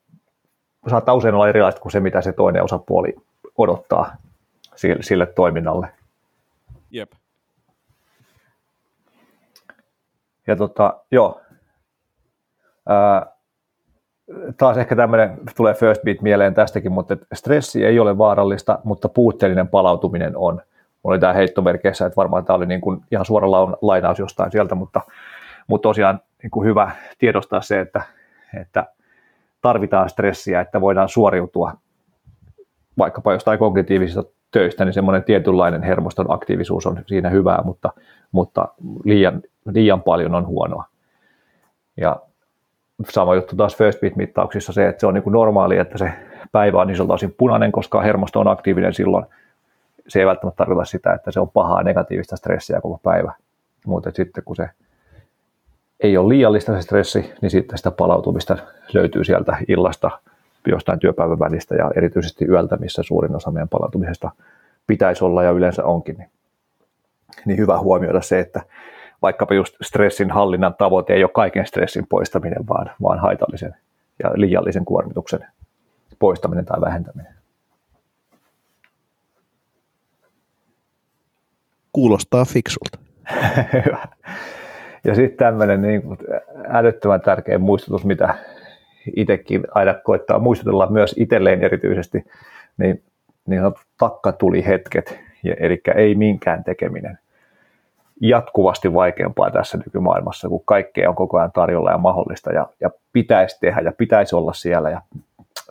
saattaa 0.91 1.15
usein 1.15 1.35
olla 1.35 1.49
erilaiset 1.49 1.81
kuin 1.81 1.93
se, 1.93 2.01
mitä 2.01 2.21
se 2.21 2.33
toinen 2.33 2.65
osapuoli 2.65 3.15
odottaa 3.59 4.17
sille, 4.77 5.03
sille 5.03 5.27
toiminnalle. 5.27 5.89
Jep. 6.91 7.13
Ja 10.47 10.57
tota, 10.57 11.01
joo. 11.11 11.41
Taas 14.57 14.77
ehkä 14.77 14.97
tämmöinen, 14.97 15.39
tulee 15.57 15.75
first 15.75 16.03
beat 16.03 16.23
mieleen 16.23 16.55
tästäkin, 16.55 16.93
mutta 16.93 17.17
stressi 17.35 17.85
ei 17.85 17.99
ole 17.99 18.19
vaarallista, 18.19 18.79
mutta 18.85 19.09
puutteellinen 19.09 19.69
palautuminen 19.69 20.37
on. 20.37 20.63
Oli 21.05 21.19
tämä 21.19 21.33
heittomerkeissä, 21.33 22.07
että 22.07 22.17
varmaan 22.17 22.45
tämä 22.45 22.57
oli 22.57 22.67
niin 22.67 22.81
kuin 22.81 23.01
ihan 23.11 23.25
suora 23.25 23.51
lainaus 23.83 24.19
jostain 24.19 24.53
sieltä, 24.53 24.75
mutta, 24.75 25.01
mutta 25.67 25.89
tosiaan 25.89 26.21
niin 26.43 26.51
kuin 26.51 26.69
hyvä 26.69 26.91
tiedostaa 27.19 27.61
se, 27.61 27.81
että, 27.81 28.03
että 28.61 28.87
tarvitaan 29.61 30.09
stressiä, 30.09 30.61
että 30.61 30.81
voidaan 30.81 31.09
suoriutua 31.09 31.73
vaikkapa 32.99 33.33
jostain 33.33 33.59
kognitiivisista 33.59 34.25
töistä, 34.51 34.85
niin 34.85 34.93
semmoinen 34.93 35.25
tietynlainen 35.25 35.83
hermoston 35.83 36.27
aktiivisuus 36.29 36.87
on 36.87 37.03
siinä 37.07 37.31
hyvää, 37.31 37.63
mutta, 37.65 37.93
mutta 38.33 38.69
liian, 39.05 39.43
liian 39.67 40.03
paljon 40.03 40.35
on 40.35 40.47
huonoa. 40.47 40.85
Ja 41.97 42.17
sama 43.11 43.35
juttu 43.35 43.57
taas 43.57 43.77
first 43.77 44.01
beat 44.01 44.17
mittauksissa 44.17 44.73
se, 44.73 44.89
että 44.89 45.01
se 45.01 45.07
on 45.07 45.15
niin 45.15 45.23
kuin 45.23 45.33
normaali, 45.33 45.79
että 45.79 45.99
se 45.99 46.13
päivä 46.53 46.81
on 46.81 46.91
isolta 46.91 47.15
osin 47.15 47.35
punainen, 47.39 47.73
koska 47.73 48.01
hermosto 48.01 48.41
on 48.41 48.49
aktiivinen 48.49 48.95
silloin. 48.95 49.25
Se 50.09 50.19
ei 50.19 50.27
välttämättä 50.27 50.57
tarkoita 50.57 50.85
sitä, 50.85 51.13
että 51.13 51.31
se 51.31 51.41
on 51.41 51.51
pahaa 51.51 51.83
negatiivista 51.83 52.37
stressiä 52.37 52.81
koko 52.81 53.01
päivä. 53.03 53.33
Mutta 53.87 54.11
sitten 54.15 54.45
kun 54.45 54.57
se 54.57 54.71
ei 56.01 56.17
ole 56.17 56.29
liiallista 56.29 56.75
se 56.75 56.83
stressi, 56.83 57.33
niin 57.41 57.51
sitten 57.51 57.79
sitä 57.79 57.91
palautumista 57.91 58.57
löytyy 58.93 59.25
sieltä 59.25 59.57
illasta 59.69 60.11
jostain 60.67 60.99
työpäivän 60.99 61.39
välistä 61.39 61.75
ja 61.75 61.91
erityisesti 61.97 62.45
yöltä, 62.45 62.77
missä 62.77 63.03
suurin 63.03 63.37
osa 63.37 63.51
meidän 63.51 63.69
palautumisesta 63.69 64.31
pitäisi 64.87 65.25
olla 65.25 65.43
ja 65.43 65.51
yleensä 65.51 65.85
onkin. 65.85 66.17
Niin, 66.19 66.31
niin 67.45 67.59
hyvä 67.59 67.79
huomioida 67.79 68.21
se, 68.21 68.39
että 68.39 68.63
vaikkapa 69.23 69.55
just 69.55 69.75
stressin 69.83 70.31
hallinnan 70.31 70.75
tavoite 70.75 71.13
ei 71.13 71.25
ole 71.25 71.31
kaiken 71.35 71.67
stressin 71.67 72.07
poistaminen, 72.07 72.69
vaan, 72.69 72.91
vaan 73.03 73.19
haitallisen 73.19 73.75
ja 74.23 74.31
liiallisen 74.35 74.85
kuormituksen 74.85 75.47
poistaminen 76.19 76.65
tai 76.65 76.81
vähentäminen. 76.81 77.35
Kuulostaa 81.93 82.45
fiksulta. 82.45 82.99
Hyvä. 83.87 84.09
Ja 85.05 85.15
sitten 85.15 85.37
tämmöinen 85.37 85.83
niin 85.83 86.03
älyttömän 86.69 87.21
tärkeä 87.21 87.59
muistutus, 87.59 88.05
mitä 88.05 88.35
itsekin 89.17 89.63
aina 89.75 89.95
koittaa 89.95 90.39
muistutella 90.39 90.91
myös 90.91 91.15
itselleen 91.19 91.65
erityisesti, 91.65 92.25
niin, 92.77 93.03
niin 93.47 93.63
takka 93.99 94.33
tuli 94.33 94.67
hetket, 94.67 95.19
eli 95.59 95.81
ei 95.97 96.15
minkään 96.15 96.65
tekeminen. 96.65 97.19
Jatkuvasti 98.25 98.95
vaikeampaa 98.95 99.51
tässä 99.51 99.79
nykymaailmassa, 99.79 100.49
kun 100.49 100.65
kaikkea 100.65 101.09
on 101.09 101.17
koko 101.17 101.39
ajan 101.39 101.53
tarjolla 101.53 101.91
ja 101.91 101.99
mahdollista, 101.99 102.53
ja, 102.53 102.67
ja 102.81 102.91
pitäisi 103.13 103.61
tehdä, 103.61 103.81
ja 103.81 103.93
pitäisi 103.93 104.37
olla 104.37 104.53
siellä, 104.53 104.91
ja 104.91 105.03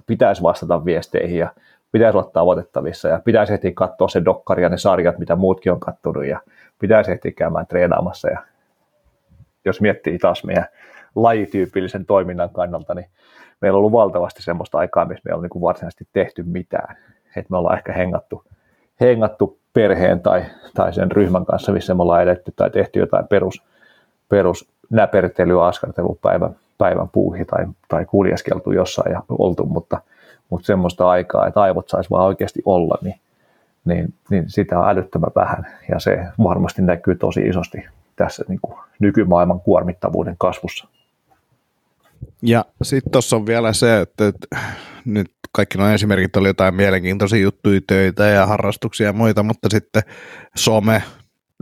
pitäisi 0.08 0.44
vastata 0.44 0.86
viesteihin, 0.86 1.40
ja 1.40 1.50
pitäisi 1.92 2.18
olla 2.18 2.30
tavoitettavissa, 2.34 3.08
ja 3.08 3.20
pitäisi 3.20 3.54
ehtiä 3.54 3.72
katsoa 3.74 4.08
se 4.08 4.26
dokkari 4.26 4.64
ja 4.64 4.70
ne 4.70 4.78
sarjat, 4.78 5.20
mitä 5.20 5.36
muutkin 5.36 5.72
on 5.72 5.80
kattonut, 5.80 6.26
ja 6.26 6.40
pitäisi 6.80 7.12
ehtiä 7.12 7.32
käymään 7.32 7.68
treenaamassa, 7.68 8.30
ja 8.30 8.44
jos 9.66 9.82
miettii 9.82 10.20
taas 10.20 10.44
meidän 10.44 10.66
lajityypillisen 11.16 12.06
toiminnan 12.06 12.50
kannalta, 12.50 12.94
niin 12.94 13.08
meillä 13.62 13.76
on 13.76 13.80
ollut 13.80 13.92
valtavasti 13.92 14.44
semmoista 14.44 14.78
aikaa, 14.78 15.06
missä 15.06 15.22
me 15.26 15.30
ei 15.30 15.34
ole 15.34 15.48
niin 15.54 15.62
varsinaisesti 15.62 16.08
tehty 16.14 16.44
mitään. 16.44 16.98
Et 17.36 17.50
me 17.50 17.58
ollaan 17.58 17.78
ehkä 17.78 17.94
hengattu, 17.94 18.44
hengattu 19.02 19.60
perheen 19.74 20.20
tai, 20.20 20.44
tai 20.74 20.94
sen 20.94 21.12
ryhmän 21.12 21.46
kanssa, 21.46 21.72
missä 21.72 21.94
me 21.94 22.02
ollaan 22.02 22.24
edetty 22.24 22.54
tai 22.56 22.70
tehty 22.70 23.00
jotain 23.00 23.28
perus, 23.28 23.64
perus 24.30 24.70
näpertelyä, 24.90 25.66
askartelua 25.66 26.16
päivän, 26.22 26.56
päivän 26.78 27.10
puuhi 27.10 27.46
tai, 27.46 27.66
tai 27.88 28.06
kuljeskeltu 28.06 28.72
jossain 28.72 29.12
ja 29.12 29.24
oltu, 29.30 29.66
mutta, 29.66 30.02
mutta 30.50 30.66
semmoista 30.66 31.10
aikaa, 31.10 31.48
että 31.48 31.62
aivot 31.62 31.90
saisi 31.90 32.10
vaan 32.10 32.26
oikeasti 32.26 32.62
olla, 32.66 32.98
niin, 33.02 33.16
niin, 33.86 34.14
niin 34.30 34.44
sitä 34.48 34.80
on 34.80 34.90
älyttömän 34.90 35.32
vähän 35.36 35.68
ja 35.90 36.00
se 36.00 36.26
varmasti 36.44 36.82
näkyy 36.82 37.16
tosi 37.16 37.42
isosti 37.42 37.86
tässä 38.16 38.46
niin 38.48 38.60
kuin 38.62 38.80
nykymaailman 39.00 39.62
kuormittavuuden 39.62 40.36
kasvussa. 40.38 40.88
Ja 42.44 42.66
sitten 42.84 43.12
tuossa 43.12 43.36
on 43.36 43.46
vielä 43.46 43.74
se, 43.74 44.02
että, 44.02 44.28
että 44.28 44.58
nyt 45.06 45.32
kaikki 45.54 45.78
nuo 45.78 45.88
esimerkit 45.88 46.36
oli 46.36 46.48
jotain 46.48 46.76
mielenkiintoisia 46.76 47.40
juttuja, 47.40 47.82
töitä 47.88 48.28
ja 48.28 48.46
harrastuksia 48.46 49.08
ja 49.08 49.14
muita, 49.14 49.44
mutta 49.44 49.70
sitten 49.72 50.04
some, 50.56 51.04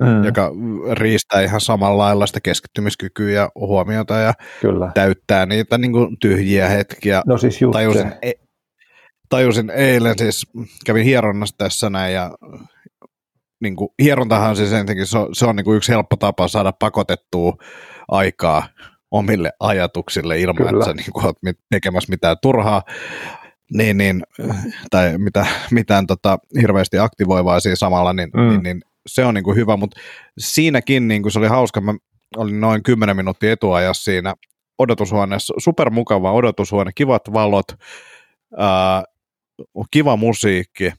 mm. 0.01 0.23
joka 0.23 0.51
riistää 0.91 1.41
ihan 1.41 1.61
samalla 1.61 2.03
lailla 2.03 2.27
sitä 2.27 2.39
keskittymiskykyä 2.43 3.31
ja 3.31 3.49
huomiota 3.55 4.17
ja 4.17 4.33
Kyllä. 4.61 4.91
täyttää 4.93 5.45
niitä 5.45 5.77
niin 5.77 5.91
kuin 5.91 6.17
tyhjiä 6.19 6.69
hetkiä. 6.69 7.21
No 7.25 7.37
siis 7.37 7.61
just 7.61 7.71
tajusin. 7.71 8.11
E- 8.21 8.31
tajusin 9.29 9.69
eilen, 9.69 10.17
siis 10.17 10.47
kävin 10.85 11.05
hieronnassa 11.05 11.55
tässä 11.57 11.89
näin 11.89 12.13
ja 12.13 12.31
niin 13.61 13.75
kuin, 13.75 13.89
hierontahan 14.03 14.55
siis 14.55 14.73
ensinnäkin 14.73 15.07
se 15.07 15.17
on, 15.17 15.35
se 15.35 15.45
on 15.45 15.55
niin 15.55 15.65
kuin 15.65 15.77
yksi 15.77 15.91
helppo 15.91 16.15
tapa 16.15 16.47
saada 16.47 16.71
pakotettua 16.71 17.53
aikaa 18.07 18.67
omille 19.11 19.51
ajatuksille 19.59 20.39
ilman, 20.39 20.55
Kyllä. 20.55 20.69
että 20.71 20.85
sä 20.85 20.93
niin 20.93 21.13
kuin, 21.13 21.25
oot 21.25 21.37
tekemässä 21.69 22.09
mitään 22.09 22.37
turhaa 22.41 22.83
niin, 23.73 23.97
niin, 23.97 24.23
tai 24.91 25.17
mitä, 25.17 25.45
mitään 25.71 26.07
tota, 26.07 26.39
hirveästi 26.61 26.99
aktivoivaa 26.99 27.59
siinä 27.59 27.75
samalla, 27.75 28.13
niin, 28.13 28.29
mm. 28.33 28.49
niin, 28.49 28.63
niin 28.63 28.81
se 29.07 29.25
on 29.25 29.33
niin 29.33 29.43
kuin 29.43 29.55
hyvä, 29.55 29.77
mutta 29.77 29.99
siinäkin 30.37 31.07
niin 31.07 31.21
kuin 31.21 31.31
se 31.31 31.39
oli 31.39 31.47
hauska, 31.47 31.81
mä 31.81 31.93
olin 32.37 32.61
noin 32.61 32.83
10 32.83 33.15
minuuttia 33.15 33.51
etuajassa 33.51 34.03
siinä 34.03 34.33
odotushuoneessa, 34.79 35.53
supermukava 35.57 36.31
odotushuone, 36.31 36.91
kivat 36.95 37.33
valot, 37.33 37.67
ää, 38.57 39.03
kiva 39.91 40.15
musiikki, 40.15 40.91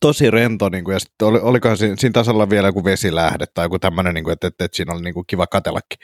tosi 0.00 0.30
rento, 0.30 0.68
niin 0.68 0.84
kuin, 0.84 0.92
ja 0.92 0.98
sitten 0.98 1.28
oli, 1.28 1.38
olikohan 1.38 1.76
siinä, 1.76 1.96
siinä 1.98 2.12
tasalla 2.12 2.50
vielä 2.50 2.68
joku 2.68 2.84
vesilähde 2.84 3.44
tai 3.54 3.64
joku 3.64 3.78
tämmöinen, 3.78 4.14
niin 4.14 4.24
kuin, 4.24 4.32
että, 4.32 4.46
että, 4.46 4.64
että 4.64 4.76
siinä 4.76 4.94
oli 4.94 5.02
niin 5.02 5.14
kuin, 5.14 5.26
kiva 5.26 5.46
katellakin. 5.46 5.98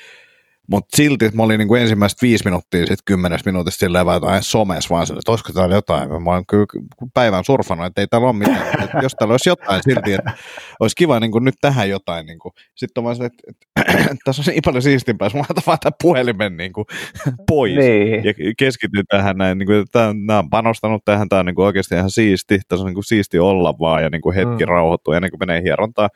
Mutta 0.70 0.96
silti 0.96 1.30
mä 1.34 1.42
olin 1.42 1.58
niin 1.58 1.68
kuin 1.68 1.82
ensimmäiset 1.82 2.22
viisi 2.22 2.44
minuuttia, 2.44 2.80
sitten 2.80 2.96
kymmenes 3.04 3.44
minuutista 3.44 3.78
silleen 3.78 4.06
vaan 4.06 4.16
jotain 4.16 4.42
somessa 4.42 4.94
vaan 4.94 5.06
sille, 5.06 5.18
että 5.18 5.32
olisiko 5.32 5.52
täällä 5.52 5.74
jotain. 5.74 6.22
Mä 6.22 6.30
oon 6.30 6.46
kyllä 6.46 6.66
päivän 7.14 7.44
surfannut, 7.44 7.86
että 7.86 8.00
ei 8.00 8.06
täällä 8.06 8.28
ole 8.28 8.36
mitään. 8.36 8.84
Että 8.84 8.98
jos 9.02 9.14
täällä 9.14 9.32
olisi 9.32 9.48
jotain 9.48 9.82
silti, 9.82 10.12
että 10.12 10.32
olisi 10.80 10.96
kiva 10.96 11.20
niin 11.20 11.32
kuin 11.32 11.44
nyt 11.44 11.54
tähän 11.60 11.90
jotain. 11.90 12.26
Niin 12.26 12.38
kuin. 12.38 12.52
Sitten 12.74 13.04
vaan 13.04 13.16
sille, 13.16 13.26
että, 13.26 13.42
että, 13.50 13.92
että 14.02 14.16
tässä 14.24 14.42
on 14.42 14.52
niin 14.52 14.62
paljon 14.64 14.82
siistimpää, 14.82 15.26
jos 15.26 15.34
mä 15.34 15.40
laitan 15.40 15.62
vaan 15.66 15.78
tämän 15.82 15.96
puhelimen 16.02 16.56
niin 16.56 16.72
kuin, 16.72 16.84
pois 17.48 17.76
niin. 17.76 18.24
ja 18.24 18.34
keskityn 18.58 19.04
tähän 19.08 19.36
näin. 19.38 19.58
Niin 19.58 19.66
kuin, 19.66 19.78
että 19.78 20.14
nämä 20.26 20.38
on 20.38 20.50
panostanut 20.50 21.04
tähän, 21.04 21.28
tämä 21.28 21.40
on 21.40 21.46
niin 21.46 21.54
kuin 21.54 21.66
oikeasti 21.66 21.94
ihan 21.94 22.10
siisti. 22.10 22.60
Tässä 22.68 22.82
on 22.82 22.86
niin 22.86 22.94
kuin 22.94 23.04
siisti 23.04 23.38
olla 23.38 23.74
vaan 23.80 24.02
ja 24.02 24.10
niin 24.10 24.22
kuin 24.22 24.34
hetki 24.34 24.64
mm. 24.64 24.68
rauhoittuu 24.68 25.14
ennen 25.14 25.30
kuin 25.30 25.40
menee 25.40 25.62
hierontaan 25.62 26.10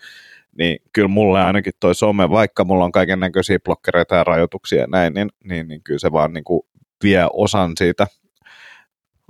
niin 0.58 0.78
kyllä 0.92 1.08
mulle 1.08 1.42
ainakin 1.42 1.72
toi 1.80 1.94
some, 1.94 2.30
vaikka 2.30 2.64
mulla 2.64 2.84
on 2.84 2.92
kaiken 2.92 3.20
näköisiä 3.20 3.58
blokkereita 3.64 4.14
ja 4.14 4.24
rajoituksia 4.24 4.80
ja 4.80 4.86
näin, 4.86 5.14
niin, 5.14 5.28
niin, 5.44 5.68
niin 5.68 5.82
kyllä 5.82 5.98
se 5.98 6.12
vaan 6.12 6.32
niin 6.32 6.44
kuin 6.44 6.62
vie 7.04 7.26
osan 7.32 7.72
siitä 7.78 8.06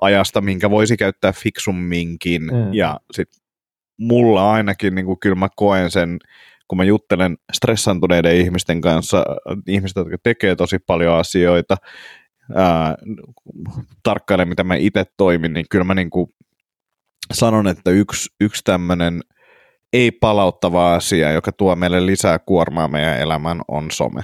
ajasta, 0.01 0.41
minkä 0.41 0.71
voisi 0.71 0.97
käyttää 0.97 1.33
fiksumminkin. 1.33 2.43
Mm. 2.43 2.75
Ja 2.75 3.01
sitten 3.13 3.41
mulla 3.99 4.53
ainakin, 4.53 4.95
niin 4.95 5.07
kuin 5.07 5.21
kyllä 5.21 5.37
mä 5.37 5.49
koen 5.57 5.91
sen, 5.91 6.19
kun 6.69 6.77
mä 6.77 6.85
juttelen 6.85 7.39
stressantuneiden 7.53 8.37
ihmisten 8.37 8.81
kanssa, 8.81 9.25
ihmiset, 9.67 9.97
jotka 9.97 10.17
tekee 10.23 10.57
tosi 10.57 10.79
paljon 10.79 11.15
asioita, 11.15 11.77
ää, 12.55 12.97
tarkkailen, 14.03 14.49
mitä 14.49 14.65
mä 14.65 14.75
itse 14.75 15.05
toimin, 15.17 15.53
niin 15.53 15.67
kyllä 15.71 15.85
mä 15.85 15.95
niin 15.95 16.11
kuin 16.11 16.27
sanon, 17.33 17.69
että 17.69 17.91
yksi, 17.91 18.31
yksi 18.41 18.63
tämmöinen 18.65 19.21
ei 19.93 20.11
palauttava 20.11 20.95
asia, 20.95 21.33
joka 21.33 21.53
tuo 21.53 21.77
meille 21.77 22.07
lisää 22.07 22.39
kuormaa 22.39 22.89
meidän 22.89 23.19
elämään, 23.19 23.61
on 23.69 23.91
some. 23.91 24.21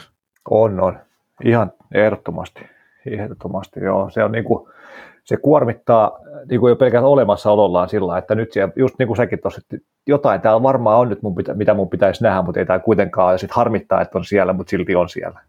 On, 0.50 0.80
on. 0.80 0.98
Ihan 1.44 1.72
ehdottomasti. 1.94 2.60
Ehdottomasti, 3.06 3.80
joo. 3.80 4.10
Se 4.10 4.24
on 4.24 4.32
niin 4.32 4.44
kuin, 4.44 4.68
se 5.24 5.36
kuormittaa 5.36 6.18
niin 6.50 6.60
kuin 6.60 6.70
jo 6.70 6.76
pelkään 6.76 7.04
olemassaolollaan 7.04 7.88
sillä 7.88 8.18
että 8.18 8.34
nyt 8.34 8.52
siellä, 8.52 8.72
just 8.76 8.94
niin 8.98 9.06
kuin 9.06 9.16
säkin 9.16 9.38
tuossa, 9.38 9.60
että 9.60 9.86
jotain 10.06 10.40
täällä 10.40 10.62
varmaan 10.62 10.98
on 10.98 11.08
nyt, 11.08 11.22
mun 11.22 11.34
pitä, 11.34 11.54
mitä 11.54 11.74
mun 11.74 11.88
pitäisi 11.88 12.22
nähdä, 12.22 12.42
mutta 12.42 12.60
ei 12.60 12.66
tämä 12.66 12.78
kuitenkaan, 12.78 13.34
ja 13.34 13.38
sitten 13.38 13.56
harmittaa, 13.56 14.00
että 14.00 14.18
on 14.18 14.24
siellä, 14.24 14.52
mutta 14.52 14.70
silti 14.70 14.96
on 14.96 15.08
siellä. 15.08 15.40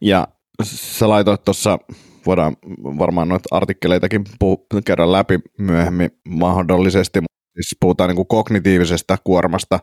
Ja 0.00 0.28
sä 0.62 1.08
laitoit 1.08 1.44
tuossa, 1.44 1.78
voidaan 2.26 2.56
varmaan 2.84 3.28
noita 3.28 3.56
artikkeleitakin 3.56 4.24
puh- 4.44 4.80
käydä 4.84 5.12
läpi 5.12 5.38
myöhemmin 5.58 6.10
mahdollisesti, 6.28 7.20
siis 7.54 7.76
puhutaan 7.80 8.08
niin 8.08 8.16
kuin 8.16 8.28
kognitiivisesta 8.28 9.16
kuormasta, 9.24 9.78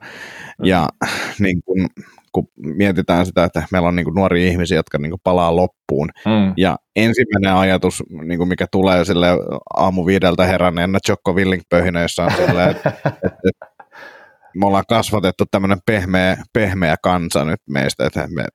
ja 0.63 0.89
niin 1.39 1.61
kuin, 1.65 1.87
kun 2.31 2.47
mietitään 2.57 3.25
sitä, 3.25 3.43
että 3.43 3.67
meillä 3.71 3.87
on 3.87 3.95
niin 3.95 4.03
kuin 4.03 4.15
nuoria 4.15 4.47
ihmisiä, 4.47 4.77
jotka 4.77 4.97
niin 4.97 5.11
kuin 5.11 5.21
palaa 5.23 5.55
loppuun, 5.55 6.09
mm. 6.25 6.53
ja 6.57 6.77
ensimmäinen 6.95 7.53
ajatus, 7.53 8.03
niin 8.23 8.37
kuin 8.37 8.49
mikä 8.49 8.65
tulee 8.71 9.05
sille 9.05 9.27
aamu 9.73 10.05
viideltä 10.05 10.45
heränneena 10.45 10.99
Jokko 11.09 11.33
Willingpöhinä, 11.33 12.01
jossa 12.01 12.25
on 12.25 12.31
silleen, 12.31 12.69
että, 12.69 12.89
että, 13.05 13.17
että 13.49 13.76
me 14.57 14.65
ollaan 14.65 14.83
kasvatettu 14.89 15.43
tämmöinen 15.51 15.77
pehmeä, 15.85 16.37
pehmeä 16.53 16.95
kansa 17.03 17.45
nyt 17.45 17.61
meistä, 17.69 18.05
että, 18.05 18.27
me, 18.31 18.45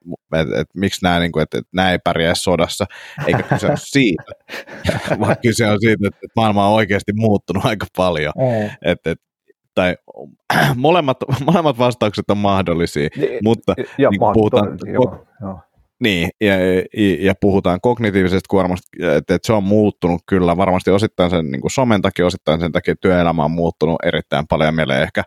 että, 0.41 0.61
että 0.61 0.79
miksi 0.79 1.03
nämä, 1.03 1.21
niin 1.21 1.33
kuin, 1.33 1.43
että 1.43 1.63
nämä 1.73 1.93
ei 1.93 1.99
pärjää 2.05 2.35
sodassa, 2.35 2.87
eikä 3.27 3.43
kyse 3.43 3.67
ole 3.67 3.77
siitä, 3.77 4.33
vaan 5.21 5.37
kyse 5.43 5.67
on 5.67 5.81
siitä, 5.81 6.09
että 6.09 6.27
maailma 6.37 6.67
on 6.67 6.75
oikeasti 6.75 7.13
muuttunut 7.15 7.65
aika 7.65 7.87
paljon. 7.97 8.33
Mm. 8.37 8.71
Että, 8.83 9.11
että 9.11 9.33
tai 9.75 9.97
molemmat, 10.77 11.17
molemmat 11.45 11.79
vastaukset 11.79 12.31
on 12.31 12.39
mahdollisia, 12.39 13.09
niin, 13.17 13.39
mutta 13.45 13.75
ja, 13.99 14.11
niin 14.11 14.21
puhutaan, 14.35 14.79
joo, 14.93 15.27
joo. 15.41 15.61
Niin, 16.03 16.31
ja, 16.41 16.55
ja, 16.55 16.83
ja 17.21 17.35
puhutaan 17.41 17.81
kognitiivisesta 17.81 18.47
kuormasta, 18.51 18.89
että, 19.01 19.35
että 19.35 19.47
se 19.47 19.53
on 19.53 19.65
muuttunut 19.65 20.23
kyllä 20.27 20.57
varmasti 20.57 20.91
osittain 20.91 21.31
sen 21.31 21.51
niin 21.51 21.61
kuin 21.61 21.71
somen 21.71 22.03
takia, 22.03 22.27
osittain 22.27 22.61
sen 22.61 22.73
takia 22.73 22.95
työelämä 23.01 23.45
on 23.45 23.51
muuttunut 23.51 23.97
erittäin 24.05 24.47
paljon. 24.49 24.75
Meillä 24.75 24.97
ei 24.97 25.03
ehkä 25.03 25.23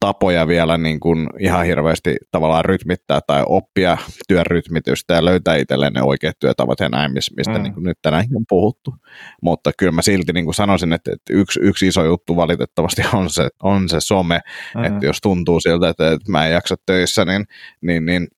tapoja 0.00 0.48
vielä 0.48 0.78
niin 0.78 1.00
kuin 1.00 1.28
ihan 1.38 1.66
hirveästi 1.66 2.16
tavallaan 2.30 2.64
rytmittää 2.64 3.20
tai 3.26 3.42
oppia 3.46 3.98
työn 4.28 4.46
rytmitystä 4.46 5.14
ja 5.14 5.24
löytää 5.24 5.56
itselleen 5.56 5.92
ne 5.92 6.02
oikeat 6.02 6.38
työtavat 6.38 6.80
ja 6.80 6.88
näin, 6.88 7.12
mistä 7.12 7.52
mm. 7.52 7.62
niin 7.62 7.74
kuin 7.74 7.84
nyt 7.84 7.98
tänäänkin 8.02 8.36
on 8.36 8.44
puhuttu. 8.48 8.94
Mutta 9.42 9.70
kyllä 9.78 9.92
mä 9.92 10.02
silti 10.02 10.32
niin 10.32 10.44
kuin 10.44 10.54
sanoisin, 10.54 10.92
että, 10.92 11.10
että 11.12 11.32
yksi, 11.32 11.60
yksi 11.62 11.86
iso 11.86 12.04
juttu 12.04 12.36
valitettavasti 12.36 13.02
on 13.12 13.30
se, 13.30 13.48
on 13.62 13.88
se 13.88 14.00
some, 14.00 14.40
mm. 14.74 14.84
että 14.84 15.06
jos 15.06 15.20
tuntuu 15.20 15.60
siltä, 15.60 15.88
että, 15.88 16.12
että 16.12 16.32
mä 16.32 16.46
en 16.46 16.52
jaksa 16.52 16.74
töissä, 16.86 17.24
niin, 17.24 17.46
niin, 17.80 18.06
niin 18.06 18.28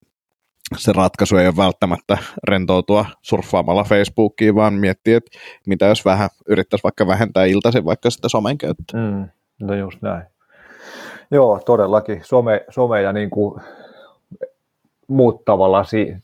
se 0.77 0.93
ratkaisu 0.93 1.37
ei 1.37 1.47
ole 1.47 1.57
välttämättä 1.57 2.19
rentoutua 2.45 3.07
surffaamalla 3.23 3.85
Facebookiin, 3.85 4.55
vaan 4.55 4.75
miettiä, 4.75 5.17
että 5.17 5.39
mitä 5.67 5.87
jos 5.87 6.05
vähän 6.05 6.29
yrittäisi 6.49 6.83
vaikka 6.83 7.07
vähentää 7.07 7.45
iltaisin 7.45 7.85
vaikka 7.85 8.11
sitä 8.11 8.29
somen 8.29 8.59
käyttöä. 8.59 9.01
Mm, 9.01 9.29
no 9.67 9.75
just 9.75 10.03
näin. 10.03 10.38
Joo, 11.31 11.61
todellakin. 11.67 12.21
Some, 12.25 12.65
some 12.71 13.03
ja 13.03 13.13
niin 13.13 13.31
kuin 13.31 13.61
muut 15.09 15.45
tavallaan 15.45 15.85
si, 15.85 16.17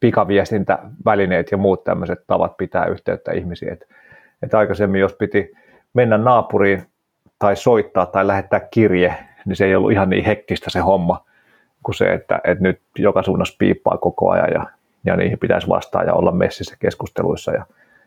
pikaviestintävälineet 0.00 1.50
ja 1.50 1.56
muut 1.56 1.84
tämmöiset 1.84 2.20
tavat 2.26 2.56
pitää 2.56 2.86
yhteyttä 2.86 3.32
ihmisiin. 3.32 3.72
Et, 3.72 3.88
et 4.42 4.54
aikaisemmin, 4.54 5.00
jos 5.00 5.14
piti 5.14 5.52
mennä 5.94 6.18
naapuriin 6.18 6.82
tai 7.38 7.56
soittaa 7.56 8.06
tai 8.06 8.26
lähettää 8.26 8.60
kirje, 8.60 9.14
niin 9.46 9.56
se 9.56 9.64
ei 9.64 9.74
ollut 9.74 9.92
ihan 9.92 10.10
niin 10.10 10.24
hekkistä 10.24 10.70
se 10.70 10.80
homma 10.80 11.24
kuin 11.82 11.94
se, 11.94 12.12
että, 12.12 12.40
että 12.44 12.62
nyt 12.62 12.80
joka 12.98 13.22
suunnassa 13.22 13.56
piippaa 13.58 13.98
koko 13.98 14.30
ajan 14.30 14.52
ja, 14.52 14.66
ja 15.04 15.16
niihin 15.16 15.38
pitäisi 15.38 15.68
vastaa 15.68 16.04
ja 16.04 16.14
olla 16.14 16.32
messissä 16.32 16.76
keskusteluissa 16.78 17.52
ja 17.52 17.64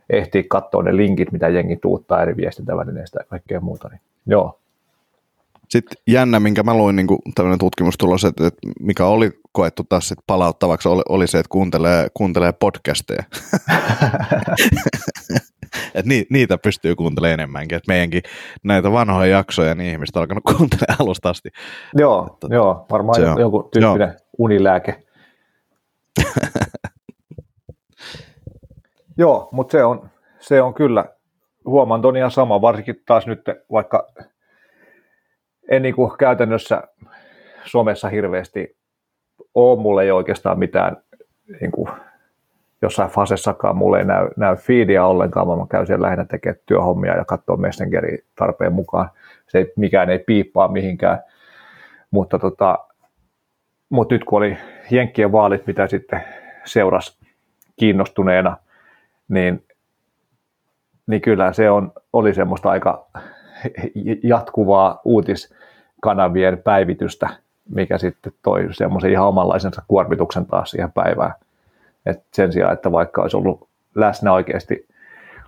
ehtiä 0.10 0.44
katsoa 0.48 0.84
ne 0.84 0.98
linkit, 0.98 1.32
mitä 1.32 1.50
jengi 1.50 1.78
tuuttaa 1.78 2.22
eri 2.22 2.38
viestintävälineistä 2.38 3.20
ja 3.20 3.26
kaikkea 3.30 3.60
muuta. 3.60 3.90
Niin, 3.90 4.02
joo, 4.26 4.60
sitten 5.74 5.98
jännä, 6.08 6.40
minkä 6.40 6.64
mä 6.64 6.78
luin 6.78 6.96
niin 6.96 7.08
tämmöinen 7.36 7.60
tutkimustulos, 7.60 8.26
että, 8.26 8.48
että 8.48 8.60
mikä 8.80 9.06
oli 9.06 9.32
koettu 9.52 9.84
taas 9.90 10.08
sit 10.08 10.20
palauttavaksi, 10.28 10.90
oli, 10.90 11.02
oli 11.10 11.28
se, 11.28 11.40
että 11.40 11.50
kuuntelee, 11.50 12.08
kuuntelee 12.14 12.52
podcasteja. 12.52 13.24
Et 15.96 16.06
ni, 16.06 16.26
niitä 16.30 16.58
pystyy 16.58 16.96
kuuntelemaan 16.96 17.34
enemmänkin. 17.34 17.78
Et 17.78 17.88
meidänkin 17.88 18.22
näitä 18.64 18.92
vanhoja 18.92 19.38
jaksoja, 19.38 19.76
niin 19.76 19.92
ihmiset 19.92 20.16
on 20.16 20.22
alkanut 20.22 20.44
kuuntelemaan 20.58 21.02
alusta 21.02 21.30
asti. 21.30 21.50
Joo, 21.96 22.30
että, 22.34 22.56
joo 22.56 22.86
varmaan 22.92 23.16
se 23.16 23.30
on, 23.30 23.40
joku 23.40 23.70
tyyppinen 23.74 24.08
joo. 24.10 24.18
unilääke. 24.38 25.04
joo, 29.18 29.50
mutta 29.52 29.72
se 29.72 29.84
on, 29.84 30.10
se 30.40 30.62
on 30.62 30.74
kyllä, 30.74 31.06
huomaan 31.66 32.02
ton 32.02 32.18
ihan 32.18 32.32
sama, 32.32 32.62
varsinkin 32.62 32.96
taas 33.06 33.28
nyt 33.28 33.42
vaikka 33.72 34.08
en 35.70 35.82
niin 35.82 35.96
kuin 35.96 36.18
käytännössä 36.18 36.84
somessa 37.66 38.10
hirveästi 38.10 38.76
ole, 39.56 39.80
mulle 39.80 40.04
ei 40.04 40.12
oikeastaan 40.12 40.60
mitään 40.60 40.98
niin 41.62 41.72
kuin 41.72 41.90
jossain 42.82 43.10
fasessakaan 43.10 43.78
mulle 43.78 44.00
ei 44.00 44.06
näy, 44.06 44.28
näy 44.38 44.56
feedia 44.56 45.06
ollenkaan, 45.06 45.48
vaan 45.48 45.60
mä 45.60 45.66
käyn 45.70 45.88
siellä 45.88 46.06
lähinnä 46.06 46.26
tekemään 46.26 46.60
työhommia 46.66 47.18
ja 47.18 47.26
katsoa 47.26 47.58
Messengerin 47.58 48.20
tarpeen 48.36 48.74
mukaan. 48.74 49.10
Se 49.48 49.58
ei, 49.58 49.74
mikään 49.76 50.10
ei 50.10 50.20
piippaa 50.20 50.68
mihinkään, 50.68 51.20
mutta, 52.12 52.40
tota, 52.40 52.80
mutta 53.90 54.16
nyt 54.16 54.24
kun 54.24 54.38
oli 54.38 54.58
Jenkkien 54.92 55.32
vaalit, 55.32 55.68
mitä 55.68 55.88
sitten 55.88 56.24
seurasi 56.66 57.26
kiinnostuneena, 57.80 58.58
niin, 59.28 59.66
niin 61.08 61.22
kyllä 61.22 61.54
se 61.54 61.70
on, 61.70 61.92
oli 62.14 62.34
semmoista 62.34 62.70
aika 62.70 63.08
jatkuvaa 64.24 65.02
uutiskanavien 65.06 66.58
päivitystä, 66.58 67.30
mikä 67.70 67.98
sitten 67.98 68.34
toi 68.44 68.68
semmoisen 68.72 69.12
ihan 69.12 69.28
omanlaisensa 69.28 69.82
kuormituksen 69.88 70.46
taas 70.46 70.72
siihen 70.72 70.92
päivään. 70.92 71.34
Et 72.06 72.24
sen 72.34 72.54
sijaan, 72.54 72.74
että 72.74 72.92
vaikka 72.92 73.22
olisi 73.22 73.38
ollut 73.38 73.68
läsnä 73.96 74.34
oikeasti 74.34 74.88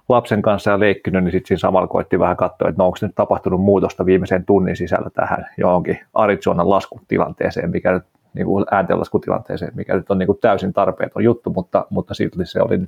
lapsen 0.10 0.42
kanssa 0.42 0.72
ja 0.72 0.80
leikkinyt, 0.80 1.24
niin 1.24 1.32
sitten 1.32 1.48
siinä 1.48 1.60
samalla 1.60 1.88
koitti 1.88 2.20
vähän 2.20 2.38
katsoa, 2.38 2.70
että 2.70 2.82
no 2.82 2.86
onko 2.86 2.98
nyt 3.02 3.16
tapahtunut 3.16 3.62
muutosta 3.62 4.06
viimeisen 4.06 4.46
tunnin 4.46 4.76
sisällä 4.76 5.10
tähän 5.10 5.48
johonkin 5.58 6.00
Arizonan 6.14 6.70
laskutilanteeseen, 6.70 7.70
mikä 7.70 7.92
nyt 7.92 8.04
niin 8.34 8.46
kuin 8.46 8.66
ääntenlaskutilanteeseen, 8.72 9.72
mikä 9.76 9.96
nyt 9.96 10.12
on 10.12 10.18
niin 10.18 10.28
kuin 10.28 10.38
täysin 10.42 10.74
tarpeeton 10.74 11.24
juttu, 11.24 11.50
mutta, 11.50 11.86
mutta 11.90 12.14
silti 12.14 12.46
se 12.46 12.62
oli 12.62 12.80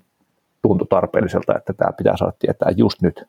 tuntui 0.61 0.87
tarpeelliselta, 0.89 1.57
että 1.57 1.73
tämä 1.73 1.91
pitää 1.91 2.17
saada 2.17 2.33
tietää 2.39 2.71
just 2.75 3.01
nyt. 3.01 3.27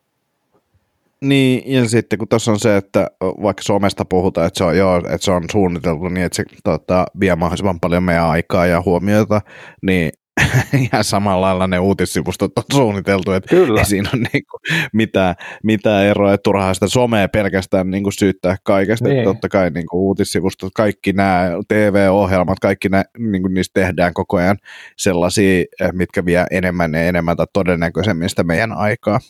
Niin, 1.24 1.72
ja 1.74 1.88
sitten 1.88 2.18
kun 2.18 2.28
tuossa 2.28 2.52
on 2.52 2.60
se, 2.60 2.76
että 2.76 3.10
vaikka 3.20 3.62
somesta 3.62 4.04
puhutaan, 4.04 4.46
että 4.46 4.58
se 4.58 4.64
on, 4.64 4.76
joo, 4.76 4.96
että 4.96 5.18
se 5.20 5.30
on 5.30 5.44
suunniteltu 5.52 6.08
niin, 6.08 6.24
että 6.24 6.36
se 6.36 6.44
tota, 6.64 7.06
vie 7.20 7.36
mahdollisimman 7.36 7.80
paljon 7.80 8.02
meidän 8.02 8.26
aikaa 8.26 8.66
ja 8.66 8.82
huomiota, 8.86 9.40
niin 9.82 10.10
ihan 10.92 11.04
samalla 11.04 11.46
lailla 11.46 11.66
ne 11.66 11.78
uutissivustot 11.78 12.58
on 12.58 12.64
suunniteltu, 12.72 13.32
että 13.32 13.48
Kyllä. 13.48 13.80
ei 13.80 13.86
siinä 13.86 14.10
ole 14.14 14.22
niin 14.32 14.44
kuin 14.50 14.60
mitään, 14.92 15.34
mitään 15.62 16.04
eroa, 16.04 16.34
että 16.34 16.42
turhaa 16.42 16.74
sitä 16.74 16.88
somea 16.88 17.28
pelkästään 17.28 17.90
niin 17.90 18.02
kuin 18.02 18.12
syyttää 18.12 18.56
kaikesta, 18.62 19.08
niin. 19.08 19.18
että 19.18 19.30
totta 19.30 19.48
kai 19.48 19.70
niin 19.70 19.86
kuin 19.86 20.00
uutissivustot, 20.00 20.72
kaikki 20.74 21.12
nämä 21.12 21.50
TV-ohjelmat, 21.68 22.58
kaikki 22.58 22.88
nämä, 22.88 23.04
niin 23.18 23.42
kuin 23.42 23.54
niistä 23.54 23.80
tehdään 23.80 24.14
koko 24.14 24.36
ajan 24.36 24.56
sellaisia, 24.96 25.60
eh, 25.80 25.92
mitkä 25.92 26.24
vie 26.24 26.44
enemmän 26.50 26.94
ja 26.94 27.02
enemmän 27.02 27.36
tai 27.36 27.46
todennäköisemmin 27.52 28.28
sitä 28.28 28.44
meidän 28.44 28.72
aikaa. 28.72 29.20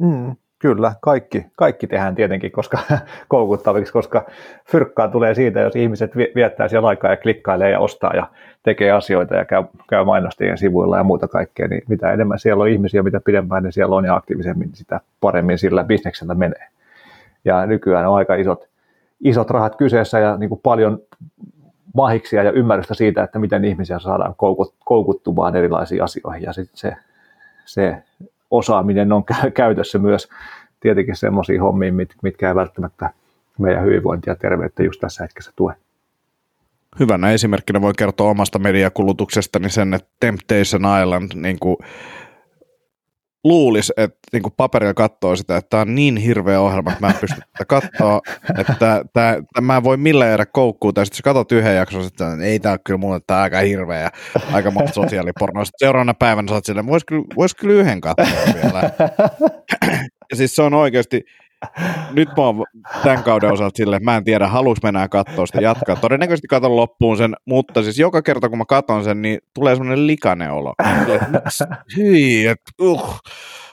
Mm. 0.00 0.36
Kyllä, 0.62 0.94
kaikki, 1.00 1.46
kaikki 1.56 1.86
tehdään 1.86 2.14
tietenkin 2.14 2.52
koska, 2.52 2.78
koukuttaviksi, 3.28 3.92
koska 3.92 4.26
fyrkkaa 4.70 5.08
tulee 5.08 5.34
siitä, 5.34 5.60
jos 5.60 5.76
ihmiset 5.76 6.16
viettää 6.16 6.68
siellä 6.68 6.88
aikaa 6.88 7.10
ja 7.10 7.16
klikkailee 7.16 7.70
ja 7.70 7.80
ostaa 7.80 8.12
ja 8.14 8.26
tekee 8.62 8.90
asioita 8.90 9.34
ja 9.34 9.44
käy, 9.44 9.64
käy 9.88 10.04
mainostajien 10.04 10.58
sivuilla 10.58 10.96
ja 10.96 11.04
muuta 11.04 11.28
kaikkea, 11.28 11.68
niin 11.68 11.82
mitä 11.88 12.12
enemmän 12.12 12.38
siellä 12.38 12.62
on 12.62 12.68
ihmisiä, 12.68 13.02
mitä 13.02 13.20
pidempään 13.20 13.62
niin 13.62 13.72
siellä 13.72 13.96
on 13.96 14.04
ja 14.04 14.14
aktiivisemmin, 14.14 14.66
niin 14.66 14.76
sitä 14.76 15.00
paremmin 15.20 15.58
sillä 15.58 15.84
bisneksellä 15.84 16.34
menee. 16.34 16.68
Ja 17.44 17.66
nykyään 17.66 18.08
on 18.08 18.16
aika 18.16 18.34
isot, 18.34 18.68
isot 19.20 19.50
rahat 19.50 19.76
kyseessä 19.76 20.18
ja 20.18 20.36
niin 20.36 20.48
kuin 20.48 20.60
paljon 20.62 20.98
mahiksia 21.94 22.42
ja 22.42 22.52
ymmärrystä 22.52 22.94
siitä, 22.94 23.22
että 23.22 23.38
miten 23.38 23.64
ihmisiä 23.64 23.98
saadaan 23.98 24.34
koukuttumaan 24.84 25.56
erilaisiin 25.56 26.02
asioihin 26.02 26.42
ja 26.42 26.52
sitten 26.52 26.76
se, 26.76 26.96
se 27.64 28.02
osaaminen 28.52 29.12
on 29.12 29.24
käytössä 29.54 29.98
myös 29.98 30.28
tietenkin 30.80 31.16
semmoisiin 31.16 31.60
hommiin, 31.60 31.94
mitkä 32.22 32.48
ei 32.48 32.54
välttämättä 32.54 33.10
meidän 33.58 33.84
hyvinvointia 33.84 34.30
ja 34.32 34.36
terveyttä 34.36 34.82
just 34.82 35.00
tässä 35.00 35.24
hetkessä 35.24 35.52
tue. 35.56 35.74
Hyvänä 37.00 37.30
esimerkkinä 37.30 37.80
voi 37.80 37.92
kertoa 37.98 38.30
omasta 38.30 38.58
mediakulutuksestani 38.58 39.70
sen, 39.70 39.94
että 39.94 40.08
Temptation 40.20 40.82
Island 41.02 41.30
niin 41.34 41.58
kuin 41.60 41.76
luulisi, 43.44 43.92
että 43.96 44.18
niin 44.32 44.42
kuin 44.42 44.54
paperilla 44.56 44.94
katsoo 44.94 45.36
sitä, 45.36 45.56
että 45.56 45.70
tämä 45.70 45.80
on 45.80 45.94
niin 45.94 46.16
hirveä 46.16 46.60
ohjelma, 46.60 46.92
että 46.92 47.06
mä 47.06 47.12
en 47.12 47.20
pysty 47.20 47.40
tätä 47.52 47.64
katsoa, 47.64 48.20
että 48.58 48.74
tämä, 48.78 49.02
tämä, 49.12 49.36
mä 49.60 49.76
en 49.76 49.84
voi 49.84 49.96
millään 49.96 50.30
jäädä 50.30 50.46
koukkuun, 50.46 50.94
tai 50.94 51.06
sitten 51.06 51.16
sä 51.16 51.22
katsot 51.22 51.52
yhden 51.52 51.76
jakson, 51.76 52.06
että 52.06 52.36
ei 52.42 52.60
tämä 52.60 52.78
kyllä 52.78 52.98
mulle 52.98 53.20
tämä 53.26 53.42
aika 53.42 53.58
hirveä 53.58 54.00
ja 54.00 54.10
aika 54.52 54.70
monta 54.70 54.92
sosiaalipornoa. 54.92 55.64
Sitten 55.64 55.86
seuraavana 55.86 56.14
päivänä 56.14 56.48
sä 56.48 56.54
oot 56.54 56.64
silleen, 56.64 56.86
vois 56.86 57.04
kyllä, 57.04 57.24
vois 57.36 57.54
kyllä 57.54 57.74
yhden 57.74 58.00
katsoa 58.00 58.54
vielä. 58.54 58.90
ja 60.30 60.36
siis 60.36 60.54
se 60.54 60.62
on 60.62 60.74
oikeasti, 60.74 61.24
nyt 62.12 62.28
mä 62.36 62.42
oon 62.42 62.64
tämän 63.02 63.22
kauden 63.22 63.52
osalta 63.52 63.76
silleen, 63.76 63.96
että 63.96 64.10
mä 64.10 64.16
en 64.16 64.24
tiedä, 64.24 64.48
haluuks 64.48 64.82
mennä 64.82 65.08
katsoa 65.08 65.46
sitä 65.46 65.60
jatkaa. 65.60 65.96
Todennäköisesti 65.96 66.48
katon 66.48 66.76
loppuun 66.76 67.16
sen, 67.16 67.36
mutta 67.44 67.82
siis 67.82 67.98
joka 67.98 68.22
kerta 68.22 68.48
kun 68.48 68.58
mä 68.58 68.64
katon 68.68 69.04
sen, 69.04 69.22
niin 69.22 69.38
tulee 69.54 69.76
semmoinen 69.76 70.06
likainen 70.06 70.52
olo. 70.52 70.74
Hyi, 71.96 72.46
että 72.46 72.72
uh. 72.80 73.20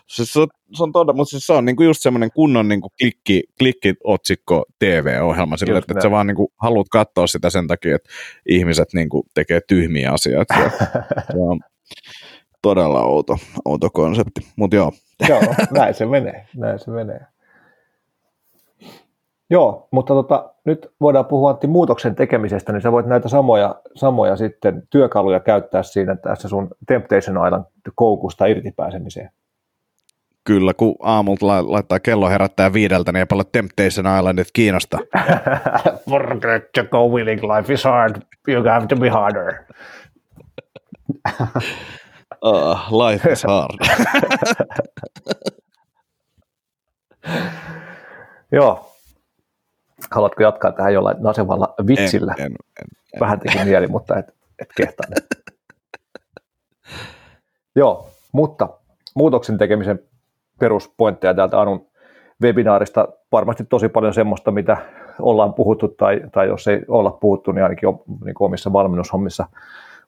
Siis 0.08 0.34
se, 0.34 0.40
on, 0.40 0.48
se 0.78 0.84
on 0.84 0.92
todella, 0.92 1.14
mutta 1.14 1.30
siis 1.30 1.48
se 1.48 1.54
on 1.54 1.66
niinku 1.66 1.84
just 1.84 2.02
semmoinen 2.02 2.30
kunnon 2.34 2.68
niinku 2.68 2.90
klikki, 3.02 3.44
klikki-otsikko 3.60 4.66
TV-ohjelma 4.80 5.58
sille, 5.58 5.78
että, 5.78 5.94
että 5.94 6.02
sä 6.02 6.12
vaan 6.12 6.28
niinku 6.28 6.54
haluat 6.62 6.88
katsoa 6.92 7.28
sitä 7.28 7.50
sen 7.50 7.68
takia, 7.68 7.96
että 7.96 8.10
ihmiset 8.50 8.88
niinku 8.94 9.26
tekee 9.34 9.62
tyhmiä 9.68 10.12
asioita. 10.12 10.54
Se, 10.54 10.70
se 11.32 11.38
on 11.38 11.60
todella 12.62 13.04
outo, 13.04 13.38
outo 13.66 13.90
konsepti, 13.90 14.42
mutta 14.56 14.76
joo. 14.76 14.92
Joo, 15.30 15.42
näin 15.72 15.94
se 15.94 16.06
menee, 16.06 16.48
näin 16.56 16.80
se 16.80 16.92
menee. 16.92 17.20
Joo, 19.50 19.88
mutta 19.92 20.14
tota, 20.14 20.54
nyt 20.66 20.92
voidaan 21.02 21.26
puhua 21.26 21.50
Antti 21.50 21.68
muutoksen 21.68 22.16
tekemisestä, 22.16 22.72
niin 22.72 22.82
sä 22.82 22.92
voit 22.92 23.06
näitä 23.06 23.30
samoja, 23.30 23.76
samoja 23.96 24.36
sitten 24.36 24.84
työkaluja 24.90 25.40
käyttää 25.40 25.84
siinä 25.84 26.16
tässä 26.16 26.48
sun 26.48 26.68
Temptation 26.88 27.48
Island 27.48 27.66
koukusta 27.96 28.46
irtipääsemiseen. 28.46 29.32
Kyllä, 30.44 30.74
kun 30.74 30.96
aamulta 31.02 31.46
laittaa 31.72 32.00
kello 32.00 32.30
herättää 32.30 32.74
viideltä, 32.74 33.12
niin 33.12 33.20
ei 33.20 33.26
paljon 33.26 33.46
Temptation 33.52 34.18
Islandit 34.18 34.48
kiinnosta. 34.54 34.98
Forget 36.10 36.72
to 36.72 36.84
go 36.84 37.08
willing, 37.08 37.42
life 37.44 37.74
is 37.74 37.84
hard, 37.84 38.16
you 38.48 38.64
have 38.64 38.88
to 38.88 38.96
be 38.96 39.10
harder. 39.10 39.54
uh, 42.42 42.78
life 43.08 43.32
is 43.32 43.44
hard. 43.44 43.80
Joo, 48.52 48.89
Haluatko 50.12 50.44
jatkaa 50.44 50.72
tähän 50.72 50.94
jollain 50.94 51.18
nasevalla 51.20 51.74
vitsillä? 51.88 52.36
En, 52.38 52.46
en, 52.46 52.52
en, 52.52 52.88
en. 53.14 53.20
Vähän 53.20 53.40
teki 53.40 53.66
mieli, 53.66 53.88
mutta 53.88 54.18
et, 54.20 54.34
et 54.60 54.70
kehtaa. 54.78 55.06
Joo, 57.76 58.10
mutta 58.32 58.70
muutoksen 59.16 59.58
tekemisen 59.58 60.00
peruspointteja 60.60 61.34
täältä 61.34 61.62
Anun 61.62 61.88
webinaarista 62.42 63.08
varmasti 63.32 63.64
tosi 63.64 63.90
paljon 63.90 64.14
semmoista, 64.14 64.52
mitä 64.52 64.78
ollaan 65.20 65.54
puhuttu 65.54 65.88
tai, 65.88 66.22
tai 66.32 66.48
jos 66.48 66.68
ei 66.68 66.82
olla 66.88 67.12
puhuttu, 67.12 67.52
niin 67.52 67.64
ainakin 67.64 67.90
niin 68.26 68.36
omissa 68.40 68.74
valmennushommissa 68.74 69.46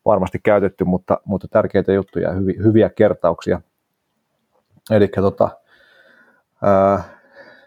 varmasti 0.05 0.39
käytetty, 0.43 0.83
mutta, 0.83 1.17
mutta 1.25 1.47
tärkeitä 1.47 1.93
juttuja 1.93 2.29
ja 2.29 2.33
hyviä, 2.33 2.61
hyviä 2.63 2.89
kertauksia. 2.89 3.61
Eli 4.91 5.07
tota, 5.07 5.49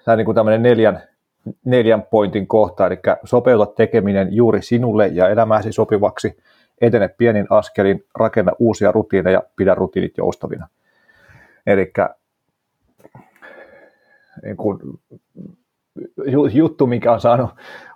tämä 0.04 0.16
niin 0.16 0.24
kuin 0.24 0.34
tämmöinen 0.34 0.62
neljän, 0.62 1.02
neljän 1.64 2.02
pointin 2.02 2.46
kohta, 2.46 2.86
eli 2.86 2.98
sopeuta 3.24 3.66
tekeminen 3.66 4.28
juuri 4.30 4.62
sinulle 4.62 5.06
ja 5.06 5.28
elämääsi 5.28 5.72
sopivaksi, 5.72 6.36
etene 6.80 7.08
pienin 7.08 7.46
askelin, 7.50 8.04
rakenna 8.18 8.52
uusia 8.58 8.92
rutiineja, 8.92 9.42
pidä 9.56 9.74
rutiinit 9.74 10.18
joustavina. 10.18 10.68
Eli 11.66 11.92
niin 14.42 14.56
kuin, 14.56 14.78
juttu, 16.52 16.86
mikä 16.86 17.12
on 17.12 17.20
saanut 17.20 17.50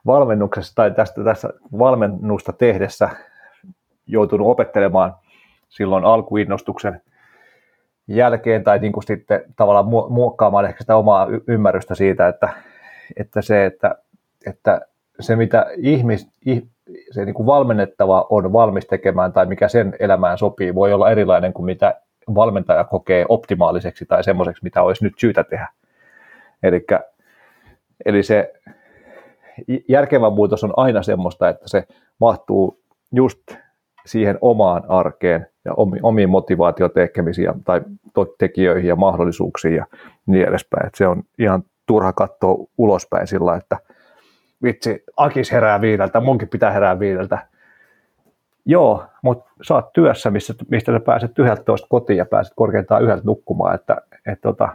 valmennuksessa 0.07 0.75
tai 0.75 0.91
tästä, 0.91 1.25
tässä 1.25 1.49
valmennusta 1.79 2.53
tehdessä 2.53 3.11
joutunut 4.07 4.47
opettelemaan 4.47 5.15
silloin 5.69 6.05
alkuinnostuksen 6.05 7.01
jälkeen 8.09 8.65
tai 8.65 8.79
niin 8.79 8.93
kuin 8.93 9.05
sitten 9.05 9.45
tavallaan 9.57 9.89
muokkaamaan 10.13 10.65
ehkä 10.65 10.81
sitä 10.81 10.97
omaa 10.97 11.29
ymmärrystä 11.47 11.95
siitä, 11.95 12.29
että 12.29 12.49
että 13.17 13.43
se, 13.43 13.67
että, 13.67 13.95
että 14.47 14.81
se 15.21 15.37
mitä 15.37 15.67
ihmis, 15.77 16.29
se 17.11 17.25
niin 17.25 17.35
kuin 17.35 17.47
valmennettava 17.47 18.27
on 18.31 18.53
valmis 18.53 18.87
tekemään 18.87 19.33
tai 19.33 19.47
mikä 19.47 19.69
sen 19.69 19.97
elämään 20.01 20.39
sopii, 20.39 20.75
voi 20.75 20.93
olla 20.93 21.11
erilainen 21.11 21.53
kuin 21.53 21.67
mitä 21.67 22.01
valmentaja 22.35 22.85
kokee 22.85 23.27
optimaaliseksi 23.29 24.07
tai 24.07 24.25
semmoiseksi, 24.25 24.65
mitä 24.65 24.83
olisi 24.83 25.05
nyt 25.05 25.15
syytä 25.19 25.45
tehdä. 25.45 25.69
Elikkä, 26.63 27.05
eli 28.05 28.23
se 28.23 28.53
järkevä 29.89 30.31
muutos 30.31 30.65
on 30.65 30.73
aina 30.77 31.03
semmoista, 31.03 31.49
että 31.49 31.69
se 31.69 31.85
mahtuu 32.21 32.81
just 33.13 33.43
siihen 34.07 34.39
omaan 34.41 34.85
arkeen 34.89 35.47
ja 35.65 35.73
omiin 36.03 36.31
motivaatiotekemisiin 36.31 37.65
tai 37.65 37.81
tekijöihin 38.39 38.89
ja 38.89 38.97
mahdollisuuksiin 38.97 39.75
ja 39.75 39.87
niin 40.27 40.49
edespäin. 40.49 40.87
Että 40.87 40.99
se 40.99 41.07
on 41.07 41.23
ihan 41.39 41.63
turha 41.89 42.13
katsoa 42.13 42.67
ulospäin 42.79 43.27
sillä, 43.27 43.57
että 43.57 43.77
vitsi, 44.63 45.05
Akis 45.17 45.53
herää 45.53 45.81
viideltä, 45.81 46.21
munkin 46.21 46.49
pitää 46.49 46.71
herää 46.71 46.99
viideltä. 46.99 47.47
Joo, 48.67 49.07
mutta 49.23 49.51
sä 49.63 49.75
oot 49.75 49.93
työssä, 49.93 50.31
missä, 50.31 50.55
mistä 50.71 50.93
sä 50.93 51.01
pääset 51.01 51.39
11 51.39 51.87
kotiin 51.91 52.17
ja 52.17 52.27
pääset 52.27 52.53
korkeintaan 52.57 53.03
yhdeltä 53.03 53.23
nukkumaan, 53.25 53.75
että 53.75 53.97
et 54.27 54.41
tota, 54.41 54.69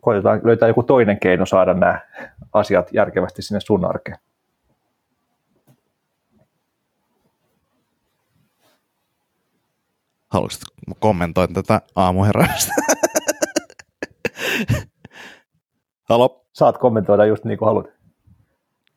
koitetaan 0.00 0.40
löytää 0.44 0.68
joku 0.68 0.82
toinen 0.82 1.20
keino 1.20 1.46
saada 1.46 1.74
nämä 1.74 2.00
asiat 2.52 2.92
järkevästi 2.92 3.42
sinne 3.42 3.60
sun 3.60 3.84
arkeen. 3.84 4.18
Haluaisitko 10.28 10.70
kommentoida 10.98 11.54
tätä 11.54 11.80
aamuheräistä? 11.96 12.72
Halo? 16.04 16.46
Saat 16.52 16.78
kommentoida 16.78 17.26
just 17.26 17.44
niin 17.44 17.58
kuin 17.58 17.66
haluat. 17.66 17.86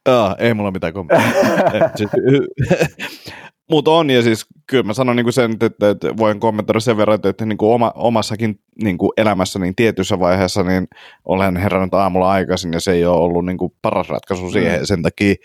Aa, 0.06 0.36
ei 0.40 0.54
mulla 0.54 0.72
mitään 0.72 0.94
kommentoida. 0.94 1.90
siis, 1.98 2.10
Mutta 3.72 3.92
on, 3.92 4.10
ja 4.10 4.22
siis 4.22 4.46
kyllä 4.68 4.84
mä 4.84 4.94
sanon 4.94 5.16
niin 5.16 5.34
sen, 5.34 5.58
että, 5.62 5.90
että 5.90 6.18
voin 6.18 6.40
kommentoida 6.40 6.80
sen 6.80 6.98
verran, 6.98 7.16
että, 7.16 7.30
että 7.30 7.46
niin 7.46 7.58
kuin 7.58 7.74
oma, 7.74 7.92
omassakin 7.96 8.60
niin 8.84 8.98
kuin 8.98 9.12
elämässä 9.18 9.60
niin 9.60 9.76
tietyssä 9.76 10.20
vaiheessa 10.20 10.64
niin 10.64 10.88
olen 11.26 11.58
herännyt 11.58 11.94
aamulla 11.94 12.32
aikaisin, 12.32 12.74
ja 12.74 12.80
se 12.80 12.92
ei 12.92 13.06
ole 13.06 13.18
ollut 13.18 13.46
niin 13.46 13.58
kuin 13.58 13.74
paras 13.82 14.10
ratkaisu 14.10 14.52
siihen. 14.52 14.80
Mm. 14.80 14.86
Sen 14.86 15.02
takia, 15.02 15.36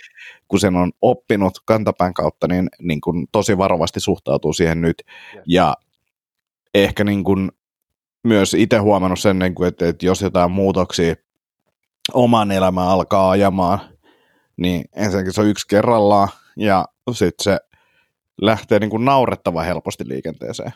kun 0.48 0.60
sen 0.60 0.76
on 0.76 0.92
oppinut 1.02 1.52
kantapään 1.64 2.14
kautta, 2.14 2.48
niin, 2.48 2.68
niin 2.82 3.00
kuin 3.00 3.26
tosi 3.32 3.58
varovasti 3.58 4.00
suhtautuu 4.00 4.52
siihen 4.52 4.80
nyt. 4.80 5.02
Ja, 5.34 5.42
ja 5.46 5.76
ehkä 6.74 7.04
niin 7.04 7.24
kuin 7.24 7.50
myös 8.24 8.54
itse 8.54 8.78
huomannut 8.78 9.20
sen, 9.20 9.38
niin 9.38 9.54
kuin, 9.54 9.68
että, 9.68 9.88
että 9.88 10.06
jos 10.06 10.22
jotain 10.22 10.50
muutoksia 10.50 11.14
oman 12.14 12.50
elämän 12.50 12.88
alkaa 12.88 13.30
ajamaan, 13.30 13.80
niin 14.56 14.84
ensinnäkin 14.96 15.32
se 15.32 15.40
on 15.40 15.46
yksi 15.46 15.68
kerrallaan, 15.68 16.28
ja 16.56 16.84
sitten 17.12 17.44
se 17.44 17.58
lähtee 18.42 18.78
niin 18.78 18.90
kuin 18.90 19.04
naurettava 19.04 19.62
helposti 19.62 20.08
liikenteeseen. 20.08 20.72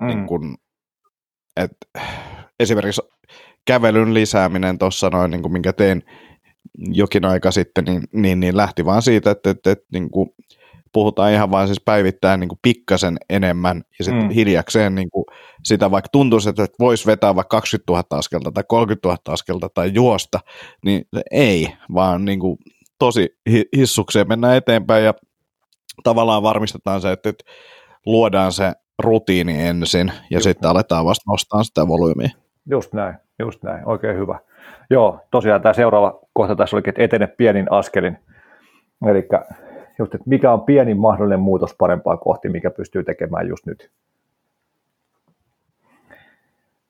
Mm. 0.00 0.06
Niin 0.06 0.26
kuin, 0.26 0.56
et, 1.56 1.72
esimerkiksi 2.60 3.02
kävelyn 3.64 4.14
lisääminen 4.14 4.78
tuossa 4.78 5.10
noin, 5.10 5.30
niin 5.30 5.42
kuin 5.42 5.52
minkä 5.52 5.72
tein 5.72 6.02
jokin 6.78 7.24
aika 7.24 7.50
sitten, 7.50 7.84
niin, 7.84 8.02
niin, 8.12 8.40
niin 8.40 8.56
lähti 8.56 8.84
vaan 8.84 9.02
siitä, 9.02 9.30
että, 9.30 9.50
että, 9.50 9.70
että 9.70 9.86
niin 9.92 10.10
kuin 10.10 10.30
puhutaan 10.92 11.32
ihan 11.32 11.50
vain 11.50 11.68
siis 11.68 11.80
päivittäin 11.84 12.40
niin 12.40 12.48
kuin 12.48 12.58
pikkasen 12.62 13.16
enemmän 13.30 13.82
ja 13.98 14.04
sitten 14.04 14.22
mm. 14.22 14.30
hiljakseen 14.30 14.94
niin 14.94 15.10
kuin 15.10 15.24
sitä 15.64 15.90
vaikka 15.90 16.08
tuntuisi, 16.12 16.48
että 16.48 16.66
voisi 16.80 17.06
vetää 17.06 17.36
vaikka 17.36 17.56
20 17.56 17.92
000 17.92 18.04
askelta 18.10 18.52
tai 18.52 18.64
30 18.68 19.08
000 19.08 19.18
askelta 19.28 19.68
tai 19.74 19.90
juosta, 19.94 20.40
niin 20.84 21.04
ei, 21.30 21.68
vaan 21.94 22.24
niin 22.24 22.40
kuin 22.40 22.58
tosi 22.98 23.28
hissukseen 23.76 24.28
mennään 24.28 24.56
eteenpäin 24.56 25.04
ja 25.04 25.14
tavallaan 26.04 26.42
varmistetaan 26.42 27.00
se, 27.00 27.12
että 27.12 27.32
luodaan 28.06 28.52
se 28.52 28.72
rutiini 28.98 29.66
ensin 29.66 30.08
ja 30.08 30.36
just 30.36 30.44
sitten 30.44 30.66
näin. 30.66 30.70
aletaan 30.70 31.04
vasta 31.04 31.30
nostaa 31.30 31.64
sitä 31.64 31.88
volyymiä. 31.88 32.30
Just 32.70 32.92
näin, 32.92 33.14
just 33.38 33.62
näin, 33.62 33.88
oikein 33.88 34.16
hyvä. 34.16 34.38
Joo, 34.90 35.20
tosiaan 35.30 35.62
tämä 35.62 35.72
seuraava 35.72 36.20
kohta 36.32 36.56
tässä 36.56 36.76
olikin, 36.76 36.90
että 36.90 37.02
etene 37.02 37.26
pienin 37.26 37.72
askelin. 37.72 38.18
Eli 39.06 39.28
just, 39.98 40.14
että 40.14 40.28
mikä 40.28 40.52
on 40.52 40.60
pienin 40.60 40.98
mahdollinen 40.98 41.40
muutos 41.40 41.74
parempaa 41.74 42.16
kohti, 42.16 42.48
mikä 42.48 42.70
pystyy 42.70 43.04
tekemään 43.04 43.48
just 43.48 43.66
nyt. 43.66 43.90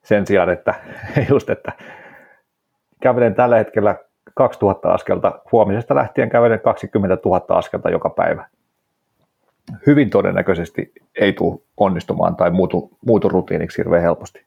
Sen 0.04 0.26
sijaan, 0.26 0.50
että 0.50 0.74
just, 1.30 1.50
että 1.50 1.72
kävelen 3.00 3.34
tällä 3.34 3.56
hetkellä 3.56 3.96
2000 4.34 4.92
askelta, 4.92 5.40
huomisesta 5.52 5.94
lähtien 5.94 6.30
kävelen 6.30 6.60
20 6.60 7.18
000 7.24 7.44
askelta 7.48 7.90
joka 7.90 8.10
päivä. 8.10 8.46
Hyvin 9.86 10.10
todennäköisesti 10.10 10.92
ei 11.14 11.32
tule 11.32 11.60
onnistumaan 11.76 12.36
tai 12.36 12.50
muutu, 12.50 12.90
muutu 13.06 13.28
rutiiniksi 13.28 13.78
hirveän 13.78 14.02
helposti. 14.02 14.44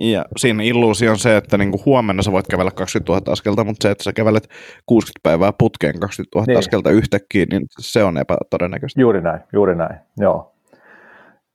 Ja 0.00 0.24
siinä 0.36 0.62
illuusio 0.62 1.10
on 1.10 1.18
se, 1.18 1.36
että 1.36 1.58
niinku 1.58 1.82
huomenna 1.86 2.22
sä 2.22 2.32
voit 2.32 2.46
kävellä 2.50 2.70
20 2.70 3.12
000 3.12 3.32
askelta, 3.32 3.64
mutta 3.64 3.82
se, 3.82 3.90
että 3.90 4.04
sä 4.04 4.12
kävelet 4.12 4.48
60 4.86 5.20
päivää 5.22 5.52
putkeen 5.58 6.00
20 6.00 6.38
000 6.38 6.46
niin. 6.46 6.58
askelta 6.58 6.90
yhtäkkiä, 6.90 7.46
niin 7.50 7.62
se 7.78 8.04
on 8.04 8.18
epätodennäköistä. 8.18 9.00
Juuri 9.00 9.20
näin, 9.20 9.40
juuri 9.52 9.74
näin, 9.74 9.96
joo. 10.18 10.52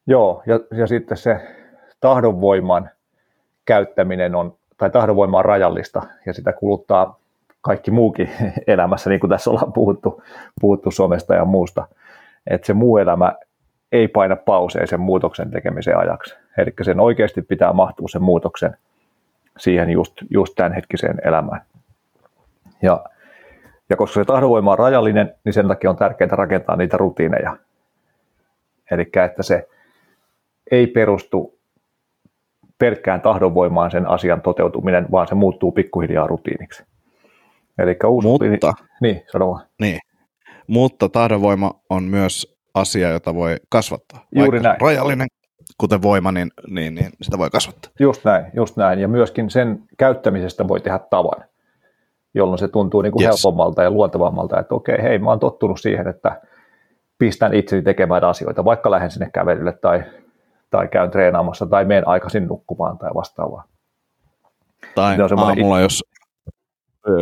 Joo, 0.07 0.43
ja, 0.45 0.59
ja 0.77 0.87
sitten 0.87 1.17
se 1.17 1.39
tahdonvoiman 1.99 2.89
käyttäminen 3.65 4.35
on, 4.35 4.55
tai 4.77 4.89
tahdonvoima 4.89 5.37
on 5.37 5.45
rajallista, 5.45 6.01
ja 6.25 6.33
sitä 6.33 6.53
kuluttaa 6.53 7.19
kaikki 7.61 7.91
muukin 7.91 8.29
elämässä, 8.67 9.09
niin 9.09 9.19
kuin 9.19 9.29
tässä 9.29 9.49
ollaan 9.49 9.73
puhuttu, 9.73 10.23
puhuttu 10.61 10.91
somesta 10.91 11.35
ja 11.35 11.45
muusta. 11.45 11.87
Että 12.47 12.67
se 12.67 12.73
muu 12.73 12.97
elämä 12.97 13.33
ei 13.91 14.07
paina 14.07 14.35
pauseen 14.35 14.87
sen 14.87 14.99
muutoksen 14.99 15.51
tekemisen 15.51 15.97
ajaksi. 15.97 16.40
Eli 16.57 16.73
sen 16.81 16.99
oikeasti 16.99 17.41
pitää 17.41 17.73
mahtua 17.73 18.07
sen 18.07 18.21
muutoksen 18.21 18.77
siihen 19.57 19.89
just, 19.89 20.13
just 20.29 20.53
tämän 20.55 20.73
hetkiseen 20.73 21.17
elämään. 21.25 21.61
Ja, 22.81 23.05
ja 23.89 23.95
koska 23.95 24.13
se 24.13 24.25
tahdonvoima 24.25 24.71
on 24.71 24.79
rajallinen, 24.79 25.35
niin 25.45 25.53
sen 25.53 25.67
takia 25.67 25.89
on 25.89 25.97
tärkeää 25.97 26.35
rakentaa 26.35 26.75
niitä 26.75 26.97
rutiineja. 26.97 27.57
Eli 28.91 29.09
että 29.25 29.43
se 29.43 29.67
ei 30.71 30.87
perustu 30.87 31.59
pelkkään 32.77 33.21
tahdonvoimaan 33.21 33.91
sen 33.91 34.09
asian 34.09 34.41
toteutuminen, 34.41 35.07
vaan 35.11 35.27
se 35.27 35.35
muuttuu 35.35 35.71
pikkuhiljaa 35.71 36.27
rutiiniksi. 36.27 36.83
Eli 37.77 37.97
uusi 38.07 38.27
Mutta, 38.27 38.45
rutiini... 38.45 38.89
niin, 39.01 39.23
sano 39.31 39.49
vaan. 39.49 39.65
Niin. 39.81 39.99
Mutta 40.67 41.09
tahdonvoima 41.09 41.73
on 41.89 42.03
myös 42.03 42.57
asia, 42.73 43.09
jota 43.09 43.35
voi 43.35 43.55
kasvattaa. 43.69 44.25
Juuri 44.35 44.59
näin. 44.59 44.81
rajallinen, 44.81 45.27
kuten 45.77 46.01
voima, 46.01 46.31
niin, 46.31 46.51
niin, 46.67 46.95
niin 46.95 47.11
sitä 47.21 47.37
voi 47.37 47.49
kasvattaa. 47.49 47.91
Just 47.99 48.25
näin, 48.25 48.45
just 48.53 48.77
näin. 48.77 48.99
Ja 48.99 49.07
myöskin 49.07 49.49
sen 49.49 49.83
käyttämisestä 49.97 50.67
voi 50.67 50.79
tehdä 50.79 50.99
tavan, 50.99 51.45
jolloin 52.33 52.59
se 52.59 52.67
tuntuu 52.67 53.01
niin 53.01 53.11
kuin 53.11 53.23
yes. 53.23 53.29
helpommalta 53.29 53.83
ja 53.83 53.91
luontevammalta, 53.91 54.59
että 54.59 54.75
okei, 54.75 55.01
hei, 55.01 55.19
mä 55.19 55.29
oon 55.29 55.39
tottunut 55.39 55.81
siihen, 55.81 56.07
että 56.07 56.41
pistän 57.17 57.53
itseni 57.53 57.81
tekemään 57.81 58.23
asioita, 58.23 58.65
vaikka 58.65 58.91
lähden 58.91 59.11
sinne 59.11 59.29
kävelylle 59.33 59.73
tai, 59.73 60.03
tai 60.69 60.87
käyn 60.87 61.11
treenaamassa 61.11 61.65
tai 61.65 61.85
menen 61.85 62.07
aikaisin 62.07 62.47
nukkumaan 62.47 62.97
tai 62.97 63.09
vastaavaa. 63.15 63.63
Tai 64.95 65.17
aamulla, 65.37 65.79
it... 65.79 65.83
jos, 65.83 66.03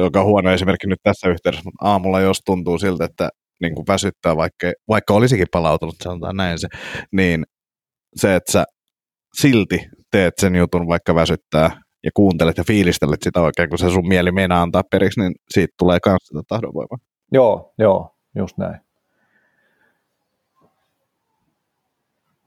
joka 0.01 0.23
huono 0.23 0.51
esimerkki 0.51 0.87
nyt 0.87 0.99
tässä 1.03 1.29
yhteydessä, 1.29 1.63
mutta 1.65 1.85
aamulla 1.85 2.19
jos 2.19 2.41
tuntuu 2.45 2.77
siltä, 2.77 3.05
että 3.05 3.29
niin 3.61 3.75
kuin 3.75 3.85
väsyttää, 3.87 4.37
vaikka, 4.37 4.71
vaikka 4.89 5.13
olisikin 5.13 5.47
palautunut, 5.51 5.95
sanotaan 6.03 6.37
näin 6.37 6.59
se, 6.59 6.67
niin 7.11 7.45
se, 8.15 8.35
että 8.35 8.51
sä 8.51 8.65
silti 9.33 9.89
teet 10.11 10.33
sen 10.37 10.55
jutun, 10.55 10.87
vaikka 10.87 11.15
väsyttää, 11.15 11.71
ja 12.03 12.11
kuuntelet 12.13 12.57
ja 12.57 12.63
fiilistelet 12.63 13.21
sitä 13.21 13.41
oikein, 13.41 13.69
kun 13.69 13.77
se 13.77 13.89
sun 13.89 14.07
mieli 14.07 14.31
meinaa 14.31 14.61
antaa 14.61 14.83
periksi, 14.91 15.19
niin 15.19 15.35
siitä 15.49 15.73
tulee 15.77 15.99
myös 16.05 16.17
sitä 16.23 16.41
tahdonvoimaa. 16.47 16.97
Joo, 17.31 17.73
joo, 17.77 18.15
just 18.35 18.57
näin. 18.57 18.79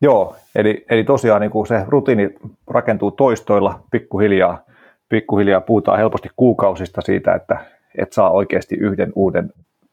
Joo, 0.03 0.37
eli, 0.55 0.85
eli 0.91 1.05
tosiaan 1.05 1.41
niin 1.41 1.51
kuin 1.51 1.67
se 1.67 1.85
rutiini 1.89 2.35
rakentuu 2.67 3.11
toistoilla 3.11 3.81
pikkuhiljaa. 3.91 4.65
Pikkuhiljaa 5.09 5.61
puhutaan 5.61 5.99
helposti 5.99 6.29
kuukausista 6.37 7.01
siitä, 7.01 7.35
että 7.35 7.67
et 7.99 8.13
saa 8.13 8.31
oikeasti 8.31 8.75
yhden 8.75 9.13
uuden 9.15 9.53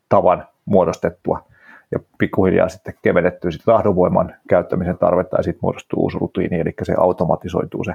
tavan 0.09 0.47
muodostettua 0.65 1.48
ja 1.91 1.99
pikkuhiljaa 2.17 2.69
sitten 2.69 2.93
kevennettyä 3.01 3.51
sitä 3.51 3.63
tahdonvoiman 3.65 4.35
käyttämisen 4.49 4.97
tarvetta 4.97 5.37
ja 5.37 5.43
sitten 5.43 5.59
muodostuu 5.61 6.01
uusi 6.01 6.17
rutiini, 6.19 6.59
eli 6.59 6.73
se 6.83 6.93
automatisoituu 6.97 7.83
se 7.83 7.93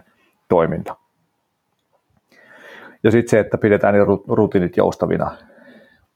toiminta. 0.49 0.97
Ja 3.05 3.11
sitten 3.11 3.31
se, 3.31 3.39
että 3.39 3.59
pidetään 3.59 3.95
ne 3.95 4.01
rutiinit 4.29 4.77
joustavina. 4.77 5.37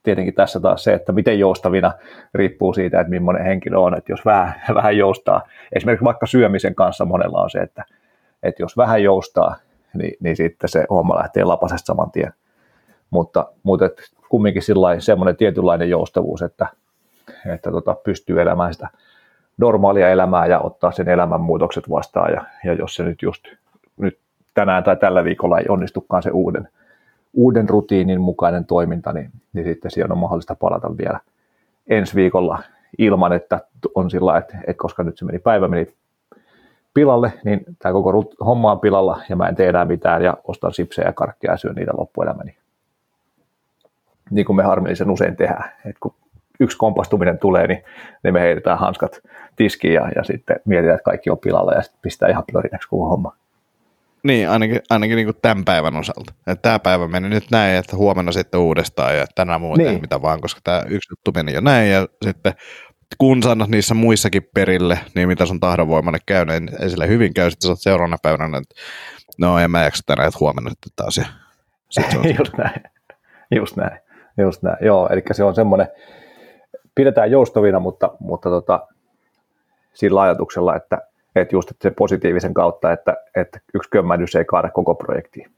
Tietenkin 0.03 0.35
tässä 0.35 0.61
taas 0.61 0.85
se, 0.85 0.95
että 0.95 1.12
miten 1.12 1.39
joustavina 1.39 1.93
riippuu 2.35 2.72
siitä, 2.72 3.01
että 3.01 3.11
millainen 3.11 3.45
henkilö 3.45 3.79
on. 3.79 3.99
Että 3.99 4.12
jos 4.12 4.24
vähän, 4.24 4.55
vähän 4.74 4.97
joustaa, 4.97 5.43
esimerkiksi 5.72 6.05
vaikka 6.05 6.26
syömisen 6.26 6.74
kanssa 6.74 7.05
monella 7.05 7.43
on 7.43 7.51
se, 7.51 7.59
että, 7.59 7.85
että 8.43 8.62
jos 8.62 8.76
vähän 8.76 9.03
joustaa, 9.03 9.57
niin, 9.95 10.16
niin 10.20 10.37
sitten 10.37 10.68
se 10.68 10.85
homma 10.91 11.18
lähtee 11.18 11.45
lapasesta 11.45 11.87
saman 11.87 12.11
tien. 12.11 12.33
Mutta, 13.11 13.53
mutta 13.62 13.87
et 13.87 14.03
kumminkin 14.29 14.62
semmoinen 14.99 15.37
tietynlainen 15.37 15.91
joustavuus, 15.91 16.43
että, 16.43 16.66
että 17.55 17.70
tota, 17.70 17.95
pystyy 17.95 18.41
elämään 18.41 18.74
sitä 18.74 18.89
normaalia 19.59 20.11
elämää 20.11 20.47
ja 20.47 20.61
ottaa 20.61 20.93
sen 20.93 21.09
elämän 21.09 21.41
muutokset 21.41 21.91
vastaan. 21.91 22.33
Ja, 22.33 22.45
ja 22.64 22.72
jos 22.72 22.95
se 22.95 23.05
nyt 23.05 23.22
just 23.22 23.45
nyt 23.97 24.18
tänään 24.55 24.85
tai 24.85 24.97
tällä 24.97 25.24
viikolla 25.24 25.59
ei 25.59 25.64
onnistukaan 25.68 26.22
se 26.22 26.31
uuden, 26.31 26.68
uuden 27.33 27.68
rutiinin 27.68 28.20
mukainen 28.20 28.64
toiminta, 28.64 29.12
niin, 29.12 29.31
niin 29.53 29.64
sitten 29.64 29.91
siihen 29.91 30.12
on 30.12 30.18
mahdollista 30.18 30.55
palata 30.55 30.99
vielä 30.99 31.20
ensi 31.87 32.14
viikolla 32.14 32.59
ilman, 32.99 33.33
että 33.33 33.61
on 33.95 34.11
sillä 34.11 34.39
että, 34.39 34.59
että 34.59 34.81
koska 34.81 35.03
nyt 35.03 35.18
se 35.18 35.24
meni 35.24 35.39
päivä 35.39 35.68
meni 35.68 35.95
pilalle, 36.95 37.33
niin 37.45 37.64
tämä 37.79 37.93
koko 37.93 38.24
homma 38.45 38.72
on 38.72 38.81
pilalla 38.81 39.20
ja 39.29 39.37
mä 39.37 39.49
en 39.49 39.55
tee 39.55 39.68
enää 39.68 39.85
mitään 39.85 40.22
ja 40.22 40.37
ostan 40.45 40.74
sipsejä 40.74 41.09
ja 41.09 41.12
karkkia 41.12 41.51
ja 41.51 41.57
syön 41.57 41.74
niitä 41.74 41.93
loppuelämäni 41.97 42.57
niin 44.31 44.47
kuin 44.47 44.57
me 44.57 44.62
harmillisen 44.62 45.11
usein 45.11 45.37
tehdään. 45.37 45.70
Et 45.85 45.97
kun 46.01 46.14
yksi 46.61 46.79
kompastuminen 46.79 47.39
tulee, 47.39 47.67
niin, 47.67 47.85
niin 48.25 48.35
me 48.35 48.41
heitetään 48.41 48.79
hanskat 48.79 49.21
tiskiin 49.57 49.95
ja, 49.95 50.09
ja 50.17 50.25
sitten 50.25 50.61
mietitään, 50.65 50.95
että 50.95 51.11
kaikki 51.11 51.31
on 51.31 51.39
pilalla 51.39 51.73
ja 51.73 51.83
sitten 51.83 52.01
pistää 52.03 52.29
ihan 52.29 52.45
plörinäksi 52.53 52.89
koko 52.89 53.09
homma. 53.09 53.37
Niin, 54.23 54.51
ainakin, 54.51 54.81
ainakin 54.91 55.17
niin 55.17 55.27
kuin 55.27 55.37
tämän 55.43 55.65
päivän 55.65 55.97
osalta. 55.97 56.33
Että 56.47 56.63
tämä 56.63 56.79
päivä 56.79 57.09
meni 57.09 57.29
nyt 57.29 57.45
näin, 57.51 57.77
että 57.77 57.97
huomenna 57.97 58.33
sitten 58.33 58.61
uudestaan 58.61 59.17
ja 59.17 59.27
tänään 59.35 59.61
muuten 59.61 59.87
niin. 59.87 60.01
mitä 60.01 60.23
vaan, 60.23 60.41
koska 60.41 60.61
tämä 60.65 60.83
yksi 60.89 61.13
juttu 61.13 61.33
meni 61.35 61.53
jo 61.53 61.61
näin 61.61 61.91
ja 61.91 62.09
sitten 62.25 62.53
kun 63.19 63.43
sanot 63.43 63.69
niissä 63.69 63.95
muissakin 63.95 64.49
perille, 64.55 64.99
niin 65.15 65.29
mitä 65.29 65.47
sun 65.47 65.61
tahdonvoimalle 65.61 66.19
käy, 66.27 66.45
niin 66.45 66.71
ei 66.81 66.91
sille 66.91 67.09
hyvin 67.09 67.35
käy, 67.35 67.51
sitten 67.51 67.67
sä 67.67 67.73
oot 67.73 67.81
seuraavana 67.81 68.17
päivänä, 68.23 68.59
että 68.59 68.75
no 69.39 69.59
en 69.59 69.71
mä 69.71 69.85
jaksa 69.85 70.03
tänään, 70.07 70.29
että 70.29 70.39
huomenna 70.41 70.71
nyt 70.71 70.93
taas. 70.97 71.17
Ja 71.17 71.25
sit 71.91 72.19
on 72.19 72.25
Just 72.39 72.57
näin. 72.59 72.81
Just 73.51 73.77
näin. 73.77 73.99
Just 74.39 74.63
näin, 74.63 74.77
joo, 74.81 75.09
eli 75.13 75.23
se 75.33 75.45
on 75.45 75.55
semmoinen, 75.55 75.89
pidetään 76.99 77.30
joustavina, 77.30 77.80
mutta, 77.80 78.11
mutta 78.20 78.51
tota, 78.51 78.86
sillä 79.94 80.20
ajatuksella, 80.20 80.76
että, 80.76 80.99
että 81.36 81.57
just 81.57 81.70
että 81.70 81.82
se 81.82 81.94
positiivisen 81.99 82.55
kautta, 82.55 82.92
että, 82.92 83.16
että 83.36 83.61
yksi 83.74 83.90
kömmähdys 83.90 84.34
ei 84.34 84.44
kaada 84.44 84.70
koko 84.70 84.94
projektiin. 84.94 85.51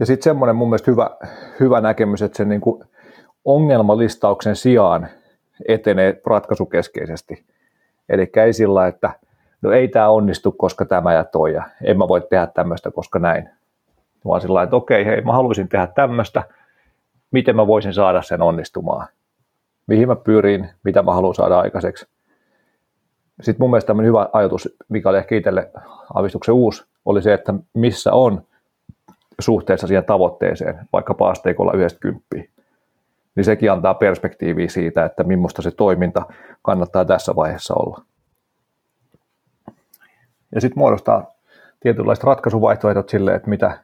Ja 0.00 0.06
sitten 0.06 0.24
semmoinen 0.24 0.56
mun 0.56 0.68
mielestä 0.68 0.90
hyvä, 0.90 1.10
hyvä 1.60 1.80
näkemys, 1.80 2.22
että 2.22 2.36
sen 2.36 2.48
niin 2.48 2.60
kuin 2.60 2.84
ongelmalistauksen 3.44 4.56
sijaan 4.56 5.08
etenee 5.68 6.20
ratkaisukeskeisesti. 6.26 7.44
Eli 8.08 8.30
ei 8.36 8.52
sillä, 8.52 8.86
että 8.86 9.10
no 9.62 9.72
ei 9.72 9.88
tämä 9.88 10.08
onnistu, 10.08 10.52
koska 10.52 10.84
tämä 10.84 11.14
ja 11.14 11.24
toi, 11.24 11.52
ja 11.52 11.62
en 11.84 11.98
mä 11.98 12.08
voi 12.08 12.20
tehdä 12.20 12.46
tämmöistä, 12.46 12.90
koska 12.90 13.18
näin, 13.18 13.48
vaan 14.26 14.40
sillä 14.40 14.62
että 14.62 14.76
okei, 14.76 15.04
hei, 15.06 15.20
mä 15.20 15.32
haluaisin 15.32 15.68
tehdä 15.68 15.86
tämmöistä, 15.86 16.42
miten 17.32 17.56
mä 17.56 17.66
voisin 17.66 17.94
saada 17.94 18.22
sen 18.22 18.42
onnistumaan, 18.42 19.08
mihin 19.86 20.08
mä 20.08 20.16
pyrin, 20.16 20.70
mitä 20.84 21.02
mä 21.02 21.14
haluan 21.14 21.34
saada 21.34 21.58
aikaiseksi. 21.58 22.06
Sitten 23.40 23.64
mun 23.64 23.70
mielestä 23.70 23.86
tämmöinen 23.86 24.08
hyvä 24.08 24.28
ajatus, 24.32 24.68
mikä 24.88 25.08
oli 25.08 25.18
ehkä 25.18 25.36
itselle 25.36 25.70
avistuksen 26.14 26.54
uusi, 26.54 26.84
oli 27.04 27.22
se, 27.22 27.34
että 27.34 27.54
missä 27.74 28.12
on 28.12 28.42
suhteessa 29.40 29.86
siihen 29.86 30.04
tavoitteeseen, 30.04 30.88
vaikka 30.92 31.14
paasteikolla 31.14 31.72
90, 31.72 32.24
niin 33.34 33.44
sekin 33.44 33.72
antaa 33.72 33.94
perspektiiviä 33.94 34.68
siitä, 34.68 35.04
että 35.04 35.24
millaista 35.24 35.62
se 35.62 35.70
toiminta 35.70 36.22
kannattaa 36.62 37.04
tässä 37.04 37.36
vaiheessa 37.36 37.74
olla. 37.74 38.02
Ja 40.54 40.60
sitten 40.60 40.78
muodostaa 40.78 41.32
tietynlaiset 41.80 42.24
ratkaisuvaihtoehdot 42.24 43.08
sille, 43.08 43.34
että 43.34 43.50
mitä, 43.50 43.78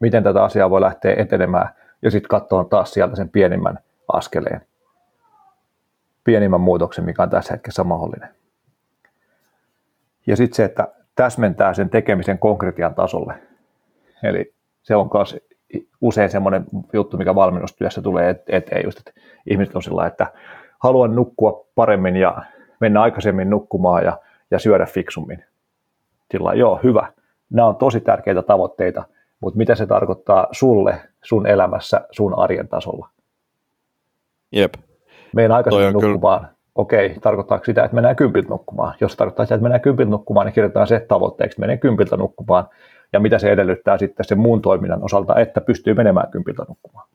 miten 0.00 0.22
tätä 0.22 0.44
asiaa 0.44 0.70
voi 0.70 0.80
lähteä 0.80 1.14
etenemään 1.18 1.68
ja 2.02 2.10
sitten 2.10 2.28
katsoa 2.28 2.64
taas 2.64 2.92
sieltä 2.92 3.16
sen 3.16 3.28
pienimmän 3.28 3.78
askeleen, 4.08 4.60
pienimmän 6.24 6.60
muutoksen, 6.60 7.04
mikä 7.04 7.22
on 7.22 7.30
tässä 7.30 7.54
hetkessä 7.54 7.84
mahdollinen. 7.84 8.28
Ja 10.26 10.36
sitten 10.36 10.56
se, 10.56 10.64
että 10.64 10.88
täsmentää 11.14 11.74
sen 11.74 11.90
tekemisen 11.90 12.38
konkretian 12.38 12.94
tasolle. 12.94 13.34
Eli 14.22 14.54
se 14.82 14.96
on 14.96 15.10
myös 15.14 15.36
usein 16.00 16.30
semmoinen 16.30 16.64
juttu, 16.92 17.16
mikä 17.16 17.34
valmennustyössä 17.34 18.02
tulee 18.02 18.42
eteen 18.48 18.84
just, 18.84 18.98
että 18.98 19.12
ihmiset 19.50 19.76
on 19.76 19.82
sillä 19.82 20.06
että 20.06 20.26
haluan 20.78 21.16
nukkua 21.16 21.66
paremmin 21.74 22.16
ja 22.16 22.42
mennä 22.80 23.02
aikaisemmin 23.02 23.50
nukkumaan 23.50 24.04
ja, 24.04 24.18
ja 24.50 24.58
syödä 24.58 24.86
fiksummin. 24.86 25.44
Sillä 26.30 26.54
joo, 26.54 26.80
hyvä. 26.82 27.12
Nämä 27.50 27.68
on 27.68 27.76
tosi 27.76 28.00
tärkeitä 28.00 28.42
tavoitteita, 28.42 29.04
mutta 29.40 29.58
mitä 29.58 29.74
se 29.74 29.86
tarkoittaa 29.86 30.46
sulle, 30.52 31.00
sun 31.24 31.46
elämässä, 31.46 32.00
sun 32.10 32.38
arjen 32.38 32.68
tasolla. 32.68 33.08
Jep. 34.52 34.74
Meidän 35.34 35.52
aikaisemmin 35.52 35.92
nukkumaan, 35.92 36.40
kyllä... 36.40 36.54
okei, 36.74 37.16
tarkoittaako 37.20 37.64
sitä, 37.64 37.84
että 37.84 37.94
mennään 37.94 38.16
kympiltä 38.16 38.48
nukkumaan? 38.48 38.94
Jos 39.00 39.16
tarkoittaa 39.16 39.46
sitä, 39.46 39.54
että 39.54 39.62
mennään 39.62 39.80
kympiltä 39.80 40.10
nukkumaan, 40.10 40.46
niin 40.46 40.54
kirjoitetaan 40.54 40.86
se 40.86 41.00
tavoitteeksi, 41.08 41.54
että 41.54 41.60
menee 41.60 41.76
kympiltä 41.76 42.16
nukkumaan, 42.16 42.68
ja 43.12 43.20
mitä 43.20 43.38
se 43.38 43.52
edellyttää 43.52 43.98
sitten 43.98 44.26
sen 44.26 44.38
muun 44.38 44.62
toiminnan 44.62 45.04
osalta, 45.04 45.40
että 45.40 45.60
pystyy 45.60 45.94
menemään 45.94 46.30
kympiltä 46.30 46.64
nukkumaan. 46.68 47.08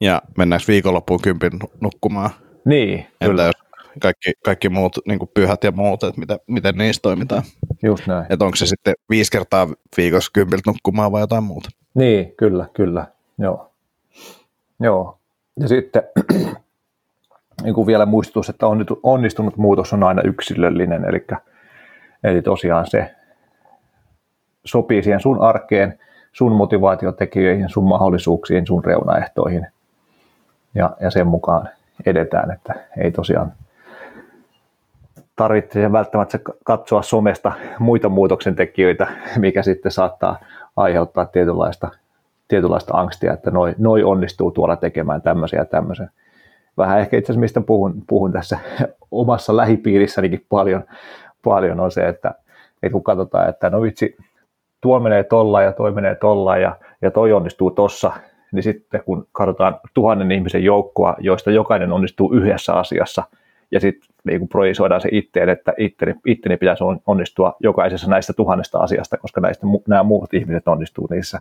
Ja 0.00 0.22
mennäänkö 0.38 0.64
viikonloppuun 0.68 1.20
kympin 1.22 1.52
nukkumaan? 1.80 2.30
Niin, 2.64 2.98
Entä 2.98 3.26
kyllä. 3.26 3.42
jos 3.42 3.54
kaikki, 4.02 4.32
kaikki 4.44 4.68
muut 4.68 4.98
niin 5.08 5.18
pyhät 5.34 5.64
ja 5.64 5.72
muut, 5.72 6.02
että 6.02 6.20
miten, 6.20 6.38
miten 6.46 6.74
niissä 6.74 7.02
toimitaan? 7.02 7.42
Just 7.82 8.06
näin. 8.06 8.26
Että 8.30 8.44
onko 8.44 8.56
se 8.56 8.66
sitten 8.66 8.94
viisi 9.10 9.30
kertaa 9.30 9.68
viikossa 9.96 10.30
kympiltä 10.34 10.70
nukkumaan 10.70 11.12
vai 11.12 11.20
jotain 11.20 11.44
muuta? 11.44 11.70
Niin, 11.94 12.34
kyllä, 12.36 12.66
kyllä. 12.74 13.06
Joo. 13.38 13.70
Joo. 14.80 15.18
Ja 15.60 15.68
sitten 15.68 16.02
niin 17.64 17.74
kuin 17.74 17.86
vielä 17.86 18.06
muistutus, 18.06 18.48
että 18.48 18.66
onnistunut 19.02 19.56
muutos 19.56 19.92
on 19.92 20.02
aina 20.02 20.22
yksilöllinen, 20.22 21.04
eli, 21.04 21.26
eli 22.24 22.42
tosiaan 22.42 22.86
se 22.86 23.14
sopii 24.64 25.02
siihen 25.02 25.20
sun 25.20 25.42
arkeen, 25.42 25.98
sun 26.32 26.52
motivaatiotekijöihin, 26.52 27.68
sun 27.68 27.84
mahdollisuuksiin, 27.84 28.66
sun 28.66 28.84
reunaehtoihin 28.84 29.66
ja, 30.74 30.96
ja 31.00 31.10
sen 31.10 31.26
mukaan 31.26 31.68
edetään, 32.06 32.50
että 32.50 32.74
ei 32.98 33.10
tosiaan 33.10 33.52
tarvitse 35.36 35.92
välttämättä 35.92 36.38
katsoa 36.64 37.02
somesta 37.02 37.52
muita 37.78 38.08
muutoksen 38.08 38.56
tekijöitä, 38.56 39.06
mikä 39.38 39.62
sitten 39.62 39.92
saattaa 39.92 40.38
aiheuttaa 40.76 41.26
tietynlaista, 41.26 41.88
tietynlaista 42.48 42.96
angstia, 42.96 43.32
että 43.32 43.50
noi, 43.50 43.74
noi 43.78 44.02
onnistuu 44.02 44.50
tuolla 44.50 44.76
tekemään 44.76 45.22
tämmöisiä 45.22 45.58
ja 45.58 45.64
tämmöisen. 45.64 46.10
Vähän 46.78 47.00
ehkä 47.00 47.16
itse 47.16 47.32
asiassa 47.32 47.40
mistä 47.40 47.60
puhun, 47.60 48.02
puhun 48.08 48.32
tässä 48.32 48.58
omassa 49.10 49.56
lähipiirissänikin 49.56 50.46
paljon, 50.48 50.84
paljon 51.44 51.80
on 51.80 51.90
se, 51.90 52.08
että, 52.08 52.34
että 52.82 52.92
kun 52.92 53.02
katsotaan, 53.02 53.48
että 53.48 53.70
no 53.70 53.82
vitsi, 53.82 54.16
tuo 54.80 55.00
menee 55.00 55.24
tolla 55.24 55.62
ja 55.62 55.72
toi 55.72 55.92
menee 55.92 56.14
tolla 56.14 56.56
ja, 56.56 56.76
ja 57.02 57.10
toi 57.10 57.32
onnistuu 57.32 57.70
tossa, 57.70 58.12
niin 58.52 58.62
sitten 58.62 59.02
kun 59.04 59.26
katsotaan 59.32 59.80
tuhannen 59.94 60.32
ihmisen 60.32 60.64
joukkoa, 60.64 61.16
joista 61.18 61.50
jokainen 61.50 61.92
onnistuu 61.92 62.32
yhdessä 62.32 62.72
asiassa, 62.72 63.22
ja 63.72 63.80
sitten 63.80 64.08
niin 64.24 64.48
projisoidaan 64.48 65.00
se 65.00 65.08
itteen, 65.12 65.48
että 65.48 65.72
itteni, 65.78 66.14
itteni 66.26 66.56
pitäisi 66.56 66.84
onnistua 67.06 67.56
jokaisessa 67.60 68.10
näistä 68.10 68.32
tuhannesta 68.32 68.78
asiasta, 68.78 69.16
koska 69.16 69.40
näistä 69.40 69.66
nämä 69.88 70.02
muut 70.02 70.34
ihmiset 70.34 70.68
onnistuu 70.68 71.08
niissä, 71.10 71.38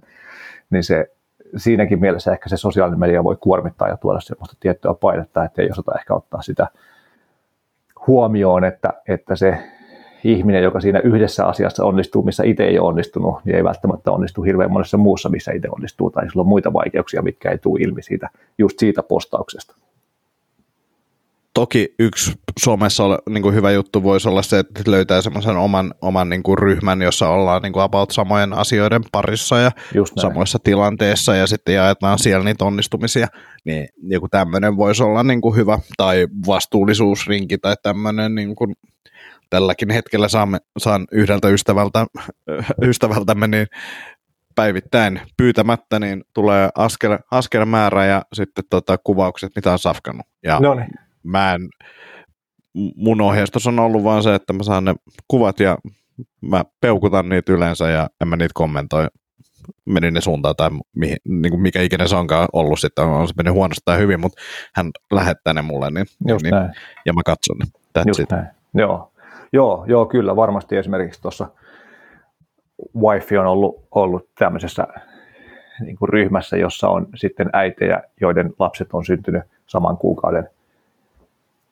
niin 0.69 0.83
se 0.83 1.11
siinäkin 1.57 1.99
mielessä 1.99 2.31
ehkä 2.31 2.49
se 2.49 2.57
sosiaalinen 2.57 2.99
media 2.99 3.23
voi 3.23 3.37
kuormittaa 3.39 3.87
ja 3.87 3.97
tuoda 3.97 4.19
sellaista 4.19 4.57
tiettyä 4.59 4.93
painetta, 4.93 5.43
että 5.43 5.61
ei 5.61 5.69
osata 5.71 5.91
ehkä 5.99 6.13
ottaa 6.13 6.41
sitä 6.41 6.67
huomioon, 8.07 8.63
että, 8.63 8.93
että 9.07 9.35
se 9.35 9.57
ihminen, 10.23 10.63
joka 10.63 10.79
siinä 10.79 10.99
yhdessä 10.99 11.45
asiassa 11.45 11.85
onnistuu, 11.85 12.23
missä 12.23 12.43
itse 12.43 12.63
ei 12.63 12.79
ole 12.79 12.87
onnistunut, 12.87 13.35
niin 13.45 13.55
ei 13.55 13.63
välttämättä 13.63 14.11
onnistu 14.11 14.41
hirveän 14.41 14.71
monessa 14.71 14.97
muussa, 14.97 15.29
missä 15.29 15.51
itse 15.51 15.67
onnistuu, 15.71 16.09
tai 16.09 16.29
sillä 16.29 16.41
on 16.41 16.47
muita 16.47 16.73
vaikeuksia, 16.73 17.21
mitkä 17.21 17.51
ei 17.51 17.57
tule 17.57 17.81
ilmi 17.81 18.01
siitä, 18.01 18.29
just 18.57 18.79
siitä 18.79 19.03
postauksesta. 19.03 19.75
Toki 21.53 21.95
yksi 21.99 22.31
Suomessa 22.59 23.03
ole, 23.03 23.17
niin 23.29 23.41
kuin 23.41 23.55
hyvä 23.55 23.71
juttu 23.71 24.03
voisi 24.03 24.29
olla 24.29 24.41
se, 24.41 24.59
että 24.59 24.81
löytää 24.87 25.21
semmoisen 25.21 25.57
oman, 25.57 25.93
oman 26.01 26.29
niin 26.29 26.43
kuin 26.43 26.57
ryhmän, 26.57 27.01
jossa 27.01 27.29
ollaan 27.29 27.61
niin 27.61 27.73
kuin 27.73 27.83
about 27.83 28.11
samojen 28.11 28.53
asioiden 28.53 29.01
parissa 29.11 29.57
ja 29.57 29.71
samoissa 30.21 30.59
tilanteissa 30.63 31.35
ja 31.35 31.47
sitten 31.47 31.75
jaetaan 31.75 32.19
siellä 32.19 32.45
niitä 32.45 32.65
onnistumisia, 32.65 33.27
niin 33.65 33.87
joku 34.03 34.27
tämmöinen 34.29 34.77
voisi 34.77 35.03
olla 35.03 35.23
niin 35.23 35.41
kuin 35.41 35.55
hyvä, 35.55 35.79
tai 35.97 36.27
vastuullisuusrinki 36.47 37.57
tai 37.57 37.75
tämmöinen 37.83 38.35
niin 38.35 38.55
kuin 38.55 38.75
tälläkin 39.49 39.89
hetkellä 39.89 40.27
saamme, 40.27 40.57
saan 40.77 41.07
yhdeltä 41.11 41.49
ystävältä, 41.49 42.05
ystävältämme 42.89 43.47
niin 43.47 43.67
päivittäin 44.55 45.21
pyytämättä, 45.37 45.99
niin 45.99 46.23
tulee 46.33 46.69
askel, 46.75 47.17
askel 47.31 47.65
määrä 47.65 48.05
ja 48.05 48.21
sitten 48.33 48.63
tota, 48.69 48.97
kuvaukset, 48.97 49.51
mitä 49.55 49.71
on 49.71 49.79
safkannut. 49.79 50.27
Ja 50.43 50.59
Noniin. 50.59 51.10
Mä 51.23 51.53
en, 51.53 51.69
mun 52.95 53.21
ohjeistus 53.21 53.67
on 53.67 53.79
ollut 53.79 54.03
vaan 54.03 54.23
se, 54.23 54.35
että 54.35 54.53
mä 54.53 54.63
saan 54.63 54.85
ne 54.85 54.95
kuvat 55.27 55.59
ja 55.59 55.77
mä 56.41 56.63
peukutan 56.81 57.29
niitä 57.29 57.53
yleensä 57.53 57.89
ja 57.89 58.09
en 58.21 58.27
mä 58.27 58.35
niitä 58.35 58.51
kommentoi 58.53 59.07
meni 59.85 60.11
ne 60.11 60.21
suuntaan 60.21 60.55
tai 60.55 60.69
mihin, 60.95 61.17
niin 61.27 61.51
kuin 61.51 61.61
mikä 61.61 61.81
ikinä 61.81 62.07
se 62.07 62.15
onkaan 62.15 62.47
ollut 62.53 62.79
sitten, 62.79 63.05
on 63.05 63.27
se 63.27 63.33
mennyt 63.37 63.53
huonosti 63.53 63.81
tai 63.85 63.99
hyvin, 63.99 64.19
mutta 64.19 64.41
hän 64.75 64.91
lähettää 65.11 65.53
ne 65.53 65.61
mulle 65.61 65.91
niin, 65.91 66.05
Just 66.27 66.43
niin, 66.43 66.55
näin. 66.55 66.71
ja 67.05 67.13
mä 67.13 67.21
katson 67.25 67.57
ne. 67.57 67.65
That's 67.99 68.07
Just 68.07 68.19
it. 68.19 68.29
näin. 68.29 68.47
Joo, 68.73 69.11
Joo, 69.53 69.85
joo, 69.87 70.05
kyllä. 70.05 70.35
Varmasti 70.35 70.77
esimerkiksi 70.77 71.21
tuossa 71.21 71.47
wifi 72.97 73.37
on 73.37 73.45
ollut, 73.45 73.87
ollut 73.91 74.29
tämmöisessä 74.39 74.87
niin 75.79 75.95
kuin 75.95 76.09
ryhmässä, 76.09 76.57
jossa 76.57 76.89
on 76.89 77.07
sitten 77.15 77.49
äitejä, 77.53 78.01
joiden 78.21 78.53
lapset 78.59 78.87
on 78.93 79.05
syntynyt 79.05 79.43
saman 79.67 79.97
kuukauden 79.97 80.49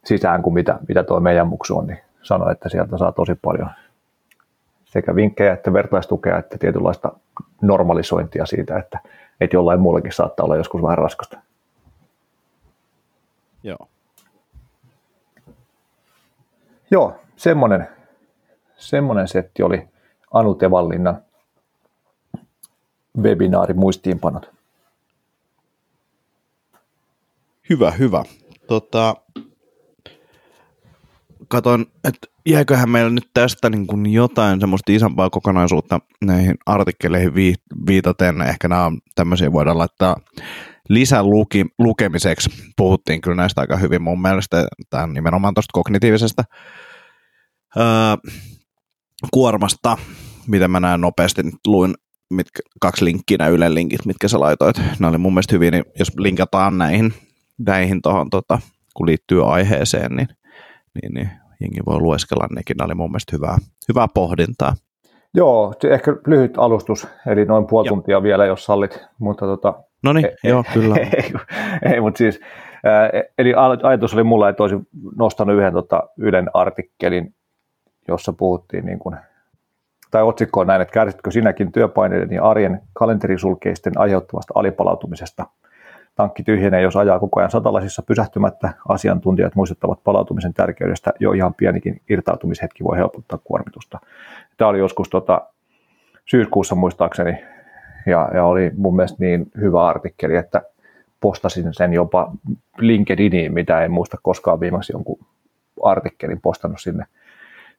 sisään 0.09 0.41
kuin 0.41 0.53
mitä, 0.53 0.79
mitä 0.87 1.03
tuo 1.03 1.19
meidän 1.19 1.47
muksu 1.47 1.77
on, 1.77 1.87
niin 1.87 1.99
sanoi, 2.21 2.51
että 2.51 2.69
sieltä 2.69 2.97
saa 2.97 3.11
tosi 3.11 3.35
paljon 3.41 3.69
sekä 4.85 5.15
vinkkejä 5.15 5.53
että 5.53 5.73
vertaistukea 5.73 6.37
että 6.37 6.57
tietynlaista 6.57 7.11
normalisointia 7.61 8.45
siitä, 8.45 8.77
että, 8.77 8.99
että 9.41 9.55
jollain 9.55 9.79
muullakin 9.79 10.11
saattaa 10.11 10.43
olla 10.43 10.55
joskus 10.55 10.83
vähän 10.83 10.97
raskasta. 10.97 11.39
Joo. 13.63 13.87
Joo, 16.91 17.15
semmoinen, 17.35 17.87
semmoinen 18.77 19.27
setti 19.27 19.63
oli 19.63 19.87
Anu 20.33 20.55
Tevallinnan 20.55 21.21
webinaari 23.21 23.73
muistiinpanot. 23.73 24.51
Hyvä, 27.69 27.91
hyvä. 27.91 28.23
Tota, 28.67 29.15
katon, 31.49 31.85
että 32.03 32.27
jääköhän 32.45 32.89
meillä 32.89 33.09
nyt 33.09 33.29
tästä 33.33 33.69
niin 33.69 33.87
kuin 33.87 34.05
jotain 34.05 34.59
semmoista 34.59 34.91
isompaa 34.91 35.29
kokonaisuutta 35.29 35.99
näihin 36.25 36.55
artikkeleihin 36.65 37.33
viitaten. 37.87 38.41
Ehkä 38.41 38.67
nämä 38.67 38.85
on 38.85 38.99
tämmöisiä 39.15 39.51
voidaan 39.51 39.77
laittaa 39.77 40.15
lisäluki, 40.89 41.65
lukemiseksi. 41.79 42.49
Puhuttiin 42.77 43.21
kyllä 43.21 43.35
näistä 43.35 43.61
aika 43.61 43.77
hyvin 43.77 44.01
mun 44.01 44.21
mielestä, 44.21 44.67
tämän 44.89 45.13
nimenomaan 45.13 45.53
tuosta 45.53 45.73
kognitiivisesta 45.73 46.43
öö, 47.77 47.85
kuormasta, 49.31 49.97
mitä 50.47 50.67
mä 50.67 50.79
näen 50.79 51.01
nopeasti, 51.01 51.41
luin 51.67 51.93
mitkä, 52.29 52.61
kaksi 52.81 53.05
linkkiä, 53.05 53.37
nämä 53.37 53.49
Ylen 53.49 53.75
linkit, 53.75 54.05
mitkä 54.05 54.27
sä 54.27 54.39
laitoit. 54.39 54.81
Ne 54.99 55.07
oli 55.07 55.17
mun 55.17 55.33
mielestä 55.33 55.55
hyvin, 55.55 55.71
niin 55.71 55.85
jos 55.99 56.11
linkataan 56.17 56.77
näihin, 56.77 57.13
näihin 57.57 58.01
tohon, 58.01 58.29
tota, 58.29 58.59
kun 58.93 59.07
liittyy 59.07 59.53
aiheeseen, 59.53 60.15
niin, 60.15 60.27
niin, 60.93 61.13
niin 61.13 61.29
jengi 61.61 61.79
voi 61.85 61.99
lueskella 61.99 62.47
nekin. 62.55 62.77
Ne 62.77 62.85
oli 62.85 62.95
mun 62.95 63.11
mielestä 63.11 63.35
hyvää, 63.35 63.57
hyvää 63.89 64.07
pohdintaa. 64.13 64.73
Joo, 65.33 65.73
ehkä 65.89 66.15
lyhyt 66.27 66.57
alustus, 66.57 67.07
eli 67.27 67.45
noin 67.45 67.67
puoli 67.67 67.87
joo. 67.87 67.95
tuntia 67.95 68.23
vielä, 68.23 68.45
jos 68.45 68.65
sallit. 68.65 69.05
Mutta 69.19 69.45
tota, 69.45 69.73
no 70.03 70.13
niin, 70.13 70.29
joo, 70.43 70.63
kyllä. 70.73 70.95
ei, 71.17 71.33
ei 71.93 72.01
mutta 72.01 72.17
siis, 72.17 72.39
ää, 72.83 73.09
eli 73.37 73.53
ajatus 73.83 74.13
oli 74.13 74.23
mulla, 74.23 74.49
että 74.49 74.63
olisin 74.63 74.87
nostanut 75.17 75.55
yhden 75.55 75.73
tota, 75.73 76.03
Ylen 76.17 76.49
artikkelin, 76.53 77.35
jossa 78.07 78.33
puhuttiin 78.33 78.85
niin 78.85 78.99
kuin, 78.99 79.15
tai 80.11 80.23
otsikko 80.23 80.59
on 80.59 80.67
näin, 80.67 80.81
että 80.81 80.93
kärsitkö 80.93 81.31
sinäkin 81.31 81.71
työpaineiden 81.71 82.31
ja 82.31 82.43
arjen 82.43 82.81
kalenterisulkeisten 82.93 83.97
aiheuttamasta 83.97 84.53
alipalautumisesta. 84.55 85.45
Tankki 86.15 86.43
tyhjenee, 86.43 86.81
jos 86.81 86.95
ajaa 86.95 87.19
koko 87.19 87.39
ajan 87.39 87.51
satalaisissa 87.51 88.01
pysähtymättä. 88.01 88.73
Asiantuntijat 88.87 89.55
muistuttavat 89.55 90.03
palautumisen 90.03 90.53
tärkeydestä. 90.53 91.11
Jo 91.19 91.31
ihan 91.31 91.53
pienikin 91.53 92.01
irtautumishetki 92.09 92.83
voi 92.83 92.97
helpottaa 92.97 93.39
kuormitusta. 93.43 93.99
Tämä 94.57 94.69
oli 94.69 94.79
joskus 94.79 95.09
tota, 95.09 95.41
syyskuussa 96.25 96.75
muistaakseni, 96.75 97.43
ja, 98.05 98.29
ja 98.33 98.45
oli 98.45 98.71
mun 98.77 98.95
mielestä 98.95 99.17
niin 99.19 99.51
hyvä 99.57 99.87
artikkeli, 99.87 100.35
että 100.35 100.61
postasin 101.19 101.73
sen 101.73 101.93
jopa 101.93 102.31
LinkedIniin, 102.77 103.53
mitä 103.53 103.81
en 103.81 103.91
muista 103.91 104.17
koskaan 104.21 104.59
viimeksi 104.59 104.93
jonkun 104.93 105.19
artikkelin 105.83 106.41
postannut 106.41 106.81
sinne– 106.81 107.05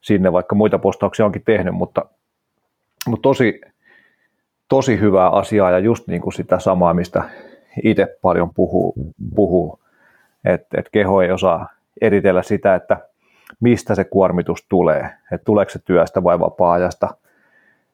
sinne, 0.01 0.31
vaikka 0.31 0.55
muita 0.55 0.79
postauksia 0.79 1.25
onkin 1.25 1.43
tehnyt, 1.45 1.73
mutta, 1.73 2.05
mutta 3.07 3.21
tosi, 3.21 3.61
tosi 4.67 4.99
hyvää 4.99 5.29
asiaa 5.29 5.71
ja 5.71 5.79
just 5.79 6.07
niin 6.07 6.21
kuin 6.21 6.33
sitä 6.33 6.59
samaa, 6.59 6.93
mistä 6.93 7.23
itse 7.83 8.17
paljon 8.21 8.53
puhuu, 8.53 8.93
puhuu. 9.35 9.79
että 10.45 10.79
et 10.79 10.89
keho 10.91 11.21
ei 11.21 11.31
osaa 11.31 11.69
eritellä 12.01 12.43
sitä, 12.43 12.75
että 12.75 12.97
mistä 13.59 13.95
se 13.95 14.03
kuormitus 14.03 14.65
tulee, 14.69 15.09
että 15.31 15.45
tuleeko 15.45 15.71
se 15.71 15.79
työstä 15.79 16.23
vai 16.23 16.39
vapaa-ajasta 16.39 17.09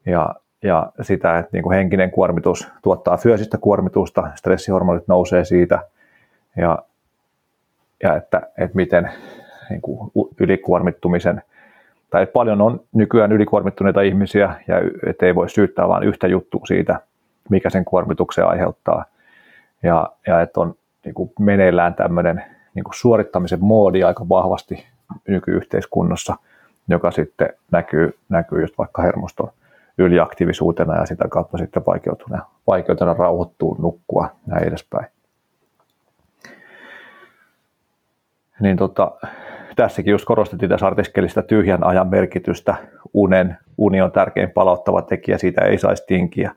ja, 0.06 0.36
ja 0.64 0.92
sitä, 1.02 1.40
että 1.40 1.50
niin 1.54 1.64
kuin 1.64 1.76
henkinen 1.76 2.12
kuormitus 2.12 2.68
tuottaa 2.84 3.18
fyysistä 3.18 3.58
kuormitusta, 3.58 4.32
stressihormonit 4.36 5.08
nousee 5.08 5.46
siitä 5.46 5.80
ja, 6.58 6.80
ja 8.04 8.16
että, 8.16 8.42
että 8.58 8.76
miten 8.76 9.10
niin 9.70 9.82
kuin 9.82 10.12
ylikuormittumisen, 10.40 11.42
tai 12.10 12.26
paljon 12.26 12.62
on 12.62 12.80
nykyään 12.94 13.32
ylikuormittuneita 13.32 14.02
ihmisiä, 14.02 14.56
ja 14.68 14.76
ei 15.22 15.36
voi 15.36 15.50
syyttää 15.50 15.88
vain 15.88 16.04
yhtä 16.04 16.28
juttua 16.28 16.62
siitä, 16.66 17.00
mikä 17.50 17.70
sen 17.70 17.86
kuormituksen 17.86 18.46
aiheuttaa. 18.46 19.06
Ja, 19.84 20.10
ja 20.28 20.42
että 20.42 20.60
on 20.60 20.76
niin 21.06 21.16
kuin 21.16 21.32
meneillään 21.40 21.94
tämmöinen 21.94 22.44
niin 22.74 22.84
kuin 22.84 22.96
suorittamisen 22.96 23.60
moodi 23.62 24.04
aika 24.04 24.30
vahvasti 24.30 24.86
nykyyhteiskunnassa, 25.28 26.36
joka 26.88 27.12
sitten 27.12 27.50
näkyy, 27.72 28.18
näkyy 28.30 28.62
just 28.62 28.78
vaikka 28.78 29.02
hermoston 29.02 29.52
yliaktiivisuutena 29.98 30.96
ja 30.96 31.06
sitä 31.06 31.28
kautta 31.28 31.58
sitten 31.58 31.84
vaikeutena, 31.88 32.46
vaikeutena 32.68 33.14
rauhoittua, 33.14 33.76
nukkua 33.80 34.30
näin 34.46 34.68
edespäin. 34.68 35.08
Niin 38.60 38.78
tota, 38.78 39.12
tässäkin 39.76 40.12
just 40.12 40.26
korostettiin 40.26 40.70
tässä 40.70 40.88
artikkelista 40.88 41.42
tyhjän 41.42 41.84
ajan 41.84 42.08
merkitystä. 42.08 42.76
Unen, 43.14 43.58
uni 43.78 44.02
on 44.02 44.12
tärkein 44.12 44.52
palauttava 44.52 45.02
tekijä, 45.02 45.38
siitä 45.38 45.62
ei 45.62 45.78
saisi 45.78 46.04
tinkiä. 46.08 46.52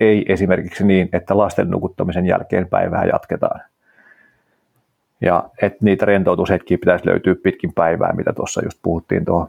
Ei 0.00 0.24
esimerkiksi 0.28 0.84
niin, 0.84 1.08
että 1.12 1.36
lasten 1.36 1.70
nukuttamisen 1.70 2.26
jälkeen 2.26 2.68
päivää 2.68 3.04
jatketaan. 3.04 3.60
Ja 5.20 5.50
että 5.62 5.78
niitä 5.80 6.06
rentoutushetkiä 6.06 6.78
pitäisi 6.78 7.06
löytyä 7.06 7.34
pitkin 7.42 7.72
päivää, 7.74 8.12
mitä 8.12 8.32
tuossa 8.32 8.64
just 8.64 8.78
puhuttiin 8.82 9.24
tuohon, 9.24 9.48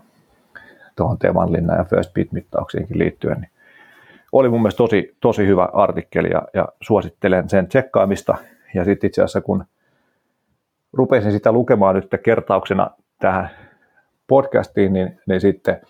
tuohon 0.95 1.17
Teeman 1.17 1.53
linna 1.53 1.75
ja 1.75 1.83
First 1.83 2.13
Beat-mittauksiinkin 2.13 2.99
liittyen. 2.99 3.41
Niin 3.41 3.51
oli 4.31 4.49
mun 4.49 4.61
mielestä 4.61 4.77
tosi, 4.77 5.17
tosi 5.21 5.47
hyvä 5.47 5.69
artikkeli 5.73 6.29
ja, 6.29 6.41
ja 6.53 6.67
suosittelen 6.81 7.49
sen 7.49 7.67
tsekkaamista. 7.67 8.37
Ja 8.73 8.85
sitten 8.85 9.07
itse 9.07 9.21
asiassa 9.21 9.41
kun 9.41 9.65
rupesin 10.93 11.31
sitä 11.31 11.51
lukemaan 11.51 11.95
nyt 11.95 12.09
kertauksena 12.23 12.89
tähän 13.19 13.49
podcastiin, 14.27 14.93
niin, 14.93 15.19
niin 15.27 15.41
sitten 15.41 15.81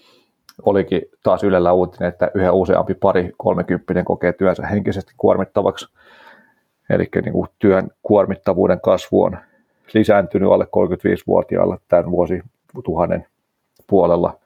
olikin 0.65 1.01
taas 1.23 1.43
Ylellä 1.43 1.73
uutinen, 1.73 2.09
että 2.09 2.31
yhä 2.33 2.51
useampi 2.51 2.93
pari 2.93 3.31
kolmekymppinen 3.37 4.05
kokee 4.05 4.33
työnsä 4.33 4.67
henkisesti 4.67 5.13
kuormittavaksi. 5.17 5.87
Eli 6.89 7.09
niin 7.23 7.33
kuin 7.33 7.47
työn 7.59 7.89
kuormittavuuden 8.03 8.81
kasvu 8.81 9.23
on 9.23 9.37
lisääntynyt 9.93 10.51
alle 10.51 10.65
35-vuotiailla 10.65 11.77
tämän 11.87 12.11
vuosituhannen 12.11 13.25
puolella. 13.87 14.39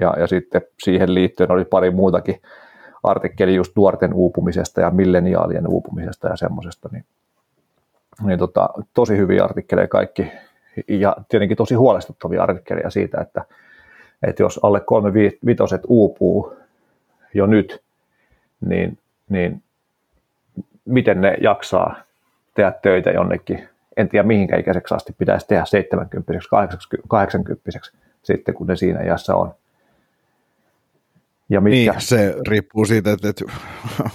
Ja, 0.00 0.14
ja 0.18 0.26
sitten 0.26 0.62
siihen 0.82 1.14
liittyen 1.14 1.52
oli 1.52 1.64
pari 1.64 1.90
muutakin 1.90 2.40
artikkeli 3.02 3.54
just 3.54 3.72
nuorten 3.76 4.14
uupumisesta 4.14 4.80
ja 4.80 4.90
milleniaalien 4.90 5.68
uupumisesta 5.68 6.28
ja 6.28 6.36
semmoisesta, 6.36 6.88
niin 6.92 7.04
niin 8.22 8.38
tota, 8.38 8.68
tosi 8.94 9.16
hyviä 9.16 9.44
artikkeleja 9.44 9.88
kaikki 9.88 10.32
ja 10.88 11.16
tietenkin 11.28 11.56
tosi 11.56 11.74
huolestuttavia 11.74 12.42
artikkeleja 12.42 12.90
siitä, 12.90 13.20
että, 13.20 13.44
että 14.22 14.42
jos 14.42 14.60
alle 14.62 14.80
kolme 14.80 15.12
vitoset 15.46 15.82
uupuu 15.88 16.56
jo 17.34 17.46
nyt, 17.46 17.82
niin, 18.60 18.98
niin 19.28 19.62
miten 20.84 21.20
ne 21.20 21.36
jaksaa 21.40 21.96
tehdä 22.54 22.72
töitä 22.82 23.10
jonnekin. 23.10 23.68
En 23.96 24.08
tiedä 24.08 24.26
mihinkä 24.26 24.56
ikäiseksi 24.56 24.94
asti 24.94 25.12
pitäisi 25.18 25.46
tehdä 25.48 25.64
70 25.64 26.32
80 27.08 27.70
sitten, 28.22 28.54
kun 28.54 28.66
ne 28.66 28.76
siinä 28.76 29.02
iässä 29.02 29.34
on. 29.34 29.54
Ja 31.50 31.60
mitkä... 31.60 31.92
Niin, 31.92 32.00
se 32.00 32.34
riippuu 32.48 32.84
siitä, 32.84 33.12
että, 33.12 33.28
että 33.28 33.44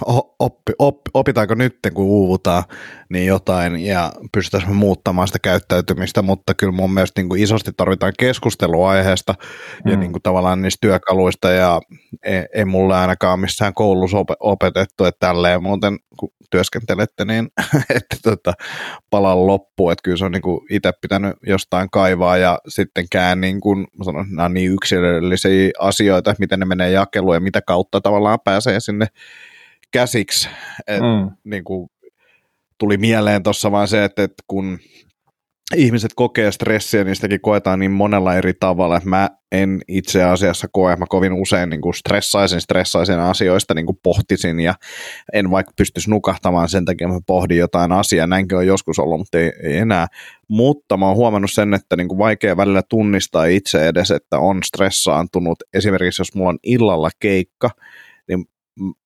oppi, 0.38 0.72
oppi, 0.78 1.10
opitaanko 1.14 1.54
nyt, 1.54 1.78
kun 1.94 2.04
uuvutaan, 2.04 2.64
niin 3.08 3.26
jotain, 3.26 3.76
ja 3.76 4.12
pystytään 4.32 4.76
muuttamaan 4.76 5.28
sitä 5.28 5.38
käyttäytymistä, 5.38 6.22
mutta 6.22 6.54
kyllä 6.54 6.72
mun 6.72 6.94
mielestä 6.94 7.20
niin 7.20 7.28
kuin 7.28 7.42
isosti 7.42 7.70
tarvitaan 7.76 8.12
keskustelua 8.18 8.90
aiheesta 8.90 9.34
mm. 9.84 9.90
ja 9.90 9.96
niin 9.96 10.12
kuin 10.12 10.22
tavallaan 10.22 10.62
niistä 10.62 10.78
työkaluista, 10.80 11.50
ja 11.50 11.80
ei, 12.24 12.44
ei 12.54 12.64
mulle 12.64 12.96
ainakaan 12.96 13.40
missään 13.40 13.74
koulussa 13.74 14.16
opetettu, 14.40 15.04
että 15.04 15.26
tälleen 15.26 15.62
muuten, 15.62 15.98
kun 16.18 16.32
työskentelette, 16.50 17.24
niin 17.24 17.48
että 17.96 18.16
tota, 18.22 18.52
palan 19.10 19.46
loppu, 19.46 19.90
että 19.90 20.02
kyllä 20.02 20.16
se 20.16 20.24
on 20.24 20.32
niin 20.32 20.42
kuin 20.42 20.60
itse 20.70 20.92
pitänyt 21.00 21.36
jostain 21.46 21.90
kaivaa, 21.90 22.36
ja 22.36 22.58
sittenkään 22.68 23.40
niin 23.40 23.60
kuin, 23.60 23.86
sanon, 24.04 24.26
nämä 24.30 24.44
on 24.44 24.54
niin 24.54 24.72
yksilöllisiä 24.72 25.70
asioita, 25.78 26.34
miten 26.38 26.60
ne 26.60 26.66
menee 26.66 26.90
jakeluun, 26.90 27.34
ja 27.34 27.40
mitä 27.40 27.62
kautta 27.62 28.00
tavallaan 28.00 28.38
pääsee 28.44 28.80
sinne 28.80 29.06
käsiksi. 29.90 30.48
Et, 30.86 31.00
mm. 31.00 31.30
niin 31.44 31.64
kuin, 31.64 31.90
tuli 32.78 32.96
mieleen 32.96 33.42
tuossa 33.42 33.72
vaan 33.72 33.88
se, 33.88 34.04
että, 34.04 34.22
että 34.22 34.42
kun 34.46 34.78
ihmiset 35.76 36.10
kokee 36.16 36.52
stressiä, 36.52 37.14
sitäkin 37.14 37.40
koetaan 37.40 37.78
niin 37.78 37.90
monella 37.90 38.34
eri 38.34 38.52
tavalla. 38.60 39.00
Mä 39.04 39.30
en 39.52 39.80
itse 39.88 40.22
asiassa 40.22 40.68
koe, 40.72 40.96
mä 40.96 41.04
kovin 41.08 41.32
usein 41.32 41.70
niin 41.70 41.80
kuin 41.80 41.94
stressaisin, 41.94 42.60
stressaisin 42.60 43.18
asioista, 43.18 43.74
niin 43.74 43.86
kuin 43.86 43.98
pohtisin 44.02 44.60
ja 44.60 44.74
en 45.32 45.50
vaikka 45.50 45.72
pystyisi 45.76 46.10
nukahtamaan 46.10 46.68
sen 46.68 46.84
takia, 46.84 47.08
mä 47.08 47.20
pohdin 47.26 47.58
jotain 47.58 47.92
asiaa. 47.92 48.26
Näinkin 48.26 48.58
on 48.58 48.66
joskus 48.66 48.98
ollut, 48.98 49.18
mutta 49.18 49.38
ei, 49.38 49.52
ei 49.62 49.76
enää. 49.76 50.06
Mutta 50.48 50.96
mä 50.96 51.06
oon 51.06 51.16
huomannut 51.16 51.50
sen, 51.52 51.74
että 51.74 51.96
niin 51.96 52.08
kuin 52.08 52.18
vaikea 52.18 52.56
välillä 52.56 52.82
tunnistaa 52.88 53.44
itse 53.44 53.88
edes, 53.88 54.10
että 54.10 54.38
on 54.38 54.62
stressaantunut. 54.62 55.58
Esimerkiksi 55.74 56.20
jos 56.20 56.34
mulla 56.34 56.50
on 56.50 56.58
illalla 56.62 57.10
keikka, 57.20 57.70
niin 58.28 58.44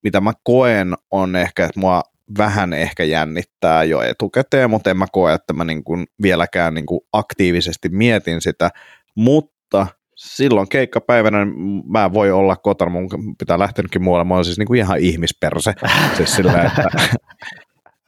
mitä 0.02 0.20
mä 0.20 0.32
koen 0.42 0.94
on 1.10 1.36
ehkä, 1.36 1.64
että 1.64 1.80
mua 1.80 2.02
vähän 2.38 2.72
ehkä 2.72 3.04
jännittää 3.04 3.84
jo 3.84 4.02
etukäteen, 4.02 4.70
mutta 4.70 4.90
en 4.90 4.96
mä 4.96 5.06
koe, 5.12 5.34
että 5.34 5.52
mä 5.52 5.64
niin 5.64 5.84
kuin 5.84 6.06
vieläkään 6.22 6.74
niin 6.74 6.86
kuin 6.86 7.00
aktiivisesti 7.12 7.88
mietin 7.88 8.40
sitä, 8.40 8.70
mutta 9.14 9.86
silloin 10.14 10.68
keikkapäivänä 10.68 11.46
mä 11.88 12.12
voi 12.12 12.30
olla 12.30 12.56
kotona, 12.56 12.90
mun 12.90 13.08
pitää 13.38 13.58
lähtenytkin 13.58 14.02
muualle, 14.02 14.24
mä 14.24 14.34
oon 14.34 14.44
siis 14.44 14.58
niin 14.58 14.66
kuin 14.66 14.78
ihan 14.78 14.98
ihmisperse, 14.98 15.74
siis 16.16 16.36
sillä, 16.36 16.62
että 16.62 16.88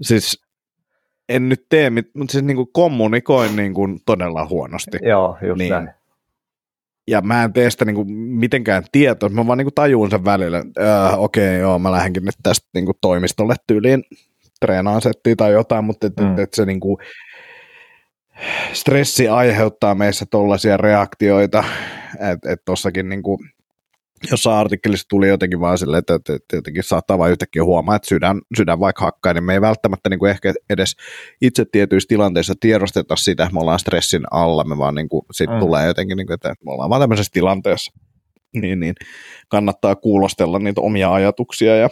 siis 0.02 0.42
en 1.28 1.48
nyt 1.48 1.66
tee, 1.68 1.90
mutta 1.90 2.32
siis 2.32 2.44
niin 2.44 2.56
kuin 2.56 2.68
kommunikoin 2.72 3.56
niin 3.56 3.74
kuin 3.74 3.98
todella 4.06 4.46
huonosti. 4.46 4.98
Joo, 5.02 5.38
just 5.42 5.58
niin. 5.58 5.70
näin 5.70 5.97
ja 7.08 7.20
mä 7.20 7.44
en 7.44 7.52
tee 7.52 7.70
sitä 7.70 7.84
niinku 7.84 8.04
mitenkään 8.14 8.84
tietoa, 8.92 9.28
mä 9.28 9.46
vaan 9.46 9.58
niinku 9.58 9.70
tajuun 9.70 10.10
sen 10.10 10.24
välillä, 10.24 10.58
äh, 10.58 11.20
okei 11.20 11.48
okay, 11.48 11.60
joo, 11.60 11.78
mä 11.78 11.92
lähdenkin 11.92 12.24
nyt 12.24 12.34
tästä 12.42 12.68
niinku 12.74 12.92
toimistolle 13.00 13.54
tyyliin 13.66 14.04
treenaan 14.60 15.00
settiin 15.00 15.36
tai 15.36 15.52
jotain, 15.52 15.84
mutta 15.84 16.06
et, 16.06 16.16
mm. 16.20 16.32
et, 16.32 16.38
et 16.38 16.54
se 16.54 16.66
niinku, 16.66 16.98
stressi 18.72 19.28
aiheuttaa 19.28 19.94
meissä 19.94 20.26
tollaisia 20.30 20.76
reaktioita, 20.76 21.64
että 22.32 22.52
et 22.52 22.60
tossakin 22.64 23.08
niinku, 23.08 23.40
jossain 24.30 24.56
artikkelissa 24.56 25.08
tuli 25.08 25.28
jotenkin 25.28 25.60
vaan 25.60 25.78
silleen, 25.78 25.98
että, 25.98 26.14
että, 26.14 26.34
että 26.34 26.56
jotenkin 26.56 26.82
saattaa 26.82 27.18
vain 27.18 27.30
yhtäkkiä 27.30 27.64
huomaa, 27.64 27.96
että 27.96 28.08
sydän, 28.08 28.40
sydän 28.56 28.80
vaikka 28.80 29.04
hakkaa, 29.04 29.32
niin 29.32 29.44
me 29.44 29.54
ei 29.54 29.60
välttämättä 29.60 30.10
niin 30.10 30.18
kuin 30.18 30.30
ehkä 30.30 30.54
edes 30.70 30.96
itse 31.40 31.64
tietyissä 31.72 32.08
tilanteissa 32.08 32.54
tiedosteta 32.60 33.16
sitä, 33.16 33.42
että 33.42 33.54
me 33.54 33.60
ollaan 33.60 33.78
stressin 33.78 34.22
alla, 34.30 34.64
me 34.64 34.78
vaan 34.78 34.94
niin 34.94 35.08
kuin, 35.08 35.22
sit 35.32 35.50
mm. 35.50 35.58
tulee 35.58 35.86
jotenkin, 35.86 36.16
niin 36.16 36.26
kuin, 36.26 36.34
että 36.34 36.54
me 36.64 36.72
ollaan 36.72 36.90
vaan 36.90 37.02
tämmöisessä 37.02 37.32
tilanteessa. 37.32 37.92
Niin, 38.54 38.80
niin 38.80 38.94
kannattaa 39.48 39.96
kuulostella 39.96 40.58
niitä 40.58 40.80
omia 40.80 41.12
ajatuksia 41.12 41.76
ja 41.76 41.88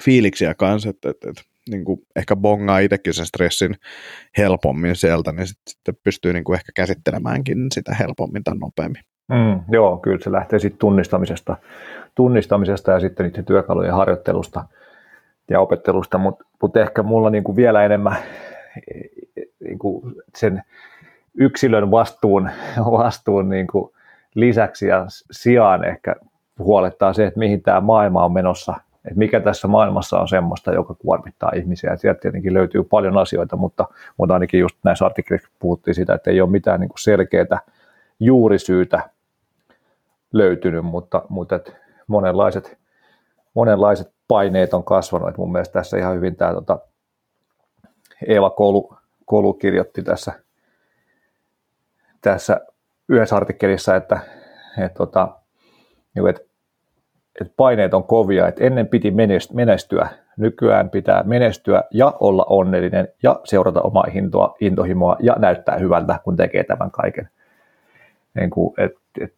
fiiliksiä 0.00 0.54
kanssa, 0.54 0.90
että, 0.90 1.10
että, 1.10 1.30
että 1.30 1.42
niin 1.70 1.84
kuin 1.84 2.00
ehkä 2.16 2.36
bongaa 2.36 2.78
itsekin 2.78 3.14
sen 3.14 3.26
stressin 3.26 3.74
helpommin 4.38 4.96
sieltä, 4.96 5.32
niin 5.32 5.46
sitten 5.46 5.94
sit 5.94 6.02
pystyy 6.02 6.32
niin 6.32 6.44
kuin 6.44 6.56
ehkä 6.56 6.72
käsittelemäänkin 6.74 7.58
sitä 7.74 7.94
helpommin 7.94 8.44
tai 8.44 8.56
nopeammin. 8.56 9.02
Mm, 9.28 9.60
joo, 9.70 9.96
kyllä 9.96 10.18
se 10.20 10.32
lähtee 10.32 10.58
sitten 10.58 10.78
tunnistamisesta, 10.78 11.56
tunnistamisesta 12.14 12.90
ja 12.90 13.00
sitten 13.00 13.26
niiden 13.26 13.44
työkalujen 13.44 13.94
harjoittelusta 13.94 14.64
ja 15.50 15.60
opettelusta, 15.60 16.18
mutta 16.18 16.44
mut 16.62 16.76
ehkä 16.76 17.02
mulla 17.02 17.30
niinku 17.30 17.56
vielä 17.56 17.84
enemmän 17.84 18.16
niinku 19.60 20.12
sen 20.36 20.62
yksilön 21.34 21.90
vastuun, 21.90 22.50
vastuun 22.98 23.48
niinku 23.48 23.94
lisäksi 24.34 24.86
ja 24.86 25.06
sijaan 25.30 25.84
ehkä 25.84 26.16
huolettaa 26.58 27.12
se, 27.12 27.26
että 27.26 27.38
mihin 27.38 27.62
tämä 27.62 27.80
maailma 27.80 28.24
on 28.24 28.32
menossa, 28.32 28.74
että 29.04 29.18
mikä 29.18 29.40
tässä 29.40 29.68
maailmassa 29.68 30.20
on 30.20 30.28
semmoista, 30.28 30.72
joka 30.72 30.94
kuormittaa 30.94 31.52
ihmisiä. 31.56 31.92
Et 31.92 32.00
sieltä 32.00 32.20
tietenkin 32.20 32.54
löytyy 32.54 32.84
paljon 32.84 33.18
asioita, 33.18 33.56
mutta, 33.56 33.88
mutta 34.16 34.34
ainakin 34.34 34.60
just 34.60 34.76
näissä 34.84 35.06
artikkeleissa 35.06 35.48
puhuttiin 35.58 35.94
siitä, 35.94 36.14
että 36.14 36.30
ei 36.30 36.40
ole 36.40 36.50
mitään 36.50 36.80
niin 36.80 36.90
selkeää 36.98 37.60
juurisyytä 38.20 39.13
löytynyt, 40.34 40.84
mutta, 40.84 41.22
mutta 41.28 41.56
et 41.56 41.76
monenlaiset, 42.06 42.78
monenlaiset 43.54 44.12
paineet 44.28 44.74
on 44.74 44.84
kasvanut. 44.84 45.28
Et 45.28 45.38
mun 45.38 45.52
mielestä 45.52 45.72
tässä 45.72 45.98
ihan 45.98 46.14
hyvin 46.16 46.36
tämä 46.36 46.52
tota, 46.52 46.78
Eeva 48.26 48.50
Koulu, 48.50 48.96
Koulu 49.24 49.54
kirjoitti 49.54 50.02
tässä, 50.02 50.32
tässä 52.20 52.60
yhdessä 53.08 53.36
artikkelissa, 53.36 53.96
että 53.96 54.20
et, 54.78 54.94
tota, 54.94 55.28
niin 56.14 56.28
et, 56.28 56.46
et 57.40 57.52
paineet 57.56 57.94
on 57.94 58.04
kovia, 58.04 58.48
että 58.48 58.64
ennen 58.64 58.88
piti 58.88 59.12
menestyä, 59.52 60.08
nykyään 60.36 60.90
pitää 60.90 61.22
menestyä 61.22 61.82
ja 61.90 62.14
olla 62.20 62.46
onnellinen 62.48 63.08
ja 63.22 63.40
seurata 63.44 63.80
omaa 63.80 64.06
hintoa, 64.14 64.56
intohimoa 64.60 65.16
ja 65.20 65.36
näyttää 65.38 65.78
hyvältä, 65.78 66.20
kun 66.24 66.36
tekee 66.36 66.64
tämän 66.64 66.90
kaiken. 66.90 67.28
niin 68.34 68.50
kuin, 68.50 68.74
et, 68.78 68.92
et, 69.20 69.32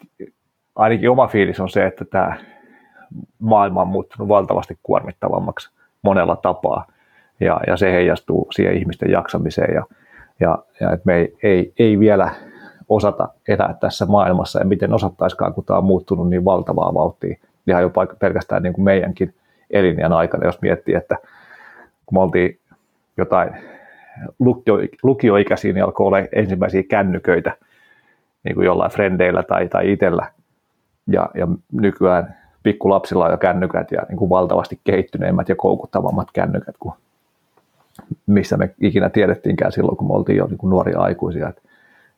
ainakin 0.77 1.11
oma 1.11 1.27
fiilis 1.27 1.61
on 1.61 1.69
se, 1.69 1.87
että 1.87 2.05
tämä 2.05 2.37
maailma 3.39 3.83
on 3.83 3.89
muuttunut 3.89 4.29
valtavasti 4.29 4.79
kuormittavammaksi 4.83 5.71
monella 6.03 6.37
tapaa, 6.37 6.87
ja, 7.41 7.61
ja 7.67 7.77
se 7.77 7.93
heijastuu 7.93 8.49
siihen 8.53 8.77
ihmisten 8.77 9.11
jaksamiseen, 9.11 9.75
ja, 9.75 9.85
ja, 10.41 10.59
ja 10.81 10.93
että 10.93 11.07
me 11.07 11.17
ei, 11.17 11.37
ei, 11.43 11.73
ei 11.79 11.99
vielä 11.99 12.31
osata 12.89 13.29
elää 13.49 13.75
tässä 13.81 14.07
maailmassa, 14.07 14.59
ja 14.59 14.65
miten 14.65 14.95
osattaisikaan, 14.95 15.55
kun 15.55 15.65
tämä 15.65 15.79
on 15.79 15.85
muuttunut 15.85 16.31
niin 16.31 16.45
valtavaa 16.45 16.95
vauhtia, 16.95 17.37
ihan 17.67 17.83
jopa 17.83 18.07
pelkästään 18.19 18.63
niin 18.63 18.73
kuin 18.73 18.85
meidänkin 18.85 19.35
elinjän 19.71 20.13
aikana, 20.13 20.47
jos 20.47 20.63
miettii, 20.63 20.95
että 20.95 21.17
kun 22.07 22.19
me 22.19 22.23
oltiin 22.23 22.59
jotain 23.17 23.51
lukio, 24.39 24.79
lukioikäisiä, 25.03 25.73
niin 25.73 25.85
alkoi 25.85 26.07
olla 26.07 26.19
ensimmäisiä 26.33 26.83
kännyköitä 26.83 27.53
niin 28.45 28.55
kuin 28.55 28.65
jollain 28.65 28.91
frendeillä 28.91 29.43
tai, 29.43 29.69
tai 29.69 29.93
itsellä. 29.93 30.27
Ja, 31.07 31.31
ja 31.35 31.49
nykyään 31.73 32.37
pikkulapsilla 32.63 33.25
on 33.25 33.31
jo 33.31 33.39
kännykät 33.39 33.91
ja 33.91 34.03
niin 34.09 34.17
kuin 34.17 34.31
valtavasti 34.31 34.81
kehittyneemmät 34.85 35.49
ja 35.49 35.57
koukuttavammat 35.57 36.29
kännykät 36.33 36.75
kuin 36.79 36.95
missä 38.27 38.57
me 38.57 38.75
ikinä 38.81 39.11
tiedettiinkään 39.11 39.73
silloin, 39.73 39.97
kun 39.97 40.09
me 40.09 40.15
oltiin 40.15 40.39
jo 40.39 40.47
niin 40.47 40.59
kuin 40.59 40.71
nuoria 40.71 41.01
aikuisia. 41.01 41.49
Että, 41.49 41.63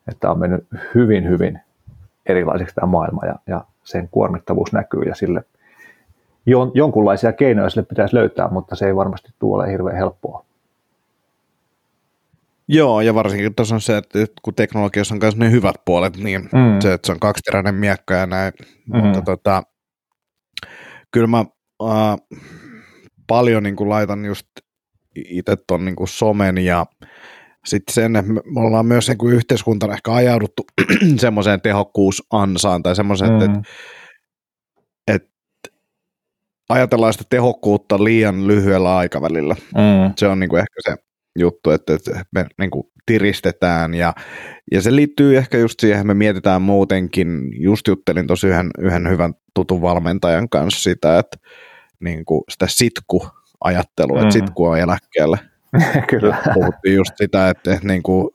että 0.07 0.31
on 0.31 0.39
mennyt 0.39 0.67
hyvin, 0.95 1.29
hyvin 1.29 1.59
erilaiseksi 2.25 2.75
tämä 2.75 2.91
maailma 2.91 3.25
ja, 3.25 3.35
ja 3.47 3.63
sen 3.83 4.09
kuormittavuus 4.11 4.73
näkyy 4.73 5.01
ja 5.01 5.15
sille 5.15 5.43
jon, 6.45 6.71
jonkunlaisia 6.73 7.33
keinoja 7.33 7.69
sille 7.69 7.85
pitäisi 7.89 8.15
löytää, 8.15 8.47
mutta 8.51 8.75
se 8.75 8.85
ei 8.85 8.95
varmasti 8.95 9.29
tule 9.39 9.71
hirveän 9.71 9.97
helppoa. 9.97 10.45
Joo, 12.71 13.01
ja 13.01 13.13
varsinkin 13.13 13.55
tuossa 13.55 13.75
on 13.75 13.81
se, 13.81 13.97
että 13.97 14.19
kun 14.41 14.55
teknologiassa 14.55 15.15
on 15.15 15.19
myös 15.21 15.35
ne 15.35 15.51
hyvät 15.51 15.75
puolet, 15.85 16.17
niin 16.17 16.41
mm. 16.41 16.79
se, 16.81 16.93
että 16.93 17.05
se 17.05 17.11
on 17.11 17.19
kaksiteräinen 17.19 17.75
miekka 17.75 18.13
ja 18.13 18.25
näin, 18.25 18.53
mm. 18.93 18.97
mutta 18.97 19.21
tota, 19.21 19.63
kyllä 21.11 21.27
mä 21.27 21.45
äh, 21.83 22.17
paljon 23.27 23.63
niin 23.63 23.75
kuin 23.75 23.89
laitan 23.89 24.25
just 24.25 24.47
itse 25.15 25.57
tuon 25.67 25.85
niin 25.85 25.95
somen 26.05 26.57
ja 26.57 26.85
sitten 27.65 27.93
sen, 27.93 28.15
että 28.15 28.31
me 28.31 28.41
ollaan 28.55 28.85
myös 28.85 29.07
niin 29.07 29.17
kuin 29.17 29.35
yhteiskuntana 29.35 29.93
ehkä 29.93 30.13
ajauduttu 30.13 30.65
semmoiseen 31.17 31.61
tehokkuusansaan 31.61 32.83
tai 32.83 32.95
semmoiseen, 32.95 33.31
mm. 33.31 33.41
että, 33.41 33.61
että 35.07 35.29
ajatellaan 36.69 37.13
sitä 37.13 37.25
tehokkuutta 37.29 38.03
liian 38.03 38.47
lyhyellä 38.47 38.97
aikavälillä. 38.97 39.55
Mm. 39.75 40.13
Se 40.17 40.27
on 40.27 40.39
niin 40.39 40.49
kuin 40.49 40.59
ehkä 40.59 40.79
se 40.89 41.08
juttu, 41.35 41.71
että, 41.71 41.93
että 41.93 42.25
me 42.31 42.45
niin 42.59 42.71
kuin 42.71 42.87
tiristetään 43.05 43.93
ja, 43.93 44.13
ja 44.71 44.81
se 44.81 44.95
liittyy 44.95 45.37
ehkä 45.37 45.57
just 45.57 45.79
siihen, 45.79 46.07
me 46.07 46.13
mietitään 46.13 46.61
muutenkin, 46.61 47.49
just 47.63 47.87
juttelin 47.87 48.27
tosi 48.27 48.47
yhden, 48.47 48.69
yhden 48.79 49.09
hyvän 49.09 49.33
tutun 49.53 49.81
valmentajan 49.81 50.49
kanssa 50.49 50.81
sitä, 50.83 51.19
että 51.19 51.37
niin 51.99 52.25
kuin 52.25 52.43
sitä 52.49 52.65
sitku-ajattelua, 52.69 54.17
mm. 54.17 54.21
että 54.21 54.33
sitku 54.33 54.65
on 54.65 54.79
eläkkeelle. 54.79 55.37
Kyllä. 56.09 56.37
Puhuttiin 56.53 56.95
just 56.95 57.11
sitä, 57.15 57.49
että, 57.49 57.73
että 57.73 57.87
niin 57.87 58.03
kuin 58.03 58.29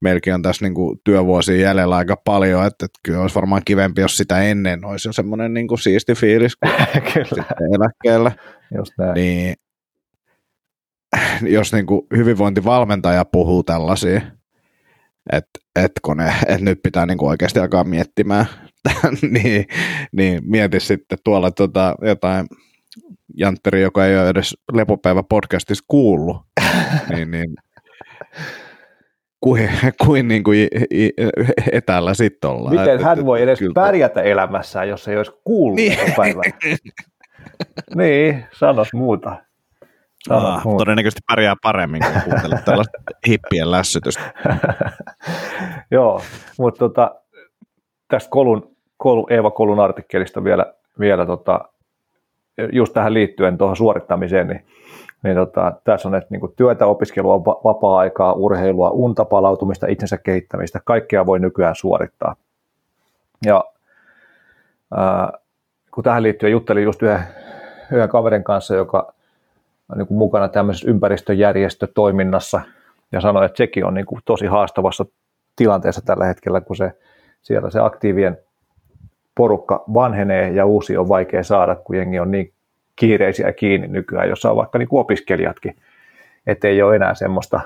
meilläkin 0.00 0.34
on 0.34 0.42
tässä 0.42 0.64
niin 0.64 0.74
kuin 0.74 1.00
työvuosia 1.04 1.60
jäljellä 1.60 1.96
aika 1.96 2.16
paljon, 2.24 2.66
että, 2.66 2.84
että 2.84 3.00
kyllä 3.02 3.20
olisi 3.20 3.34
varmaan 3.34 3.62
kivempi, 3.64 4.00
jos 4.00 4.16
sitä 4.16 4.42
ennen 4.42 4.84
olisi 4.84 5.08
jo 5.08 5.12
semmoinen 5.12 5.54
niin 5.54 5.68
kuin 5.68 5.78
siisti 5.78 6.14
fiilis 6.14 6.56
kyllä. 7.14 7.44
eläkkeellä. 7.74 8.32
Just 8.76 8.92
näin. 8.98 9.14
Niin, 9.14 9.54
jos 11.56 11.72
niin 11.72 11.86
kuin 11.86 12.06
hyvinvointivalmentaja 12.16 13.24
puhuu 13.24 13.62
tällaisia, 13.62 14.20
että 15.32 15.60
et 15.76 15.92
kun 16.02 16.16
ne, 16.16 16.32
et 16.46 16.60
nyt 16.60 16.80
pitää 16.82 17.06
niin 17.06 17.18
kuin 17.18 17.28
oikeasti 17.28 17.60
alkaa 17.60 17.84
miettimään, 17.84 18.46
niin, 19.42 19.66
niin 20.12 20.40
mieti 20.44 20.80
sitten 20.80 21.18
tuolla 21.24 21.50
tota, 21.50 21.94
jotain 22.02 22.46
Jantteri, 23.36 23.82
joka 23.82 24.06
ei 24.06 24.18
ole 24.18 24.28
edes 24.28 24.56
Lepopäivä 24.72 25.22
podcastissa 25.22 25.84
kuullut, 25.88 26.36
niin, 27.14 27.30
niin 27.30 27.54
kuin, 29.40 29.70
kuin, 30.06 30.28
niin 30.28 30.44
kuin 30.44 30.68
etäällä 31.72 32.14
sitten 32.14 32.50
ollaan. 32.50 32.74
Miten 32.74 32.94
että, 32.94 33.06
hän 33.06 33.26
voi 33.26 33.42
edes 33.42 33.58
kyllä... 33.58 33.74
pärjätä 33.74 34.22
elämässään, 34.22 34.88
jos 34.88 35.08
ei 35.08 35.16
olisi 35.16 35.32
kuullut 35.44 35.76
niin. 35.76 35.98
niin, 37.96 38.44
sanos 38.58 38.92
muuta. 38.92 39.49
Ah, 40.30 40.64
muuta. 40.64 40.78
Todennäköisesti 40.78 41.20
pärjää 41.26 41.54
paremmin, 41.62 42.02
kun 42.04 42.22
kuuntelet 42.24 42.64
tällaista 42.64 42.98
hippien 43.26 43.70
lässytystä. 43.70 44.32
Joo, 45.90 46.22
mutta 46.58 46.78
tota, 46.78 47.14
tästä 48.08 48.30
Kolun, 48.30 48.76
Kolu, 48.96 49.26
Eeva 49.30 49.50
Kolun 49.50 49.80
artikkelista 49.80 50.44
vielä, 50.44 50.74
vielä 51.00 51.26
tota, 51.26 51.60
just 52.72 52.92
tähän 52.92 53.14
liittyen 53.14 53.58
tuohon 53.58 53.76
suorittamiseen, 53.76 54.48
niin 54.48 54.66
niin 55.22 55.36
tota, 55.36 55.72
tässä 55.84 56.08
on, 56.08 56.14
että 56.14 56.26
niin 56.30 56.40
kuin 56.40 56.52
työtä, 56.56 56.86
opiskelua, 56.86 57.44
vapaa-aikaa, 57.44 58.32
urheilua, 58.32 58.90
unta, 58.90 59.24
palautumista, 59.24 59.86
itsensä 59.86 60.18
kehittämistä, 60.18 60.80
kaikkea 60.84 61.26
voi 61.26 61.40
nykyään 61.40 61.74
suorittaa. 61.74 62.36
Ja 63.46 63.64
ää, 64.96 65.32
kun 65.94 66.04
tähän 66.04 66.22
liittyen 66.22 66.52
juttelin 66.52 66.84
just 66.84 67.02
yhden, 67.02 67.20
yhden 67.92 68.08
kaverin 68.08 68.44
kanssa, 68.44 68.74
joka 68.74 69.14
niin 69.96 70.06
kuin 70.06 70.18
mukana 70.18 70.48
tämmöisessä 70.48 70.90
ympäristöjärjestötoiminnassa, 70.90 72.60
ja 73.12 73.20
sanoi, 73.20 73.44
että 73.44 73.56
sekin 73.56 73.84
on 73.84 73.94
niin 73.94 74.06
kuin 74.06 74.20
tosi 74.24 74.46
haastavassa 74.46 75.06
tilanteessa 75.56 76.02
tällä 76.04 76.24
hetkellä, 76.24 76.60
kun 76.60 76.76
se, 76.76 76.92
siellä 77.42 77.70
se 77.70 77.80
aktiivien 77.80 78.38
porukka 79.34 79.84
vanhenee 79.94 80.50
ja 80.50 80.66
uusi 80.66 80.96
on 80.96 81.08
vaikea 81.08 81.44
saada, 81.44 81.74
kun 81.74 81.96
jengi 81.96 82.20
on 82.20 82.30
niin 82.30 82.52
kiireisiä 82.96 83.52
kiinni 83.52 83.88
nykyään, 83.88 84.28
jossa 84.28 84.50
on 84.50 84.56
vaikka 84.56 84.78
niin 84.78 84.88
kuin 84.88 85.00
opiskelijatkin, 85.00 85.76
että 86.46 86.68
ei 86.68 86.82
ole 86.82 86.96
enää 86.96 87.14
semmoista 87.14 87.60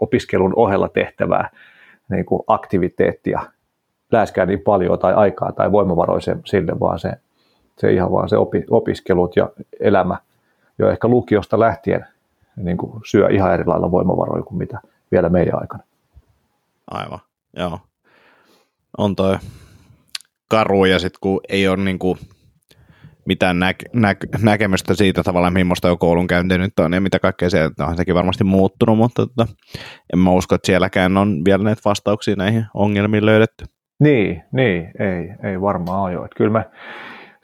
opiskelun 0.00 0.52
ohella 0.56 0.88
tehtävää 0.88 1.50
niin 2.10 2.24
kuin 2.24 2.42
aktiviteettia 2.46 3.40
läheskään 4.12 4.48
niin 4.48 4.60
paljon 4.60 4.98
tai 4.98 5.14
aikaa 5.14 5.52
tai 5.52 5.72
voimavaroja 5.72 6.20
sille, 6.44 6.80
vaan 6.80 6.98
se, 6.98 7.12
se 7.78 7.92
ihan 7.92 8.12
vaan 8.12 8.28
se 8.28 8.36
opi, 8.36 8.64
opiskelut 8.70 9.36
ja 9.36 9.50
elämä 9.80 10.16
jo 10.78 10.90
ehkä 10.90 11.08
lukiosta 11.08 11.60
lähtien 11.60 12.06
niin 12.56 12.76
kuin 12.76 13.00
syö 13.06 13.28
ihan 13.30 13.54
eri 13.54 13.64
lailla 13.66 13.90
voimavaroja 13.90 14.42
kuin 14.42 14.58
mitä 14.58 14.78
vielä 15.12 15.28
meidän 15.28 15.60
aikana. 15.60 15.82
Aivan, 16.90 17.18
joo. 17.56 17.78
On 18.98 19.16
toi 19.16 19.38
karu 20.50 20.84
ja 20.84 20.98
sitten 20.98 21.18
kun 21.20 21.40
ei 21.48 21.68
ole 21.68 21.76
niin 21.76 21.98
kuin 21.98 22.18
mitään 23.26 23.56
näk- 23.56 23.88
näk- 23.96 24.42
näkemystä 24.42 24.94
siitä 24.94 25.22
tavallaan, 25.22 25.52
millaista 25.52 25.88
jo 25.88 25.96
koulunkäynti 25.96 26.58
nyt 26.58 26.78
on 26.78 26.92
ja 26.92 27.00
mitä 27.00 27.18
kaikkea 27.18 27.50
se 27.50 27.70
on 27.88 27.96
sekin 27.96 28.14
varmasti 28.14 28.44
muuttunut, 28.44 28.98
mutta 28.98 29.26
tota, 29.26 29.46
en 30.12 30.18
mä 30.18 30.30
usko, 30.30 30.54
että 30.54 30.66
sielläkään 30.66 31.16
on 31.16 31.44
vielä 31.44 31.64
näitä 31.64 31.82
vastauksia 31.84 32.36
näihin 32.36 32.66
ongelmiin 32.74 33.26
löydetty. 33.26 33.64
Niin, 34.00 34.42
niin 34.52 34.90
ei, 34.98 35.50
ei 35.50 35.60
varmaan 35.60 36.16
ole 36.16 36.28
kyllä 36.36 36.52
me 36.58 36.64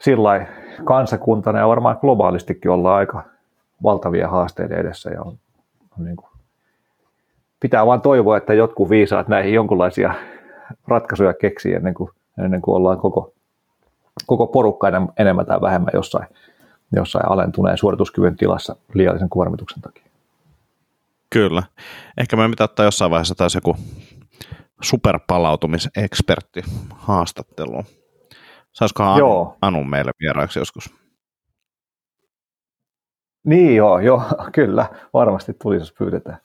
sillä 0.01 0.47
kansakuntana 0.83 1.59
ja 1.59 1.67
varmaan 1.67 1.97
globaalistikin 2.01 2.71
ollaan 2.71 2.97
aika 2.97 3.23
valtavia 3.83 4.27
haasteita 4.27 4.75
edessä 4.75 5.09
ja 5.09 5.21
on, 5.21 5.37
on 5.99 6.05
niin 6.05 6.15
kuin, 6.15 6.29
pitää 7.59 7.85
vaan 7.85 8.01
toivoa, 8.01 8.37
että 8.37 8.53
jotkut 8.53 8.89
viisaat 8.89 9.27
näihin 9.27 9.53
jonkinlaisia 9.53 10.13
ratkaisuja 10.87 11.33
keksii 11.33 11.73
ennen 11.73 11.93
kuin, 11.93 12.09
ennen 12.43 12.61
kuin 12.61 12.75
ollaan 12.75 12.97
koko 12.97 13.33
koko 14.25 14.47
porukka 14.47 14.87
enemmän 15.19 15.45
tai 15.45 15.61
vähemmän 15.61 15.91
jossain, 15.93 16.27
jossain 16.95 17.31
alentuneen 17.31 17.77
suorituskyvyn 17.77 18.37
tilassa 18.37 18.75
liiallisen 18.93 19.29
kuormituksen 19.29 19.81
takia. 19.81 20.03
Kyllä. 21.29 21.63
Ehkä 22.17 22.35
me 22.35 22.49
pitää 22.49 22.65
ottaa 22.65 22.85
jossain 22.85 23.11
vaiheessa 23.11 23.35
taas 23.35 23.55
joku 23.55 23.75
superpalautumisekspertti 24.81 26.63
haastattelu. 26.95 27.83
Saisikohan 28.71 29.13
Anu, 29.13 29.57
Anu 29.61 29.83
meille 29.83 30.11
vieraaksi 30.19 30.59
joskus? 30.59 31.01
Niin 33.43 33.75
joo, 33.75 33.99
joo, 33.99 34.21
kyllä. 34.55 34.85
Varmasti 35.13 35.53
tulisi, 35.61 35.81
jos 35.81 35.93
pyydetään. 35.93 36.37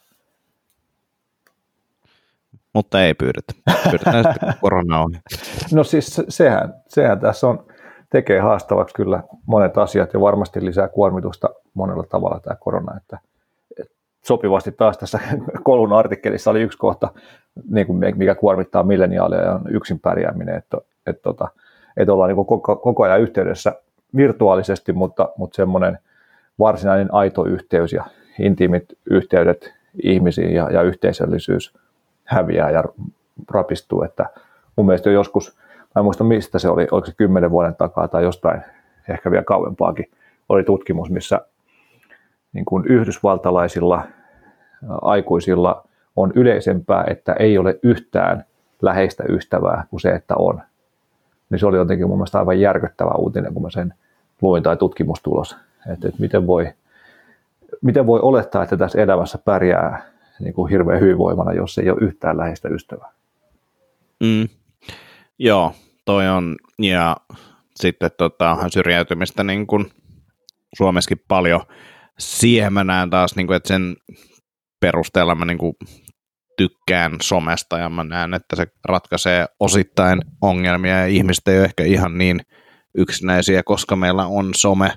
Mutta 2.72 3.02
ei 3.02 3.14
pyydetä. 3.14 3.52
Pyydetään 3.90 4.24
sitten 4.32 4.54
korona 4.60 5.00
on. 5.00 5.10
No 5.72 5.84
siis 5.84 6.22
sehän, 6.28 6.74
sehän 6.88 7.20
tässä 7.20 7.46
on, 7.46 7.66
tekee 8.10 8.40
haastavaksi 8.40 8.94
kyllä 8.94 9.22
monet 9.46 9.78
asiat 9.78 10.12
ja 10.14 10.20
varmasti 10.20 10.64
lisää 10.64 10.88
kuormitusta 10.88 11.48
monella 11.74 12.02
tavalla 12.02 12.40
tämä 12.40 12.56
korona. 12.56 12.96
Että, 12.96 13.18
että 13.80 13.94
sopivasti 14.24 14.72
taas 14.72 14.98
tässä 14.98 15.18
kolun 15.64 15.92
artikkelissa 15.92 16.50
oli 16.50 16.62
yksi 16.62 16.78
kohta, 16.78 17.12
niin 17.70 17.86
kuin 17.86 17.98
mikä 18.16 18.34
kuormittaa 18.34 18.82
milleniaaleja, 18.82 19.52
on 19.52 19.62
yksin 19.70 20.00
pärjääminen, 20.00 20.56
että, 20.56 20.78
että, 21.06 21.22
tota, 21.22 21.48
että 21.96 22.12
ollaan 22.12 22.28
niin 22.28 22.46
koko, 22.46 22.76
koko 22.76 23.02
ajan 23.02 23.20
yhteydessä 23.20 23.72
virtuaalisesti, 24.16 24.92
mutta, 24.92 25.28
mutta 25.36 25.56
semmoinen 25.56 25.98
varsinainen 26.58 27.14
aito 27.14 27.44
yhteys 27.44 27.92
ja 27.92 28.04
intiimit 28.38 28.84
yhteydet 29.10 29.74
ihmisiin 30.02 30.54
ja, 30.54 30.70
ja 30.70 30.82
yhteisöllisyys– 30.82 31.72
häviää 32.26 32.70
ja 32.70 32.84
rapistuu. 33.50 34.02
Että 34.02 34.26
mun 34.76 34.86
mielestä 34.86 35.10
joskus 35.10 35.58
mä 35.94 36.00
en 36.00 36.04
muista 36.04 36.24
mistä 36.24 36.58
se 36.58 36.68
oli, 36.68 36.86
oliko 36.90 37.06
se 37.06 37.14
kymmenen 37.16 37.50
vuoden 37.50 37.76
takaa 37.76 38.08
tai 38.08 38.22
jostain 38.22 38.62
ehkä 39.08 39.30
vielä 39.30 39.44
kauempaakin, 39.44 40.10
oli 40.48 40.64
tutkimus, 40.64 41.10
missä 41.10 41.40
niin 42.52 42.64
kuin 42.64 42.84
yhdysvaltalaisilla 42.84 44.02
aikuisilla 45.02 45.84
on 46.16 46.32
yleisempää, 46.34 47.04
että 47.10 47.32
ei 47.32 47.58
ole 47.58 47.78
yhtään 47.82 48.44
läheistä 48.82 49.24
ystävää 49.28 49.84
kuin 49.90 50.00
se, 50.00 50.10
että 50.10 50.34
on. 50.38 50.62
Niin 51.50 51.58
se 51.58 51.66
oli 51.66 51.76
jotenkin 51.76 52.08
mun 52.08 52.18
mielestä 52.18 52.38
aivan 52.38 52.60
järkyttävä 52.60 53.10
uutinen, 53.10 53.54
kun 53.54 53.62
mä 53.62 53.70
sen 53.70 53.94
luin 54.42 54.62
tai 54.62 54.76
tutkimustulos. 54.76 55.56
Että, 55.92 56.08
että 56.08 56.20
miten, 56.20 56.46
voi, 56.46 56.72
miten 57.82 58.06
voi 58.06 58.20
olettaa, 58.20 58.62
että 58.62 58.76
tässä 58.76 59.02
elämässä 59.02 59.38
pärjää 59.38 60.02
niin 60.40 60.54
kuin 60.54 60.70
hirveän 60.70 61.00
hyvinvoimana, 61.00 61.52
jos 61.52 61.78
ei 61.78 61.90
ole 61.90 61.98
yhtään 62.00 62.36
läheistä 62.36 62.68
ystävää. 62.68 63.10
Mm. 64.20 64.48
Joo, 65.38 65.72
toi 66.04 66.28
on, 66.28 66.56
ja 66.78 67.16
sitten 67.76 68.10
tota, 68.16 68.56
syrjäytymistä 68.68 69.44
niin 69.44 69.66
kuin 69.66 69.90
Suomessakin 70.76 71.24
paljon. 71.28 71.60
Näen 72.84 73.10
taas, 73.10 73.36
niin 73.36 73.46
kuin, 73.46 73.56
että 73.56 73.68
sen 73.68 73.96
perusteella 74.80 75.34
mä 75.34 75.44
niin 75.44 75.58
kuin 75.58 75.76
tykkään 76.56 77.16
somesta 77.22 77.78
ja 77.78 77.88
mä 77.88 78.04
näen, 78.04 78.34
että 78.34 78.56
se 78.56 78.66
ratkaisee 78.84 79.46
osittain 79.60 80.20
ongelmia 80.40 80.98
ja 80.98 81.06
ihmiset 81.06 81.48
ei 81.48 81.58
ole 81.58 81.64
ehkä 81.64 81.84
ihan 81.84 82.18
niin 82.18 82.40
yksinäisiä, 82.94 83.62
koska 83.62 83.96
meillä 83.96 84.26
on 84.26 84.50
some. 84.56 84.92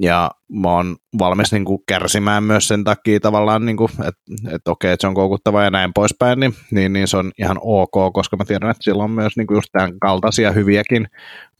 Ja 0.00 0.30
mä 0.48 0.70
oon 0.70 0.96
valmis 1.18 1.52
niin 1.52 1.64
kuin 1.64 1.82
kärsimään 1.88 2.44
myös 2.44 2.68
sen 2.68 2.84
takia 2.84 3.20
tavallaan, 3.20 3.66
niin 3.66 3.76
että, 4.08 4.54
että 4.54 4.70
okei, 4.70 4.92
että 4.92 5.00
se 5.00 5.06
on 5.06 5.14
koukuttava 5.14 5.64
ja 5.64 5.70
näin 5.70 5.90
poispäin, 5.94 6.40
niin, 6.40 6.54
niin, 6.70 6.92
niin 6.92 7.08
se 7.08 7.16
on 7.16 7.32
ihan 7.38 7.58
ok, 7.60 8.12
koska 8.12 8.36
mä 8.36 8.44
tiedän, 8.44 8.70
että 8.70 8.84
sillä 8.84 9.04
on 9.04 9.10
myös 9.10 9.36
niin 9.36 9.46
kuin 9.46 9.56
just 9.56 9.68
tämän 9.72 9.98
kaltaisia 10.00 10.52
hyviäkin 10.52 11.06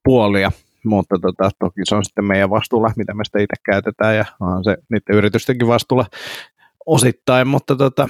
puolia, 0.04 0.52
mutta 0.84 1.18
tota, 1.22 1.50
toki 1.58 1.80
se 1.84 1.94
on 1.94 2.04
sitten 2.04 2.24
meidän 2.24 2.50
vastuulla, 2.50 2.92
mitä 2.96 3.14
me 3.14 3.24
sitä 3.24 3.38
itse 3.38 3.56
käytetään 3.64 4.16
ja 4.16 4.24
on 4.40 4.64
se 4.64 4.76
niiden 4.90 5.16
yritystenkin 5.16 5.68
vastuulla 5.68 6.06
osittain, 6.86 7.48
mutta 7.48 7.76
tota, 7.76 8.08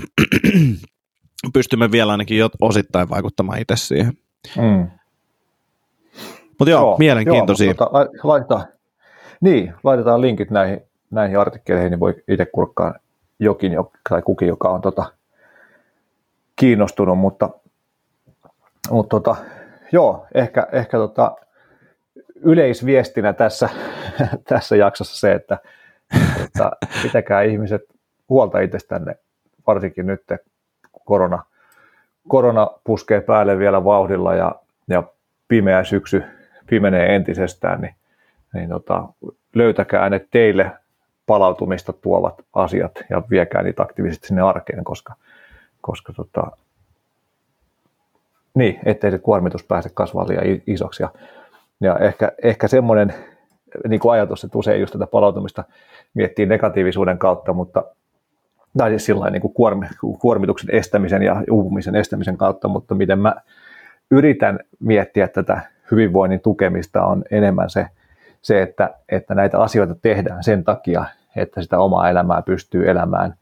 pystymme 1.55 1.91
vielä 1.91 2.13
ainakin 2.13 2.39
jo 2.39 2.51
osittain 2.61 3.09
vaikuttamaan 3.09 3.59
itse 3.59 3.77
siihen. 3.77 4.13
Mm. 4.57 4.91
Mutta 6.59 6.71
joo, 6.71 6.81
joo, 6.81 6.97
mielenkiintoisia. 6.99 7.67
Joo, 7.67 7.75
tota, 7.75 8.07
laitetaan, 8.23 8.65
niin, 9.41 9.75
laitetaan 9.85 10.21
linkit 10.21 10.51
näihin, 10.51 10.81
näihin 11.11 11.39
artikkeleihin, 11.39 11.91
niin 11.91 12.01
voi 12.01 12.15
itse 12.29 12.47
kurkkaa 12.47 12.95
jokin 13.39 13.73
tai 14.09 14.23
kukin, 14.23 14.49
joka 14.49 14.69
on 14.69 14.81
tota, 14.81 15.13
kiinnostunut, 16.57 17.19
mutta, 17.19 17.51
mutta 18.91 19.21
tota, 19.21 19.37
joo, 19.93 20.27
ehkä, 20.35 20.67
ehkä 20.73 20.97
tota, 20.99 21.37
yleisviestinä 22.35 23.33
tässä, 23.33 23.69
tässä 24.49 24.77
jaksossa 24.77 25.21
se, 25.21 25.33
että, 25.33 25.59
että 26.45 26.71
pitäkää 27.03 27.43
ihmiset 27.43 27.96
huolta 28.29 28.61
itsestänne, 28.61 29.17
varsinkin 29.67 30.07
nyt 30.07 30.23
korona, 31.05 31.43
korona 32.29 32.71
puskee 32.85 33.21
päälle 33.21 33.59
vielä 33.59 33.85
vauhdilla 33.85 34.35
ja, 34.35 34.55
ja 34.89 35.03
pimeä 35.49 35.85
syksy 35.85 36.23
pimenee 36.67 37.17
entisestään, 37.17 37.81
niin, 37.81 37.95
niin 38.55 38.69
tota, 38.69 39.09
löytäkää 39.55 40.11
ne 40.11 40.27
teille 40.31 40.71
palautumista 41.27 41.93
tuovat 41.93 42.35
asiat 42.53 42.93
ja 43.11 43.23
viekää 43.31 43.63
niitä 43.63 43.83
aktiivisesti 43.83 44.27
sinne 44.27 44.43
arkeen, 44.43 44.85
koska, 44.85 45.15
koska 45.81 46.13
tota, 46.13 46.51
niin, 48.55 48.79
ettei 48.85 49.11
se 49.11 49.19
kuormitus 49.19 49.65
pääse 49.65 49.91
kasvamaan 49.95 50.29
liian 50.29 50.63
isoksi. 50.67 51.03
Ja, 51.03 51.11
ja 51.81 51.99
ehkä, 51.99 52.33
ehkä 52.43 52.69
semmoinen 52.69 53.15
niin 53.89 54.01
ajatus, 54.11 54.45
että 54.45 54.59
usein 54.59 54.81
just 54.81 54.93
tätä 54.93 55.07
palautumista 55.07 55.65
miettii 56.15 56.47
negatiivisuuden 56.47 57.19
kautta, 57.19 57.53
mutta 57.53 57.85
tai 58.79 58.91
siis 58.91 59.07
sillä 59.07 59.31
niin 59.31 59.43
kuin 59.43 59.55
kuormi, 59.55 59.87
kuormituksen 60.19 60.75
estämisen 60.75 61.23
ja 61.23 61.43
uupumisen 61.51 61.97
estämisen 61.97 62.37
kautta, 62.37 62.69
mutta 62.69 62.95
miten 62.95 63.19
mä 63.19 63.35
yritän 64.11 64.61
miettiä 64.81 65.29
tätä 65.29 65.61
hyvinvoinnin 65.91 66.41
tukemista 66.41 67.07
on 67.07 67.25
enemmän 67.31 67.71
se, 67.71 67.87
se 68.43 68.63
että, 68.63 68.95
että 69.09 69.35
näitä 69.35 69.59
asioita 69.59 69.95
tehdään 70.03 70.45
sen 70.45 70.65
takia, 70.65 71.05
että 71.37 71.63
sitä 71.63 71.79
omaa 71.79 72.11
elämää 72.11 72.43
pystyy 72.43 72.91
elämään 72.91 73.35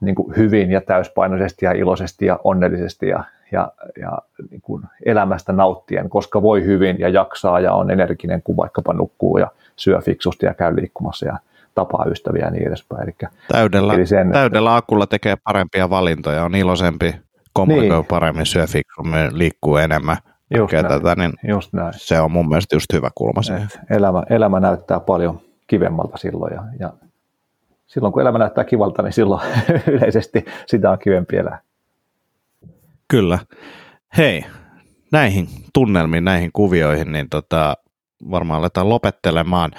niin 0.00 0.14
kuin 0.14 0.36
hyvin 0.36 0.70
ja 0.70 0.80
täyspainoisesti 0.80 1.64
ja 1.64 1.72
iloisesti 1.72 2.26
ja 2.26 2.40
onnellisesti 2.44 3.08
ja, 3.08 3.24
ja, 3.52 3.72
ja 4.00 4.18
niin 4.50 4.60
kuin 4.60 4.82
elämästä 5.04 5.52
nauttien, 5.52 6.08
koska 6.08 6.42
voi 6.42 6.64
hyvin 6.64 6.96
ja 6.98 7.08
jaksaa 7.08 7.60
ja 7.60 7.72
on 7.72 7.90
energinen, 7.90 8.42
kun 8.42 8.56
vaikkapa 8.56 8.92
nukkuu 8.92 9.38
ja 9.38 9.50
syö 9.76 10.00
fiksusti 10.00 10.46
ja 10.46 10.54
käy 10.54 10.76
liikkumassa 10.76 11.26
ja 11.26 11.38
tapaa 11.74 12.04
ystäviä 12.10 12.44
ja 12.44 12.50
niin 12.50 12.68
edespäin. 12.68 13.02
Eli, 13.02 13.30
täydellä, 13.48 13.94
eli 13.94 14.06
sen, 14.06 14.32
täydellä 14.32 14.76
akulla 14.76 15.06
tekee 15.06 15.36
parempia 15.44 15.90
valintoja, 15.90 16.44
on 16.44 16.54
iloisempi, 16.54 17.14
kommunikoi 17.52 17.98
niin. 17.98 18.06
paremmin, 18.06 18.46
syö 18.46 18.66
fiksummin, 18.66 19.38
liikkuu 19.38 19.76
enemmän. 19.76 20.16
Just 20.56 20.72
näin, 20.72 20.86
tätä, 20.86 21.14
niin 21.14 21.32
just 21.48 21.72
näin. 21.72 21.92
Se 21.96 22.20
on 22.20 22.32
mun 22.32 22.48
mielestä 22.48 22.76
just 22.76 22.92
hyvä 22.92 23.10
kulma 23.14 23.42
siihen. 23.42 23.68
Elämä, 23.90 24.22
elämä 24.30 24.60
näyttää 24.60 25.00
paljon 25.00 25.40
kivemmalta 25.66 26.16
silloin 26.16 26.54
ja, 26.54 26.62
ja 26.78 26.92
silloin 27.86 28.12
kun 28.12 28.22
elämä 28.22 28.38
näyttää 28.38 28.64
kivalta, 28.64 29.02
niin 29.02 29.12
silloin 29.12 29.42
yleisesti 29.92 30.44
sitä 30.66 30.90
on 30.90 30.98
kivempi 30.98 31.36
elää. 31.36 31.58
Kyllä. 33.08 33.38
Hei, 34.16 34.44
näihin 35.12 35.48
tunnelmiin, 35.74 36.24
näihin 36.24 36.50
kuvioihin, 36.52 37.12
niin 37.12 37.28
tota, 37.28 37.76
varmaan 38.30 38.60
aletaan 38.60 38.88
lopettelemaan 38.88 39.70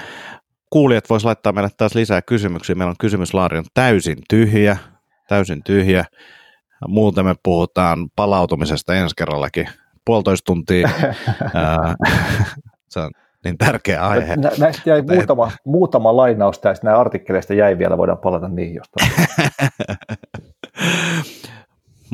kuulijat 0.76 1.10
vois 1.10 1.26
laittaa 1.26 1.52
meille 1.52 1.70
taas 1.78 1.96
lisää 1.96 2.22
kysymyksiä. 2.22 2.76
Meillä 2.76 2.90
on 2.90 2.96
kysymyslaari 3.00 3.58
on 3.58 3.66
täysin 3.74 4.18
tyhjä, 4.30 4.78
täysin 5.28 5.64
tyhjä. 5.64 6.06
Muuten 6.88 7.26
me 7.26 7.36
puhutaan 7.44 8.10
palautumisesta 8.16 8.96
ensi 8.96 9.16
kerrallakin 9.18 9.70
puolitoista 10.06 10.46
tuntia. 10.46 10.90
se 12.90 13.00
on 13.00 13.12
niin 13.46 13.58
tärkeä 13.58 14.08
aihe. 14.08 14.36
Nä, 14.36 14.52
näistä 14.58 14.90
jäi 14.90 15.02
muutama, 15.02 15.52
muutama 15.66 16.18
lainaus 16.18 16.60
tästä, 16.60 16.88
nämä 16.88 17.00
artikkeleista 17.00 17.54
jäi 17.54 17.78
vielä, 17.78 17.98
voidaan 17.98 18.18
palata 18.18 18.48
niihin 18.48 18.76
jostain. 18.76 19.12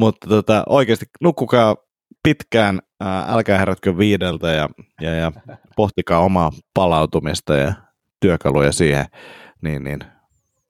Mutta 0.02 0.28
tota, 0.28 0.64
oikeasti 0.70 1.06
nukkukaa 1.22 1.76
pitkään, 2.24 2.80
älkää 3.28 3.58
herätkö 3.58 3.98
viideltä 3.98 4.48
ja, 4.48 4.70
ja, 5.02 5.16
ja 5.16 5.32
pohtikaa 5.76 6.20
omaa 6.20 6.52
palautumista 6.74 7.56
ja 7.56 7.74
työkaluja 8.22 8.72
siihen, 8.72 9.06
niin, 9.61 9.84
niin 9.84 9.99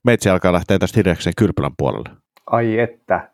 meitsi 0.03 0.29
alkaa 0.29 0.53
lähteä 0.53 0.79
tästä 0.79 0.99
hiljakseen 0.99 1.33
kylpylän 1.37 1.71
puolelle. 1.77 2.09
Ai 2.47 2.79
että, 2.79 3.29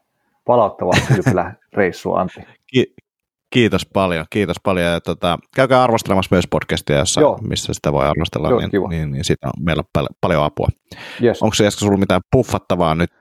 palauttava 0.45 0.91
kylpylä 1.07 1.53
reissu 1.73 2.13
Antti. 2.13 2.41
Ki- 2.67 2.93
kiitos 3.49 3.85
paljon, 3.93 4.25
kiitos 4.29 4.57
paljon. 4.63 4.85
Ja 4.91 5.01
tota, 5.01 5.37
käykää 5.55 5.83
arvostelemassa 5.83 6.35
myös 6.35 6.47
podcastia, 6.51 6.97
jossa, 6.97 7.21
missä 7.47 7.73
sitä 7.73 7.93
voi 7.93 8.05
arvostella, 8.05 8.49
Joo, 8.49 8.59
niin, 8.59 8.71
kiva. 8.71 8.87
niin, 8.87 9.11
niin 9.11 9.23
siitä 9.23 9.47
on 9.47 9.63
meillä 9.65 9.83
pal- 9.93 10.07
paljon 10.21 10.43
apua. 10.43 10.67
Yes. 11.23 11.43
Onko 11.43 11.53
se 11.53 11.67
Esko 11.67 11.79
sinulla 11.79 11.97
mitään 11.97 12.21
puffattavaa 12.31 12.95
nyt 12.95 13.11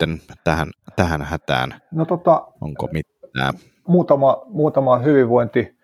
tähän, 0.44 0.70
tähän 0.97 1.23
hätään? 1.23 1.74
No 1.93 2.05
tota, 2.05 2.47
Onko 2.60 2.89
mitään? 2.93 3.55
Muutama, 3.89 4.43
muutama 4.47 4.98
hyvinvointi, 4.98 5.77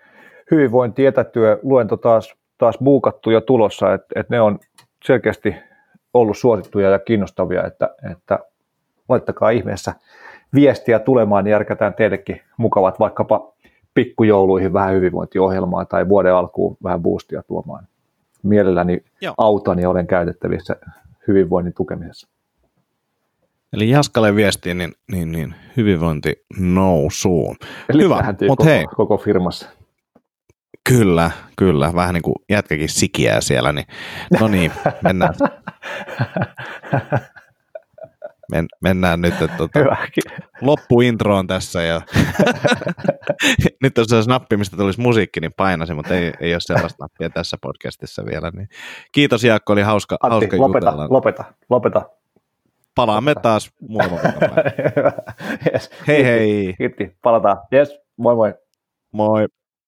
hyvinvointi 0.50 1.06
etätyö 1.06 1.58
luento 1.62 1.96
taas, 1.96 2.34
taas 2.58 2.78
buukattu 2.84 3.30
ja 3.30 3.40
tulossa, 3.40 3.94
että 3.94 4.06
et 4.16 4.30
ne 4.30 4.40
on 4.40 4.58
selkeästi 5.04 5.54
ollut 6.14 6.38
suosittuja 6.38 6.90
ja 6.90 6.98
kiinnostavia, 6.98 7.66
että, 7.66 7.94
että 8.12 8.38
laittakaa 9.08 9.50
ihmeessä 9.50 9.94
viestiä 10.54 10.98
tulemaan, 10.98 11.44
niin 11.44 11.52
järkätään 11.52 11.94
teillekin 11.94 12.40
mukavat 12.56 12.98
vaikkapa 13.00 13.52
pikkujouluihin 13.94 14.72
vähän 14.72 14.94
hyvinvointiohjelmaa 14.94 15.84
tai 15.84 16.08
vuoden 16.08 16.34
alkuun 16.34 16.76
vähän 16.82 17.02
boostia 17.02 17.42
tuomaan. 17.42 17.86
Mielelläni 18.42 19.04
Joo. 19.20 19.34
autan 19.38 19.78
ja 19.78 19.90
olen 19.90 20.06
käytettävissä 20.06 20.76
hyvinvoinnin 21.28 21.74
tukemisessa. 21.74 22.28
Eli 23.72 23.90
Jaskalle 23.90 24.36
viestiin, 24.36 24.78
niin, 24.78 24.92
niin, 25.12 25.32
niin 25.32 25.54
hyvinvointi 25.76 26.44
nousuun. 26.58 27.56
Eli 27.88 28.02
Hyvä, 28.02 28.34
mutta 28.48 28.64
hei. 28.64 28.86
Koko 28.86 29.16
firmassa. 29.16 29.68
Kyllä, 30.88 31.30
kyllä. 31.56 31.92
Vähän 31.94 32.14
niin 32.14 32.22
kuin 32.22 32.34
jätkäkin 32.50 32.88
sikiää 32.88 33.40
siellä, 33.40 33.72
niin 33.72 33.86
no 34.40 34.48
niin, 34.48 34.72
mennään. 35.02 35.34
Men, 38.52 38.66
mennään 38.80 39.20
nyt, 39.20 39.42
että 39.42 39.56
tuota, 39.56 39.80
loppuintroon 40.60 41.46
tässä 41.46 41.82
ja 41.82 42.00
nyt 43.82 43.98
on 43.98 44.08
se 44.08 44.16
nappi, 44.26 44.56
mistä 44.56 44.76
tulisi 44.76 45.00
musiikki, 45.00 45.40
niin 45.40 45.52
painasin, 45.52 45.96
mutta 45.96 46.14
ei, 46.14 46.32
ei 46.40 46.54
ole 46.54 46.60
sellaista 46.60 47.04
nappia 47.04 47.30
tässä 47.30 47.56
podcastissa 47.62 48.26
vielä. 48.26 48.50
Niin. 48.50 48.68
Kiitos 49.12 49.44
Jaakko, 49.44 49.72
oli 49.72 49.82
hauska, 49.82 50.16
Antti, 50.22 50.34
hauska 50.34 50.56
lopeta, 50.56 50.86
jutella. 50.86 51.06
lopeta, 51.10 51.44
lopeta. 51.70 52.02
Palaamme 52.94 53.30
lopeta. 53.30 53.42
taas 53.42 53.70
muutama 53.88 54.16
yes. 55.72 55.90
Hei 56.06 56.24
hei. 56.24 56.74
Kiitti, 56.78 57.16
palataan. 57.22 57.56
Yes, 57.72 57.98
moi 58.16 58.34
moi. 58.34 58.54
Moi. 59.12 59.46